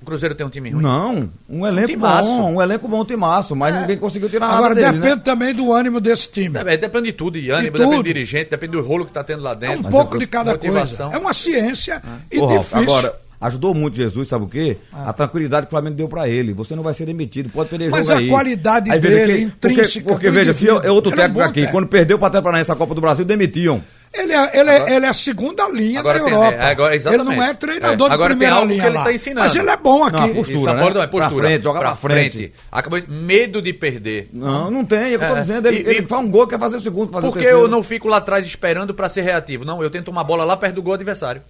O 0.00 0.04
Cruzeiro 0.04 0.34
tem 0.34 0.46
um 0.46 0.48
time 0.50 0.70
ruim? 0.70 0.82
Não, 0.82 1.28
um 1.48 1.66
elenco 1.66 1.88
timaço. 1.88 2.28
bom, 2.28 2.54
um 2.54 2.62
elenco 2.62 2.86
bom, 2.88 3.00
um 3.00 3.04
timaço, 3.04 3.54
mas 3.56 3.74
ninguém 3.74 3.98
conseguiu 3.98 4.28
tirar 4.30 4.46
Agora 4.46 4.68
nada 4.70 4.74
dele, 4.76 4.92
depende 4.92 5.16
né? 5.16 5.22
também 5.24 5.54
do 5.54 5.72
ânimo 5.72 6.00
desse 6.00 6.28
time. 6.30 6.56
É, 6.58 6.76
depende 6.76 7.06
de 7.06 7.12
tudo, 7.12 7.40
de 7.40 7.50
ânimo, 7.50 7.72
De 7.72 7.78
tudo. 7.78 7.84
depende 7.90 8.02
do 8.02 8.06
dirigente, 8.06 8.50
depende 8.50 8.72
do 8.72 8.80
rolo 8.82 9.04
que 9.04 9.12
tá 9.12 9.24
tendo 9.24 9.42
lá 9.42 9.50
É 9.52 9.54
um 9.54 9.58
dentro. 9.58 9.90
pouco 9.90 10.18
de 10.18 10.26
cada 10.26 10.52
motivação. 10.52 11.10
coisa. 11.10 11.16
É 11.16 11.20
uma 11.20 11.32
ciência 11.32 12.00
e 12.30 12.38
Ô, 12.38 12.46
Ralf, 12.46 12.68
difícil. 12.68 12.78
agora, 12.94 13.14
ajudou 13.40 13.74
muito 13.74 13.96
Jesus, 13.96 14.28
sabe 14.28 14.44
o 14.44 14.48
quê? 14.48 14.76
A 14.92 15.12
tranquilidade 15.12 15.66
que 15.66 15.70
o 15.70 15.76
Flamengo 15.76 15.96
deu 15.96 16.08
pra 16.08 16.28
ele. 16.28 16.52
Você 16.52 16.74
não 16.76 16.82
vai 16.82 16.94
ser 16.94 17.04
demitido, 17.04 17.50
pode 17.50 17.68
perder 17.68 17.90
Mas 17.90 18.06
jogo 18.06 18.18
a 18.18 18.22
aí. 18.22 18.28
qualidade 18.28 18.90
Aí 18.90 19.00
dele, 19.00 19.32
que- 19.34 19.42
intrínseca, 19.42 20.04
Porque, 20.04 20.26
porque 20.26 20.30
veja, 20.30 20.52
se 20.52 20.68
é 20.68 20.90
outro 20.90 21.12
é 21.12 21.16
técnico 21.16 21.40
aqui, 21.40 21.52
técnico. 21.54 21.72
quando 21.72 21.88
perdeu 21.88 22.18
para 22.18 22.40
Paranaense 22.40 22.70
a 22.70 22.76
Copa 22.76 22.94
do 22.94 23.00
Brasil, 23.00 23.24
demitiam. 23.24 23.82
Ele 24.18 24.32
é, 24.32 24.50
ele, 24.60 24.70
é, 24.70 24.96
ele 24.96 25.06
é 25.06 25.08
a 25.08 25.12
segunda 25.12 25.68
linha 25.68 26.00
Agora 26.00 26.18
da 26.18 26.24
tem- 26.24 26.34
Europa. 26.34 26.54
é, 26.56 26.70
agora, 26.70 26.94
ele 26.96 27.16
não 27.24 27.42
é 27.42 27.54
treinador 27.54 28.10
É, 28.10 28.14
agora 28.14 28.34
de 28.34 28.38
tem 28.40 28.48
primeira 28.48 28.54
algo 28.56 28.66
linha 28.68 28.80
que 28.82 28.88
ele 28.88 28.96
lá. 28.96 29.04
tá 29.04 29.12
ensinando. 29.12 29.40
Mas 29.48 29.54
ele 29.56 29.70
é 29.70 29.76
bom 29.76 30.04
aqui. 30.04 30.16
Não, 30.16 30.22
a 30.24 30.28
postura, 30.28 30.58
Isso, 30.58 30.68
a 30.68 30.74
né? 30.74 30.82
borda- 30.82 30.98
é 31.02 31.06
Pra 31.06 31.20
postura. 31.20 31.48
frente, 31.48 31.62
joga 31.62 31.78
pra 31.80 31.96
frente. 31.96 32.52
Acabou 32.72 33.00
de- 33.00 33.10
medo 33.10 33.62
de 33.62 33.72
perder. 33.72 34.28
Não, 34.32 34.70
não 34.70 34.84
tem, 34.84 34.98
é 35.12 35.16
o 35.16 35.18
que 35.18 35.24
eu 35.24 35.28
tô 35.28 35.36
É, 35.36 35.40
dizendo. 35.40 35.68
Ele, 35.68 35.76
e- 35.78 35.80
ele 35.88 35.98
e- 36.00 36.06
faz 36.06 36.22
um 36.24 36.28
gol, 36.30 36.46
quer 36.46 36.58
fazer 36.58 36.76
o 36.76 36.80
segundo, 36.80 37.12
fazer 37.12 37.26
o 37.26 37.30
Porque 37.30 37.44
terceiro. 37.44 37.64
eu 37.66 37.68
não 37.68 37.82
fico 37.82 38.08
lá 38.08 38.16
atrás 38.18 38.44
esperando 38.46 38.92
pra 38.92 39.08
ser 39.08 39.22
reativo. 39.22 39.64
Não, 39.64 39.82
eu 39.82 39.90
tento 39.90 40.08
uma 40.10 40.24
bola 40.24 40.44
lá 40.44 40.56
perto 40.56 40.74
do 40.76 40.82
gol 40.82 40.94
adversário. 40.94 41.40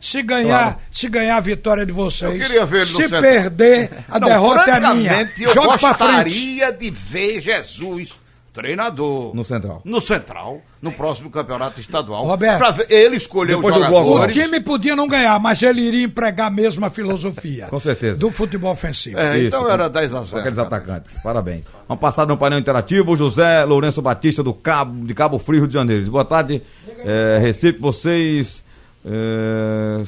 Se 0.00 0.20
ganhar, 0.22 0.82
se 0.92 1.08
ganhar 1.08 1.36
a 1.36 1.40
vitória 1.40 1.86
de 1.86 1.92
vocês, 1.92 2.30
Eu 2.34 2.38
queria 2.38 2.66
ver 2.66 2.82
ele 2.82 2.90
no 2.90 2.96
se 2.96 3.02
centro. 3.04 3.20
perder, 3.22 3.90
a 4.10 4.20
Não, 4.20 4.28
derrota 4.28 4.70
é 4.70 4.80
minha. 4.94 5.30
eu 5.40 5.54
Joga 5.54 5.78
pra 5.78 5.94
frente. 5.94 6.24
gostaria 6.24 6.72
de 6.72 6.90
ver 6.90 7.40
Jesus 7.40 8.12
treinador 8.54 9.34
No 9.34 9.44
Central. 9.44 9.82
no 9.84 10.00
Central, 10.00 10.60
no 10.80 10.92
próximo 10.92 11.28
campeonato 11.28 11.80
estadual. 11.80 12.24
Roberto. 12.24 12.58
Pra 12.58 12.70
ver- 12.70 12.86
ele 12.88 13.16
escolher 13.16 13.56
Depois 13.56 13.74
os 13.76 13.82
do 13.82 13.90
gol 13.90 14.00
O 14.02 14.06
jogadores. 14.14 14.36
time 14.36 14.60
podia 14.60 14.94
não 14.94 15.08
ganhar, 15.08 15.38
mas 15.40 15.60
ele 15.62 15.80
iria 15.82 16.04
empregar 16.04 16.50
mesmo 16.52 16.86
a 16.86 16.90
filosofia. 16.90 17.66
Com 17.70 17.80
certeza. 17.80 18.18
Do 18.20 18.30
futebol 18.30 18.70
ofensivo. 18.72 19.18
É, 19.18 19.36
Isso, 19.38 19.48
então 19.48 19.68
era 19.68 19.88
10 19.90 20.14
a 20.14 20.18
Com 20.20 20.24
0. 20.24 20.38
aqueles 20.38 20.56
cara. 20.56 20.68
atacantes. 20.68 21.14
Parabéns. 21.22 21.66
Vamos 21.88 22.00
passar 22.00 22.26
no 22.26 22.36
painel 22.38 22.60
interativo. 22.60 23.16
José 23.16 23.64
Lourenço 23.64 24.00
Batista, 24.00 24.42
do 24.42 24.54
Cabo, 24.54 25.04
de 25.04 25.12
Cabo 25.14 25.38
Frio, 25.38 25.58
Rio 25.60 25.68
de 25.68 25.74
Janeiro. 25.74 26.08
Boa 26.10 26.24
tarde, 26.24 26.62
é, 27.04 27.38
Recife. 27.40 27.78
Vocês 27.80 28.62
é, 29.04 30.02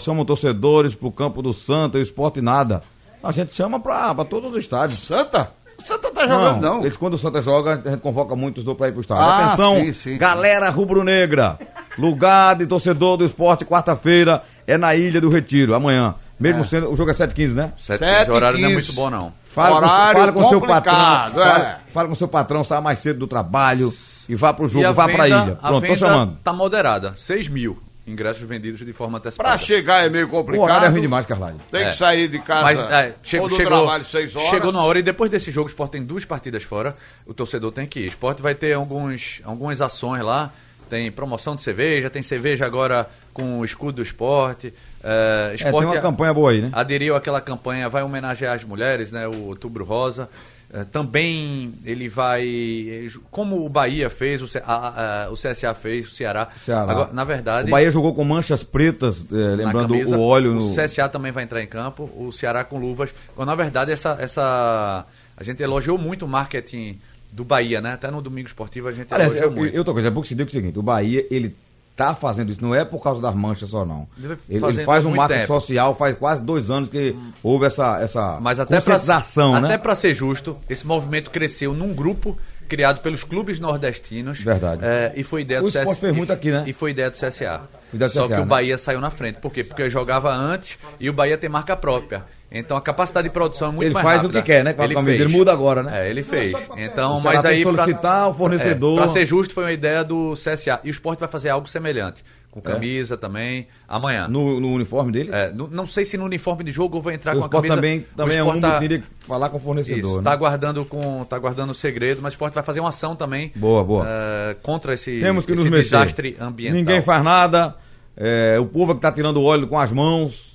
chamam 0.00 0.24
torcedores 0.24 0.94
pro 0.94 1.10
campo 1.10 1.40
do 1.42 1.52
Santa 1.54 1.98
e 1.98 2.00
o 2.00 2.02
esporte 2.02 2.40
nada. 2.40 2.82
A 3.22 3.32
gente 3.32 3.54
chama 3.54 3.80
pra, 3.80 4.14
pra 4.14 4.24
todos 4.24 4.52
os 4.52 4.58
estádios. 4.58 5.00
Santa? 5.00 5.50
O 5.78 5.82
Santa 5.82 6.10
tá 6.10 6.26
jogando, 6.26 6.60
não. 6.60 6.80
Eles, 6.80 6.96
quando 6.96 7.14
o 7.14 7.18
Santa 7.18 7.40
joga, 7.40 7.80
a 7.84 7.90
gente 7.90 8.00
convoca 8.00 8.34
muitos 8.34 8.64
do 8.64 8.74
pra 8.74 8.88
ir 8.88 8.92
pro 8.92 9.00
estádio. 9.00 9.22
Ah, 9.24 9.46
Atenção, 9.46 9.76
sim, 9.76 9.92
sim. 9.92 10.18
galera 10.18 10.68
rubro-negra. 10.70 11.56
Lugar 11.96 12.56
de 12.56 12.66
torcedor 12.66 13.16
do 13.16 13.24
esporte, 13.24 13.64
quarta-feira, 13.64 14.42
é 14.66 14.76
na 14.76 14.94
Ilha 14.94 15.20
do 15.20 15.28
Retiro, 15.28 15.74
amanhã. 15.74 16.14
Mesmo 16.38 16.64
sendo, 16.64 16.90
o 16.92 16.96
jogo 16.96 17.10
é 17.10 17.14
7h15, 17.14 17.52
né? 17.54 17.72
Sete, 17.76 17.98
Sete 18.00 18.22
esse 18.22 18.30
horário 18.30 18.58
não 18.58 18.68
é 18.68 18.72
15. 18.74 18.86
muito 18.86 18.96
bom, 18.96 19.10
não. 19.10 19.32
Fala 19.44 19.76
Horário 19.76 20.12
com, 20.14 20.18
fala 20.20 20.32
com 20.32 20.48
seu 20.48 20.60
patrão. 20.60 20.94
complicado, 20.94 21.40
é. 21.42 21.46
Fala, 21.52 21.78
fala 21.92 22.08
com 22.08 22.14
seu 22.14 22.28
patrão, 22.28 22.64
sai 22.64 22.80
mais 22.80 22.98
cedo 23.00 23.18
do 23.20 23.26
trabalho 23.26 23.92
e 24.28 24.34
vá 24.36 24.52
pro 24.52 24.68
jogo, 24.68 24.82
E 24.84 24.86
a 24.86 24.92
vá 24.92 25.08
pra 25.08 25.24
venda- 25.24 25.42
ilha. 25.44 25.58
a 25.62 25.68
Pronto, 25.68 25.86
tô 25.86 25.96
chamando. 25.96 26.36
Tá 26.44 26.52
moderada. 26.52 27.14
6 27.16 27.48
mil 27.48 27.76
ingressos 28.08 28.42
vendidos 28.42 28.84
de 28.84 28.92
forma 28.92 29.18
antecipada. 29.18 29.48
Pra 29.50 29.58
chegar 29.58 30.04
é 30.04 30.08
meio 30.08 30.26
O 30.26 30.28
complicado. 30.30 30.62
horário 30.64 30.86
é 30.86 30.88
ruim 30.88 31.00
demais, 31.02 31.26
Carlyle. 31.26 31.58
Tem 31.70 31.82
É. 31.82 31.84
que 31.86 31.94
sair 31.94 32.28
de 32.28 32.38
casa 32.38 32.62
Mas 32.62 32.78
é, 32.80 33.14
chegou, 33.22 33.44
ou 33.44 33.50
do 33.50 33.56
chegou, 33.56 33.78
trabalho 33.78 34.04
6 34.04 34.34
horas. 34.36 34.50
chegou 34.50 34.72
na 34.72 34.82
hora 34.82 34.98
e 34.98 35.02
depois 35.02 35.30
desse 35.30 35.50
jogo 35.50 35.66
o 35.66 35.70
Sport 35.70 35.90
tem 35.92 36.02
duas 36.04 36.24
partidas 36.24 36.62
fora, 36.62 36.96
o 37.26 37.34
torcedor 37.34 37.70
tem 37.72 37.86
que 37.86 38.00
ir. 38.00 38.04
O 38.06 38.08
Sport 38.08 38.40
vai 38.40 38.54
ter 38.54 38.72
alguns, 38.72 39.40
algumas 39.44 39.80
ações 39.80 40.22
lá, 40.22 40.52
tem 40.88 41.10
promoção 41.12 41.54
de 41.54 41.62
cerveja, 41.62 42.08
tem 42.08 42.22
cerveja 42.22 42.64
agora 42.64 43.08
com 43.32 43.58
o 43.60 43.64
escudo 43.64 43.96
do 43.96 44.02
esporte. 44.02 44.72
É, 45.04 45.50
É, 45.52 45.54
Sport 45.56 45.86
tem 45.86 45.96
uma 45.96 46.02
campanha 46.02 46.32
boa 46.34 46.50
aí, 46.50 46.62
né? 46.62 46.70
aderiu 46.72 47.14
àquela 47.14 47.40
campanha, 47.40 47.88
vai 47.88 48.02
homenagear 48.02 48.54
as 48.54 48.64
mulheres, 48.64 49.12
né? 49.12 49.28
O 49.28 49.48
Outubro 49.48 49.84
Rosa. 49.84 50.28
Eh, 50.70 50.84
também 50.84 51.72
ele 51.84 52.08
vai, 52.10 52.46
eh, 52.46 53.08
como 53.30 53.64
o 53.64 53.68
Bahia 53.70 54.10
fez, 54.10 54.42
o, 54.42 54.46
C- 54.46 54.62
a- 54.64 55.24
a- 55.26 55.30
o 55.30 55.34
CSA 55.34 55.72
fez, 55.74 56.06
o 56.06 56.10
Ceará. 56.10 56.48
Ceará. 56.62 56.90
Agora, 56.92 57.12
na 57.12 57.24
verdade, 57.24 57.68
O 57.68 57.70
Bahia 57.70 57.90
jogou 57.90 58.14
com 58.14 58.22
manchas 58.22 58.62
pretas, 58.62 59.24
na 59.30 59.38
lembrando 59.54 59.88
camisa, 59.94 60.16
o 60.18 60.20
óleo 60.20 60.52
no. 60.54 60.70
O 60.70 60.74
CSA 60.74 61.08
também 61.08 61.32
vai 61.32 61.44
entrar 61.44 61.62
em 61.62 61.66
campo, 61.66 62.10
o 62.14 62.30
Ceará 62.32 62.64
com 62.64 62.78
luvas. 62.78 63.14
Mas, 63.36 63.46
na 63.46 63.54
verdade, 63.54 63.92
essa, 63.92 64.16
essa 64.20 65.06
a 65.36 65.42
gente 65.42 65.62
elogiou 65.62 65.96
muito 65.96 66.26
o 66.26 66.28
marketing 66.28 66.98
do 67.32 67.44
Bahia, 67.44 67.80
né? 67.80 67.92
Até 67.94 68.10
no 68.10 68.20
domingo 68.20 68.48
esportivo 68.48 68.88
a 68.88 68.92
gente 68.92 69.12
Aliás, 69.12 69.32
elogiou 69.32 69.50
eu, 69.52 69.56
muito. 69.56 69.74
eu, 69.74 69.78
outra 69.80 69.94
coisa, 69.94 70.08
é 70.08 70.10
bom 70.10 70.20
que 70.20 70.28
se 70.28 70.34
diga 70.34 70.48
o 70.48 70.52
seguinte: 70.52 70.78
o 70.78 70.82
Bahia, 70.82 71.26
ele 71.30 71.54
tá 71.98 72.14
fazendo 72.14 72.52
isso, 72.52 72.62
não 72.62 72.72
é 72.72 72.84
por 72.84 73.02
causa 73.02 73.20
das 73.20 73.34
manchas 73.34 73.70
só, 73.70 73.84
não. 73.84 74.06
Ele 74.16 74.38
Ele, 74.48 74.84
faz 74.84 75.04
um 75.04 75.16
marketing 75.16 75.40
tempo. 75.40 75.52
social, 75.60 75.96
faz 75.96 76.14
quase 76.14 76.40
dois 76.44 76.70
anos 76.70 76.88
que 76.88 77.16
houve 77.42 77.66
essa, 77.66 78.00
essa 78.00 78.38
Mas 78.40 78.60
até 78.60 78.80
pra, 78.80 78.94
conscientização, 78.94 79.60
né? 79.60 79.66
até 79.66 79.78
para 79.78 79.96
ser 79.96 80.14
justo, 80.14 80.56
esse 80.70 80.86
movimento 80.86 81.28
cresceu 81.28 81.74
num 81.74 81.92
grupo 81.92 82.38
criado 82.68 83.00
pelos 83.00 83.24
clubes 83.24 83.58
nordestinos. 83.58 84.40
Verdade. 84.40 84.84
é, 84.84 85.12
e 85.16 85.24
foi 85.24 85.40
ideia 85.42 85.60
O 85.60 85.64
do 85.64 85.68
CSA. 85.70 85.94
fez 85.96 86.14
muito 86.14 86.32
aqui, 86.32 86.50
né? 86.50 86.64
E 86.66 86.72
foi 86.72 86.90
ideia 86.92 87.10
do 87.10 87.14
CSA. 87.16 87.62
Ideia 87.92 88.08
do 88.08 88.14
Só 88.14 88.24
CSA, 88.24 88.28
que 88.28 88.40
o 88.40 88.44
né? 88.44 88.46
Bahia 88.46 88.78
saiu 88.78 89.00
na 89.00 89.10
frente. 89.10 89.36
Por 89.40 89.50
quê? 89.52 89.64
Porque 89.64 89.88
jogava 89.90 90.32
antes 90.32 90.78
e 91.00 91.08
o 91.08 91.12
Bahia 91.12 91.36
tem 91.38 91.48
marca 91.48 91.76
própria. 91.76 92.24
Então 92.50 92.76
a 92.76 92.80
capacidade 92.80 93.28
de 93.28 93.32
produção 93.32 93.68
é 93.68 93.72
muito 93.72 93.84
Ele 93.88 93.94
mais 93.94 94.04
faz 94.06 94.20
o 94.20 94.26
rápida. 94.26 94.40
que 94.42 94.46
quer, 94.46 94.64
né? 94.64 94.72
Com 94.72 94.82
a 94.82 94.88
camisa, 94.88 95.22
ele 95.22 95.32
muda 95.32 95.52
agora, 95.52 95.82
né? 95.82 96.06
É, 96.06 96.10
ele 96.10 96.22
fez. 96.22 96.54
Então, 96.78 97.18
O 97.18 97.22
mas 97.22 97.42
tem 97.42 97.50
aí 97.50 97.56
que 97.58 97.62
solicitar 97.62 98.28
o 98.28 98.34
fornecedor. 98.34 98.98
Para 99.00 99.08
ser 99.08 99.26
justo, 99.26 99.52
foi 99.52 99.64
uma 99.64 99.72
ideia 99.72 100.02
do 100.02 100.32
CSA. 100.34 100.80
E 100.82 100.88
o 100.88 100.92
Sport 100.92 101.18
vai 101.18 101.28
fazer 101.28 101.50
algo 101.50 101.68
semelhante. 101.68 102.24
Com 102.60 102.70
É. 102.70 102.72
camisa 102.74 103.16
também, 103.16 103.66
amanhã. 103.88 104.26
No, 104.28 104.58
no 104.60 104.72
uniforme 104.72 105.12
dele? 105.12 105.30
É, 105.32 105.50
no- 105.52 105.68
não 105.68 105.86
sei 105.86 106.04
se 106.04 106.16
no 106.16 106.24
uniforme 106.24 106.64
de 106.64 106.70
jogo 106.72 106.98
eu 106.98 107.02
vou 107.02 107.12
entrar 107.12 107.36
o 107.36 107.40
com 107.40 107.46
a 107.46 107.48
camisa. 107.48 107.74
também, 107.74 107.98
o 108.00 108.16
também 108.16 108.36
é 108.36 108.40
Sport 108.40 108.56
um 108.56 108.60
tá- 108.60 108.78
que 108.78 109.02
falar 109.20 109.48
com 109.50 109.56
o 109.56 109.60
fornecedor, 109.60 109.98
Isso, 110.10 110.16
né? 110.18 110.22
tá 110.24 110.36
guardando 110.36 110.84
com, 110.84 111.24
tá 111.24 111.38
guardando 111.38 111.70
o 111.70 111.74
segredo, 111.74 112.20
mas 112.22 112.32
o 112.32 112.34
Sport 112.34 112.54
vai 112.54 112.62
fazer 112.62 112.80
uma 112.80 112.88
ação 112.90 113.14
também. 113.16 113.52
Boa, 113.56 113.84
boa. 113.84 114.04
eh, 114.08 114.56
contra 114.62 114.94
esse, 114.94 115.20
Temos 115.20 115.44
que 115.44 115.52
esse 115.52 115.62
nos 115.62 115.70
mexer. 115.70 115.82
desastre 115.96 116.36
ambiental. 116.40 116.76
Ninguém 116.78 117.02
faz 117.02 117.22
nada. 117.22 117.76
é, 118.20 118.58
o 118.58 118.66
povo 118.66 118.90
é 118.90 118.94
que 118.96 119.00
tá 119.00 119.12
tirando 119.12 119.40
óleo 119.40 119.68
com 119.68 119.78
as 119.78 119.92
mãos. 119.92 120.47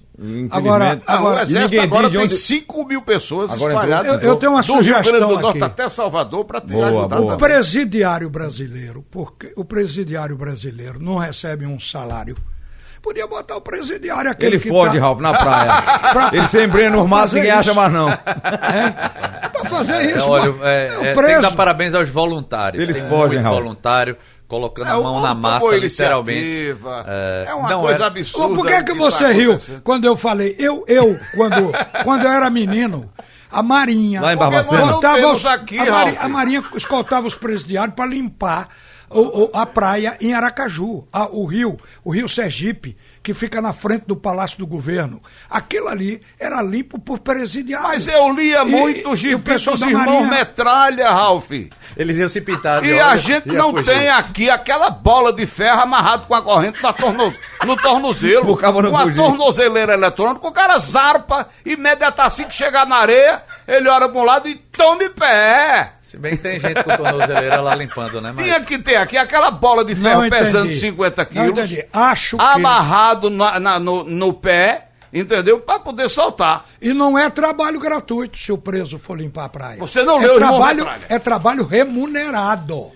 Agora- 0.52 1.02
Ah, 1.08 1.16
Agora- 1.18 1.40
o 1.40 1.44
Exército 1.44 1.82
agora 1.82 2.10
tem 2.10 2.20
onde- 2.20 2.38
5 2.38 2.86
mil 2.86 3.02
pessoas 3.02 3.52
Agora 3.52 3.74
espalhadas. 3.74 4.08
Eu- 4.22 4.30
eu 4.30 4.36
tenho 4.36 4.52
uma 4.52 4.62
do 4.62 4.74
Rio 4.74 4.84
sugestão 4.84 5.28
do 5.28 5.40
Norte 5.40 5.58
aqui. 5.58 5.64
até 5.64 5.90
Salvador 5.90 6.46
para 6.46 6.62
te 6.62 6.68
Boa, 6.68 6.88
ajudar 6.88 7.16
boa. 7.18 7.34
O 7.34 7.38
presidiário 7.38 8.30
brasileiro, 8.30 9.04
porque 9.10 9.52
o 9.56 9.66
presidiário 9.66 10.36
brasileiro 10.38 11.00
não 11.02 11.18
recebe 11.18 11.66
um 11.66 11.80
salário. 11.80 12.38
Podia 13.02 13.28
botar 13.28 13.58
o 13.58 13.62
presidiário 13.62 14.32
aquele 14.32 14.56
Ele 14.56 14.62
que 14.64 14.70
fode, 14.70 14.98
tá- 14.98 15.04
Ralf, 15.04 15.20
na 15.20 15.34
praia. 15.34 15.72
Ele 16.32 16.48
se 16.48 16.64
embrenha 16.64 16.90
nos 16.92 17.06
matos, 17.10 17.34
ninguém 17.34 17.52
acha 17.52 17.72
isso. 17.72 17.76
mais 17.76 17.92
não. 17.92 18.10
É, 18.10 18.92
pra 19.52 19.66
fazer 19.66 19.94
É, 19.94 20.12
isso. 20.16 20.26
olha, 20.26 20.54
pô. 20.54 20.64
é, 20.66 20.88
É, 20.88 21.12
é, 21.12 21.14
tem 21.14 21.36
que 21.36 21.42
dar 21.42 21.52
parabéns 21.52 21.94
aos 21.94 22.08
voluntários. 22.08 22.82
Eles 22.82 22.96
tem 22.98 23.10
fogem, 23.10 23.40
muito 23.40 23.44
Raul. 23.44 23.58
voluntário, 23.62 24.16
colocando 24.54 24.88
É, 24.88 24.92
a 24.92 24.98
mão 25.02 25.20
na 25.20 25.30
tomou 25.30 25.42
massa, 25.52 25.78
literalmente. 25.78 26.76
É, 27.08 27.46
É 27.50 27.54
uma 27.56 27.70
não, 27.70 27.82
coisa 27.82 28.04
é- 28.04 28.08
absurda. 28.08 28.56
Por 28.56 28.66
que, 28.68 28.84
que 28.84 28.92
tá 28.92 28.94
você 28.94 29.28
riu 29.34 29.50
acontecendo. 29.52 29.82
quando 29.82 30.06
eu 30.06 30.16
falei? 30.16 30.56
Eu, 30.60 30.86
eu, 30.88 31.20
quando, 31.36 31.72
quando 32.04 32.26
eu 32.26 32.32
era 32.32 32.50
menino, 32.52 33.10
a 33.52 33.64
Marinha. 33.64 34.22
Lá 34.22 34.34
em 34.34 34.38
Barbacena? 34.38 34.98
os- 35.34 35.46
aqui, 35.48 35.80
a, 35.80 35.84
Ralf. 35.86 36.16
a 36.20 36.30
Marinha 36.30 36.64
escoltava 36.76 37.26
os 37.26 37.34
presidiários 37.36 37.96
para 37.96 38.06
limpar 38.06 38.70
o- 39.10 39.46
o- 39.46 39.50
a 39.54 39.66
praia 39.66 40.16
em 40.22 40.34
Aracaju, 40.36 41.08
a- 41.12 41.28
o 41.32 41.46
rio, 41.46 41.80
o 42.04 42.12
rio 42.12 42.30
Sergipe, 42.30 42.96
que 43.24 43.34
fica 43.34 43.62
na 43.62 43.72
frente 43.72 44.04
do 44.06 44.18
Palácio 44.18 44.58
do 44.60 44.68
Governo. 44.68 45.22
Aquilo 45.50 45.88
ali 45.88 46.22
era 46.38 46.62
limpo 46.62 47.00
por 47.00 47.20
presidiário. 47.20 47.88
Mas 47.88 48.06
eu 48.08 48.30
lia 48.34 48.64
E- 48.64 48.66
muito 48.66 49.00
e 49.00 49.06
o 49.12 49.16
gibi 49.16 49.42
pessoal 49.42 49.78
dos 49.78 49.88
irmãos 49.88 50.06
Marinha- 50.06 50.30
Metralha, 50.30 51.10
Ralph. 51.10 51.50
Eles 51.96 52.18
iam 52.18 52.28
se 52.28 52.42
pintar. 52.42 52.84
E 52.84 52.92
óleo, 52.92 53.06
a 53.06 53.16
gente 53.16 53.48
não 53.48 53.72
fugir. 53.72 53.86
tem 53.86 54.10
aqui 54.10 54.50
aquela 54.50 54.90
bola 54.90 55.32
de 55.32 55.46
ferro 55.46 55.82
amarrado 55.82 56.28
com 56.28 56.36
a 56.36 56.42
corrente 56.42 56.84
na 56.84 56.92
torno- 56.92 57.34
no 57.66 57.78
tornozelo. 57.78 58.44
Pro 58.46 58.58
cabo 58.58 58.82
não 58.82 58.92
com 58.92 58.98
a 58.98 59.02
fugir. 59.04 59.16
tornozeleira 59.16 59.94
eletrônica, 59.94 60.46
o 60.46 60.52
cara 60.52 60.78
zarpa, 60.78 61.48
imediatamente 61.66 62.28
assim 62.28 62.44
que 62.44 62.54
chegar 62.54 62.86
na 62.86 62.98
areia, 62.98 63.42
ele 63.68 63.88
olha 63.88 64.10
para 64.10 64.20
um 64.20 64.26
lado 64.26 64.50
e 64.50 64.56
tome 64.56 65.08
pé. 65.10 65.94
Se 66.14 66.18
bem 66.20 66.38
que 66.38 66.44
tem 66.44 66.60
gente 66.60 66.84
com 66.84 66.96
tornozeleira 66.96 67.60
lá 67.60 67.74
limpando, 67.74 68.22
né? 68.22 68.32
Mas... 68.36 68.46
Tinha 68.46 68.62
que 68.62 68.78
ter 68.78 68.98
aqui 68.98 69.18
aquela 69.18 69.50
bola 69.50 69.84
de 69.84 69.96
ferro 69.96 70.30
pesando 70.30 70.66
entendi. 70.68 70.80
50 70.80 71.24
Não 71.24 71.32
quilos, 71.32 71.50
entendi. 71.72 71.86
Acho 71.92 72.38
que... 72.38 72.44
amarrado 72.44 73.32
na- 73.32 73.60
na- 73.60 73.80
no, 73.80 74.04
no 74.04 74.32
pé, 74.32 74.90
entendeu? 75.12 75.60
Para 75.60 75.80
poder 75.80 76.08
soltar. 76.12 76.68
E 76.80 76.94
não 76.94 77.18
é 77.18 77.32
trabalho 77.32 77.80
gratuito 77.80 78.38
se 78.38 78.52
o 78.52 78.60
preso 78.60 79.00
for 79.00 79.18
limpar 79.18 79.46
a 79.46 79.50
praia. 79.50 79.80
Você 79.80 80.04
não 80.04 80.22
é 80.22 80.28
leu, 80.28 80.36
trabalho? 80.36 80.88
É 81.10 81.18
trabalho 81.18 81.66
remunerado. 81.66 82.92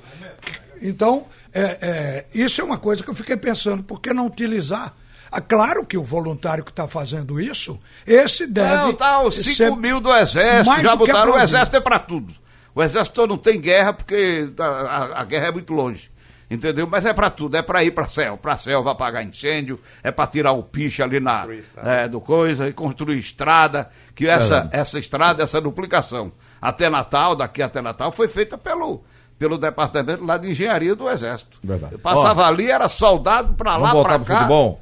Então, 0.80 1.26
é, 1.52 1.62
é, 1.82 2.26
isso 2.36 2.62
é 2.62 2.64
uma 2.64 2.78
coisa 2.78 3.04
que 3.04 3.10
eu 3.10 3.16
fiquei 3.16 3.36
pensando, 3.36 3.82
por 3.82 4.00
que 4.00 4.14
não 4.14 4.28
utilizar? 4.28 4.94
Ah, 5.32 5.42
claro 5.42 5.84
que 5.88 5.98
o 5.98 6.04
voluntário 6.04 6.64
que 6.64 6.70
está 6.70 6.88
fazendo 6.88 7.42
isso, 7.42 7.80
esse 8.06 8.46
deve. 8.46 8.76
Não, 8.76 8.94
tá 8.94 9.22
os 9.24 9.36
5 9.38 9.56
ser 9.56 9.76
mil 9.76 10.00
do 10.00 10.14
exército, 10.16 10.70
mais 10.70 10.84
já 10.84 10.94
do 10.94 11.04
que 11.04 11.12
botaram 11.12 11.34
o 11.34 11.40
exército 11.40 11.78
é 11.78 11.82
pra 11.82 11.98
tudo. 11.98 12.32
O 12.78 12.84
exército 12.84 13.26
não 13.26 13.38
tem 13.38 13.60
guerra 13.60 13.92
porque 13.94 14.50
a, 14.60 14.64
a- 14.64 15.22
a 15.22 15.24
guerra 15.26 15.48
é 15.48 15.52
muito 15.52 15.74
longe. 15.74 16.12
Entendeu? 16.50 16.88
Mas 16.90 17.06
é 17.06 17.12
pra 17.12 17.30
tudo, 17.30 17.58
é 17.58 17.62
pra 17.62 17.84
ir 17.84 17.92
pra 17.92 18.06
selva, 18.06 18.38
pra 18.38 18.56
selva 18.56 18.92
apagar 18.92 19.22
incêndio, 19.22 19.78
é 20.02 20.12
pra 20.12 20.26
tirar 20.26 20.54
o 20.54 20.64
piche 20.64 21.04
ali 21.04 21.20
na 21.20 21.46
é, 21.84 22.08
do 22.08 22.22
coisa 22.22 22.70
e 22.70 22.72
construir 22.74 23.18
estrada, 23.20 23.90
que 24.16 24.28
essa 24.30 24.70
essa 24.72 24.98
estrada, 24.98 25.44
essa 25.44 25.60
duplicação 25.60 26.32
até 26.62 26.90
Natal, 26.90 27.36
daqui 27.36 27.62
até 27.62 27.82
Natal 27.82 28.14
foi 28.14 28.30
feita 28.30 28.58
pelo 28.58 29.04
pelo 29.38 29.58
departamento 29.58 30.24
lá 30.26 30.38
de 30.38 30.50
engenharia 30.50 30.96
do 30.96 31.10
exército. 31.10 31.60
Verdade. 31.62 31.94
Eu 31.96 32.00
passava 32.00 32.48
ali 32.48 32.72
era 32.72 32.88
soldado 32.88 33.54
pra 33.56 33.76
lá 33.76 33.92
pro 33.92 34.26
cá. 34.26 34.38
futebol? 34.38 34.82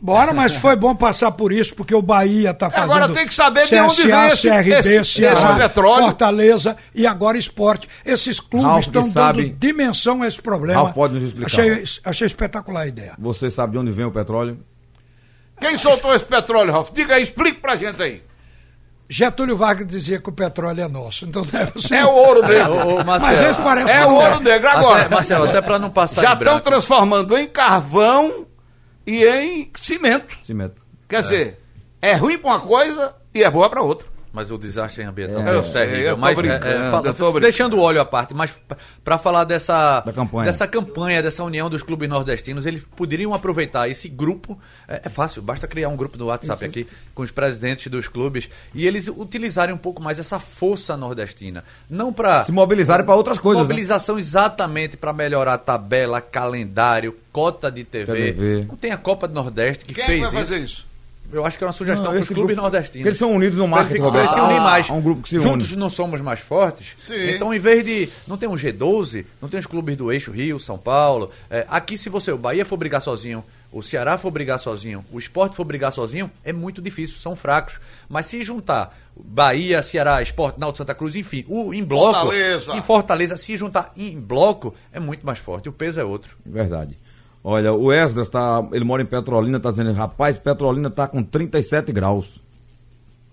Bora, 0.00 0.32
mas 0.32 0.54
foi 0.54 0.76
bom 0.76 0.94
passar 0.94 1.32
por 1.32 1.52
isso, 1.52 1.74
porque 1.74 1.94
o 1.94 2.00
Bahia 2.00 2.50
está 2.50 2.70
fazendo. 2.70 2.92
Agora 2.92 3.12
tem 3.12 3.26
que 3.26 3.34
saber 3.34 3.66
de 3.66 3.74
onde 3.80 3.96
CSA, 3.96 4.06
vem 4.06 4.28
esse- 4.28 4.48
CRB, 4.48 4.70
esse- 4.98 5.04
Ceará, 5.14 5.32
esse 5.50 5.58
petróleo. 5.58 6.04
Fortaleza 6.04 6.76
e 6.94 7.06
agora 7.06 7.36
esporte. 7.36 7.88
Esses 8.04 8.38
clubes 8.38 8.66
Ralf, 8.68 8.86
estão 8.86 9.02
dando 9.02 9.12
sabe- 9.12 9.56
dimensão 9.58 10.22
a 10.22 10.28
esse 10.28 10.40
problema. 10.40 10.82
Ralf, 10.82 10.94
pode 10.94 11.14
nos 11.14 11.22
explicar. 11.24 11.46
Achei, 11.46 11.84
achei 12.04 12.26
espetacular 12.26 12.82
a 12.82 12.86
ideia. 12.86 13.14
Você 13.18 13.50
sabe 13.50 13.72
de 13.72 13.78
onde 13.78 13.90
vem 13.90 14.04
o 14.04 14.10
petróleo? 14.12 14.58
Quem 15.60 15.76
soltou 15.76 16.14
esse 16.14 16.24
petróleo, 16.24 16.70
Ralf? 16.72 16.90
Diga 16.92 17.14
aí, 17.16 17.22
explique 17.22 17.60
pra 17.60 17.74
gente 17.74 18.00
aí. 18.00 18.22
Getúlio 19.10 19.56
Vargas 19.56 19.86
dizia 19.86 20.20
que 20.20 20.28
o 20.28 20.32
petróleo 20.32 20.82
é 20.82 20.88
nosso. 20.88 21.24
Então 21.24 21.42
deve 21.42 21.80
ser. 21.80 21.94
É 21.96 22.04
o 22.04 22.10
ouro 22.12 22.44
É, 22.44 22.48
negro. 22.48 22.74
ô, 22.74 23.00
ô, 23.00 23.04
Mas 23.04 23.22
Marcelo, 23.22 23.50
esse 23.50 23.60
parece 23.62 23.92
É 23.92 24.04
o 24.06 24.12
ouro 24.14 24.40
negro 24.40 24.68
agora. 24.68 25.00
Até, 25.02 25.14
Marcelo, 25.14 25.44
até 25.46 25.62
pra 25.62 25.78
não 25.78 25.90
passar 25.90 26.22
Já 26.22 26.34
estão 26.34 26.60
transformando 26.60 27.36
em 27.36 27.48
carvão 27.48 28.46
e 29.08 29.26
em 29.26 29.70
cimento. 29.80 30.38
Cimento. 30.44 30.82
Quer 31.08 31.20
dizer, 31.20 31.58
é 32.02 32.12
ruim 32.14 32.36
pra 32.38 32.50
uma 32.50 32.60
coisa 32.60 33.16
e 33.32 33.42
é 33.42 33.50
boa 33.50 33.70
pra 33.70 33.82
outra. 33.82 34.06
Mas 34.38 34.52
o 34.52 34.56
desastre 34.56 35.02
ambiental 35.02 35.42
É, 35.42 35.58
é, 35.58 35.62
terrível. 35.62 36.10
eu 36.10 36.16
mas, 36.16 36.38
fala- 36.38 37.02
tô 37.02 37.12
brincando. 37.12 37.40
deixando 37.40 37.76
o 37.76 37.80
óleo 37.80 38.00
à 38.00 38.04
parte, 38.04 38.32
mas 38.34 38.52
para 39.02 39.18
falar 39.18 39.42
dessa 39.42 39.98
Da 40.00 40.12
campanha. 40.12 40.44
dessa 40.44 40.64
campanha, 40.68 41.20
dessa 41.20 41.42
união 41.42 41.68
dos 41.68 41.82
clubes 41.82 42.08
nordestinos, 42.08 42.64
eles 42.64 42.84
poderiam 42.94 43.34
aproveitar 43.34 43.88
esse 43.88 44.08
grupo. 44.08 44.56
É, 44.86 45.00
é 45.06 45.08
fácil, 45.08 45.42
basta 45.42 45.66
criar 45.66 45.88
um 45.88 45.96
grupo 45.96 46.16
no 46.16 46.26
WhatsApp 46.26 46.64
aqui 46.64 46.86
com 47.16 47.22
os 47.22 47.32
presidentes 47.32 47.90
dos 47.90 48.06
clubes 48.06 48.48
e 48.72 48.86
eles 48.86 49.08
utilizarem 49.08 49.74
um 49.74 49.78
pouco 49.78 50.00
mais 50.00 50.20
essa 50.20 50.38
força 50.38 50.96
nordestina, 50.96 51.64
não 51.90 52.12
para 52.12 52.44
Se 52.44 52.52
mobilizarem 52.52 53.04
para 53.04 53.16
outras 53.16 53.40
coisas. 53.40 53.60
né? 53.66 53.68
Mobilização 53.68 54.20
exatamente 54.20 54.96
para 54.96 55.12
melhorar 55.12 55.54
a 55.54 55.58
tabela, 55.58 56.20
calendário, 56.20 57.16
cota 57.32 57.72
de 57.72 57.82
TV. 57.82 58.32
TV. 58.32 58.64
Não 58.68 58.76
tem 58.76 58.92
a 58.92 58.96
Copa 58.96 59.26
do 59.26 59.34
Nordeste 59.34 59.84
que 59.84 59.94
Quem 59.94 60.06
fez 60.06 60.20
vai 60.20 60.28
isso. 60.28 60.36
fazer 60.38 60.58
isso? 60.60 60.86
Eu 61.32 61.44
acho 61.44 61.58
que 61.58 61.64
é 61.64 61.66
uma 61.66 61.72
sugestão 61.72 62.06
para 62.06 62.14
os 62.14 62.20
esse 62.24 62.34
clubes 62.34 62.54
grupo- 62.56 62.62
nordestinos. 62.70 63.06
eles 63.06 63.18
são 63.18 63.32
unidos 63.32 63.58
no 63.58 63.68
marketing, 63.68 63.94
eles 63.96 64.04
Roberto. 64.06 64.32
se 64.34 64.40
unir 64.40 64.56
Ah, 64.58 64.60
mais. 64.62 64.88
é 64.88 64.92
um 64.92 65.00
grupo 65.00 65.22
que 65.22 65.28
se 65.28 65.38
Juntos 65.40 65.68
une. 65.70 65.76
não 65.78 65.90
somos 65.90 66.20
mais 66.22 66.40
fortes. 66.40 66.94
Sim. 66.96 67.30
Então, 67.32 67.52
em 67.52 67.58
vez 67.58 67.84
de. 67.84 68.08
Não 68.26 68.38
tem 68.38 68.48
um 68.48 68.54
G12, 68.56 69.26
não 69.40 69.48
tem 69.48 69.60
os 69.60 69.66
clubes 69.66 69.96
do 69.96 70.10
eixo 70.10 70.30
Rio, 70.30 70.58
São 70.58 70.78
Paulo. 70.78 71.30
É, 71.50 71.66
aqui, 71.68 71.98
se 71.98 72.08
você, 72.08 72.32
o 72.32 72.38
Bahia 72.38 72.64
for 72.64 72.76
brigar 72.78 73.02
sozinho, 73.02 73.44
o 73.70 73.82
Ceará 73.82 74.16
for 74.16 74.30
brigar 74.30 74.58
sozinho, 74.58 75.04
o 75.12 75.18
Esporte 75.18 75.54
for 75.54 75.64
brigar 75.64 75.92
sozinho, 75.92 76.30
é 76.42 76.52
muito 76.52 76.80
difícil, 76.80 77.18
são 77.18 77.36
fracos. 77.36 77.78
Mas 78.08 78.24
se 78.24 78.42
juntar 78.42 78.96
Bahia, 79.14 79.82
Ceará, 79.82 80.22
Esporte, 80.22 80.58
Náutico, 80.58 80.78
Santa 80.78 80.94
Cruz, 80.94 81.14
enfim, 81.14 81.44
o, 81.48 81.74
em 81.74 81.84
bloco. 81.84 82.14
Fortaleza. 82.14 82.72
Em 82.74 82.80
Fortaleza, 82.80 83.36
se 83.36 83.54
juntar 83.56 83.92
em 83.96 84.18
bloco, 84.18 84.74
é 84.92 84.98
muito 84.98 85.26
mais 85.26 85.38
forte. 85.38 85.68
O 85.68 85.72
peso 85.72 86.00
é 86.00 86.04
outro. 86.04 86.34
Verdade. 86.46 86.96
Olha, 87.42 87.72
o 87.72 87.92
Esdras 87.92 88.28
tá, 88.28 88.66
ele 88.72 88.84
mora 88.84 89.02
em 89.02 89.06
Petrolina, 89.06 89.60
tá 89.60 89.70
dizendo, 89.70 89.92
rapaz, 89.92 90.36
Petrolina 90.38 90.90
tá 90.90 91.06
com 91.06 91.22
37 91.22 91.92
graus. 91.92 92.40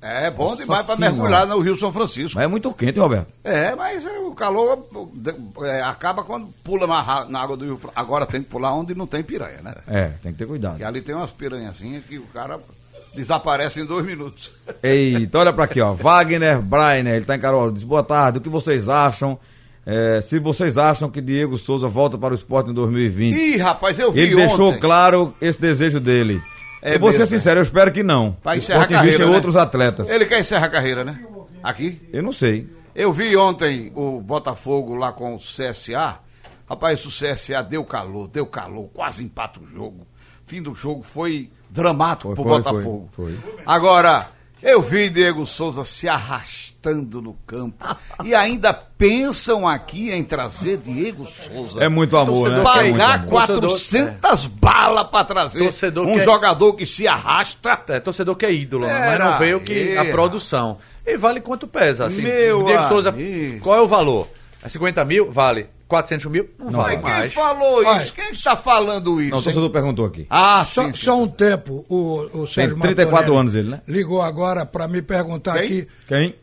É 0.01 0.29
bom 0.29 0.49
Nossa 0.49 0.61
demais 0.61 0.85
Senhora. 0.85 1.01
mergulhar 1.01 1.47
no 1.47 1.59
Rio 1.59 1.75
São 1.75 1.91
Francisco. 1.91 2.35
Mas 2.35 2.43
é 2.43 2.47
muito 2.47 2.71
quente, 2.75 2.99
Roberto. 2.99 3.27
É, 3.43 3.75
mas 3.75 4.05
é, 4.05 4.19
o 4.19 4.35
calor 4.35 4.87
é, 5.63 5.81
acaba 5.81 6.23
quando 6.23 6.47
pula 6.63 6.85
na, 6.85 7.25
na 7.25 7.41
água 7.41 7.57
do 7.57 7.65
Rio. 7.65 7.79
Agora 7.95 8.27
tem 8.27 8.43
que 8.43 8.49
pular 8.49 8.71
onde 8.75 8.93
não 8.93 9.07
tem 9.07 9.23
piranha, 9.23 9.61
né? 9.63 9.73
É, 9.87 10.11
tem 10.21 10.31
que 10.31 10.37
ter 10.37 10.45
cuidado. 10.45 10.79
E 10.79 10.83
ali 10.83 11.01
tem 11.01 11.15
umas 11.15 11.31
piranhazinhas 11.31 12.03
que 12.05 12.19
o 12.19 12.27
cara 12.27 12.59
desaparece 13.15 13.79
em 13.81 13.85
dois 13.85 14.05
minutos. 14.05 14.51
Eita, 14.83 15.39
olha 15.39 15.51
pra 15.51 15.63
aqui, 15.63 15.81
ó. 15.81 15.93
Wagner 15.95 16.61
Brainer, 16.61 17.15
ele 17.15 17.25
tá 17.25 17.35
em 17.35 17.39
Carol. 17.39 17.71
Diz, 17.71 17.83
boa 17.83 18.03
tarde, 18.03 18.37
o 18.37 18.41
que 18.41 18.49
vocês 18.49 18.87
acham? 18.87 19.39
É, 19.86 20.19
se 20.19 20.39
vocês 20.39 20.77
acham 20.77 21.09
que 21.09 21.21
Diego 21.21 21.57
Souza 21.57 21.88
volta 21.88 22.17
para 22.17 22.31
o 22.31 22.36
esporte 22.36 22.71
em 22.71 22.73
2020. 22.73 23.36
Ih, 23.36 23.57
rapaz, 23.57 23.99
eu 23.99 24.11
vi 24.11 24.21
ele 24.21 24.36
deixou 24.36 24.69
ontem. 24.69 24.79
claro 24.79 25.33
esse 25.39 25.61
desejo 25.61 25.99
dele. 25.99 26.41
É 26.81 26.95
eu 26.95 26.99
vou 26.99 27.11
ser 27.11 27.19
mesmo, 27.19 27.36
é. 27.36 27.39
sincero, 27.39 27.59
eu 27.59 27.63
espero 27.63 27.91
que 27.91 28.03
não. 28.03 28.33
Pra 28.43 28.53
o 28.53 28.55
encerrar 28.57 28.83
a 28.83 28.88
carreira, 28.88 29.23
em 29.23 29.29
né? 29.29 29.36
outros 29.36 29.55
atletas. 29.55 30.09
Ele 30.09 30.25
quer 30.25 30.39
encerrar 30.39 30.65
a 30.65 30.69
carreira, 30.69 31.03
né? 31.03 31.23
Aqui. 31.61 32.01
Eu 32.11 32.23
não 32.23 32.31
sei. 32.31 32.67
Eu 32.95 33.11
vi 33.11 33.36
ontem 33.36 33.91
o 33.95 34.21
Botafogo 34.21 34.95
lá 34.95 35.11
com 35.11 35.36
o 35.36 35.38
CSA. 35.38 36.19
Rapaz, 36.67 37.05
o 37.05 37.09
CSA 37.09 37.61
deu 37.61 37.83
calor, 37.83 38.27
deu 38.27 38.45
calor, 38.45 38.89
quase 38.93 39.23
empata 39.23 39.59
o 39.59 39.67
jogo. 39.67 40.07
Fim 40.45 40.61
do 40.61 40.73
jogo 40.73 41.03
foi 41.03 41.49
dramático 41.69 42.36
Foi, 42.36 42.36
pro 42.36 42.43
foi, 42.43 42.57
Botafogo. 42.57 43.09
foi, 43.11 43.33
foi. 43.33 43.63
Agora, 43.65 44.29
eu 44.61 44.81
vi 44.81 45.09
Diego 45.09 45.45
Souza 45.45 45.83
se 45.85 46.07
arrastando 46.07 47.21
no 47.21 47.33
campo. 47.47 47.83
e 48.23 48.33
ainda 48.35 48.73
pensam 48.73 49.67
aqui 49.67 50.11
em 50.11 50.23
trazer 50.23 50.77
Diego 50.77 51.25
Souza. 51.25 51.83
É 51.83 51.89
muito 51.89 52.15
amor, 52.17 52.49
né? 52.49 52.61
Torcedor 52.61 52.77
É 52.77 52.83
muito 52.83 52.97
Pagar 52.99 53.15
amor. 53.19 53.29
400 53.29 54.45
balas 54.47 55.09
pra 55.09 55.23
trazer 55.23 55.59
Torcedor 55.63 56.07
um 56.07 56.13
quer- 56.17 56.23
jogador 56.23 56.73
que 56.73 56.85
se 56.85 57.07
arrasta. 57.07 57.79
É, 57.89 57.99
torcedor 57.99 58.35
que 58.35 58.45
é 58.45 58.53
ídolo, 58.53 58.85
né? 58.87 58.99
mas 59.17 59.19
não 59.19 59.39
veio 59.39 59.59
que 59.61 59.97
a 59.97 60.05
produção. 60.05 60.77
E 61.05 61.17
vale 61.17 61.39
quanto 61.41 61.67
pesa, 61.67 62.07
assim. 62.07 62.21
Meu 62.21 62.61
o 62.61 62.65
Diego 62.65 62.83
Souza, 62.87 63.09
amigo. 63.09 63.59
qual 63.61 63.77
é 63.77 63.81
o 63.81 63.87
valor? 63.87 64.27
É 64.63 64.69
50 64.69 65.05
mil? 65.05 65.31
Vale. 65.31 65.67
400 65.88 66.25
mil? 66.31 66.49
Não, 66.57 66.71
Não 66.71 66.71
vale 66.81 66.95
Mas 66.97 67.01
vale. 67.01 67.13
quem 67.13 67.19
mais. 67.21 67.33
falou 67.33 67.86
Olha, 67.86 67.97
isso? 68.03 68.13
Quem 68.13 68.31
está 68.31 68.55
falando 68.57 69.21
isso? 69.21 69.31
Não, 69.31 69.38
o 69.38 69.41
torcedor 69.43 69.69
perguntou 69.69 70.05
aqui. 70.05 70.25
Ah, 70.29 70.65
Só, 70.65 70.83
sim, 70.86 70.93
sim. 70.93 71.05
só 71.05 71.21
um 71.21 71.27
tempo, 71.27 71.86
o, 71.88 72.41
o 72.41 72.47
Sérgio 72.47 72.77
34 72.79 73.11
Martorelli 73.13 73.39
anos 73.39 73.55
ele, 73.55 73.69
né? 73.69 73.81
Ligou 73.88 74.21
agora 74.21 74.65
para 74.65 74.88
me 74.88 75.01
perguntar 75.01 75.53
Quem? 75.59 75.63
aqui. 75.63 75.88
Quem? 76.07 76.36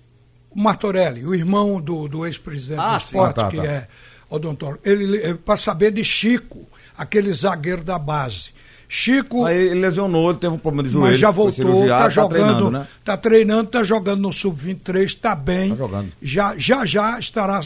O 0.51 0.61
Martorelli, 0.61 1.25
o 1.27 1.35
irmão 1.35 1.81
do, 1.81 2.07
do 2.09 2.27
ex-presidente 2.27 2.81
Ah, 2.81 2.97
do 2.97 3.03
esporte, 3.03 3.41
Ah, 3.41 3.45
tá, 3.45 3.49
que 3.51 3.57
tá. 3.57 3.65
é 3.65 3.89
odontólogo, 4.31 4.81
ele, 4.85 5.35
para 5.35 5.57
saber 5.57 5.91
de 5.93 6.05
Chico, 6.05 6.67
aquele 6.97 7.33
zagueiro 7.35 7.83
da 7.83 7.99
base. 7.99 8.51
Chico, 8.95 9.47
Aí 9.47 9.57
ele 9.69 9.81
lesionou, 9.81 10.29
ele 10.29 10.39
teve 10.39 10.53
um 10.55 10.59
problema 10.59 10.83
de 10.87 10.91
joelho. 10.93 11.13
mas 11.13 11.19
já 11.19 11.31
voltou, 11.31 11.55
cirurgiado, 11.55 12.03
tá 12.03 12.09
jogando, 12.11 12.31
treinando, 12.31 12.71
né? 12.71 12.87
tá 13.03 13.17
treinando, 13.17 13.71
tá 13.71 13.83
jogando 13.83 14.21
no 14.21 14.31
sub-23, 14.35 15.19
tá 15.19 15.35
bem. 15.35 15.71
Tá 15.71 15.77
jogando. 15.77 16.13
Já, 16.21 16.55
já 16.59 16.85
já 16.85 17.19
estará 17.19 17.63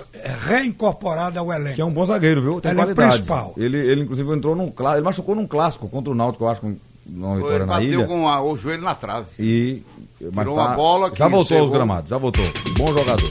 reincorporado 0.47 1.37
ao 1.41 1.53
elenco. 1.53 1.75
Que 1.75 1.81
é 1.83 1.85
um 1.85 1.91
bom 1.91 2.07
zagueiro, 2.07 2.41
viu? 2.41 2.61
Tem 2.61 2.71
Elenco 2.71 2.95
qualidade. 2.95 3.15
principal. 3.17 3.55
Ele, 3.57 3.77
ele, 3.77 4.03
inclusive, 4.03 4.31
entrou 4.33 4.55
num 4.55 4.71
clássico. 4.71 4.99
Ele 4.99 5.05
machucou 5.05 5.35
num 5.35 5.47
clássico 5.49 5.89
contra 5.89 6.13
o 6.13 6.15
Náutico, 6.15 6.45
eu 6.45 6.49
acho, 6.49 6.65
Ele 6.65 6.79
vitória 7.09 7.59
na 7.67 7.73
bateu 7.75 7.89
ilha. 7.89 8.07
com 8.07 8.29
a- 8.29 8.41
o 8.43 8.57
joelho 8.57 8.83
na 8.83 8.95
trave. 8.95 9.27
E. 9.39 9.83
Mas 10.33 10.49
Tirou 10.49 10.55
uma 10.55 10.69
bola 10.77 11.11
que 11.11 11.19
já 11.19 11.27
voltou 11.29 11.59
aos 11.59 11.71
gramados, 11.71 12.09
já 12.09 12.19
voltou. 12.19 12.45
Bom 12.79 12.87
jogador. 12.87 13.31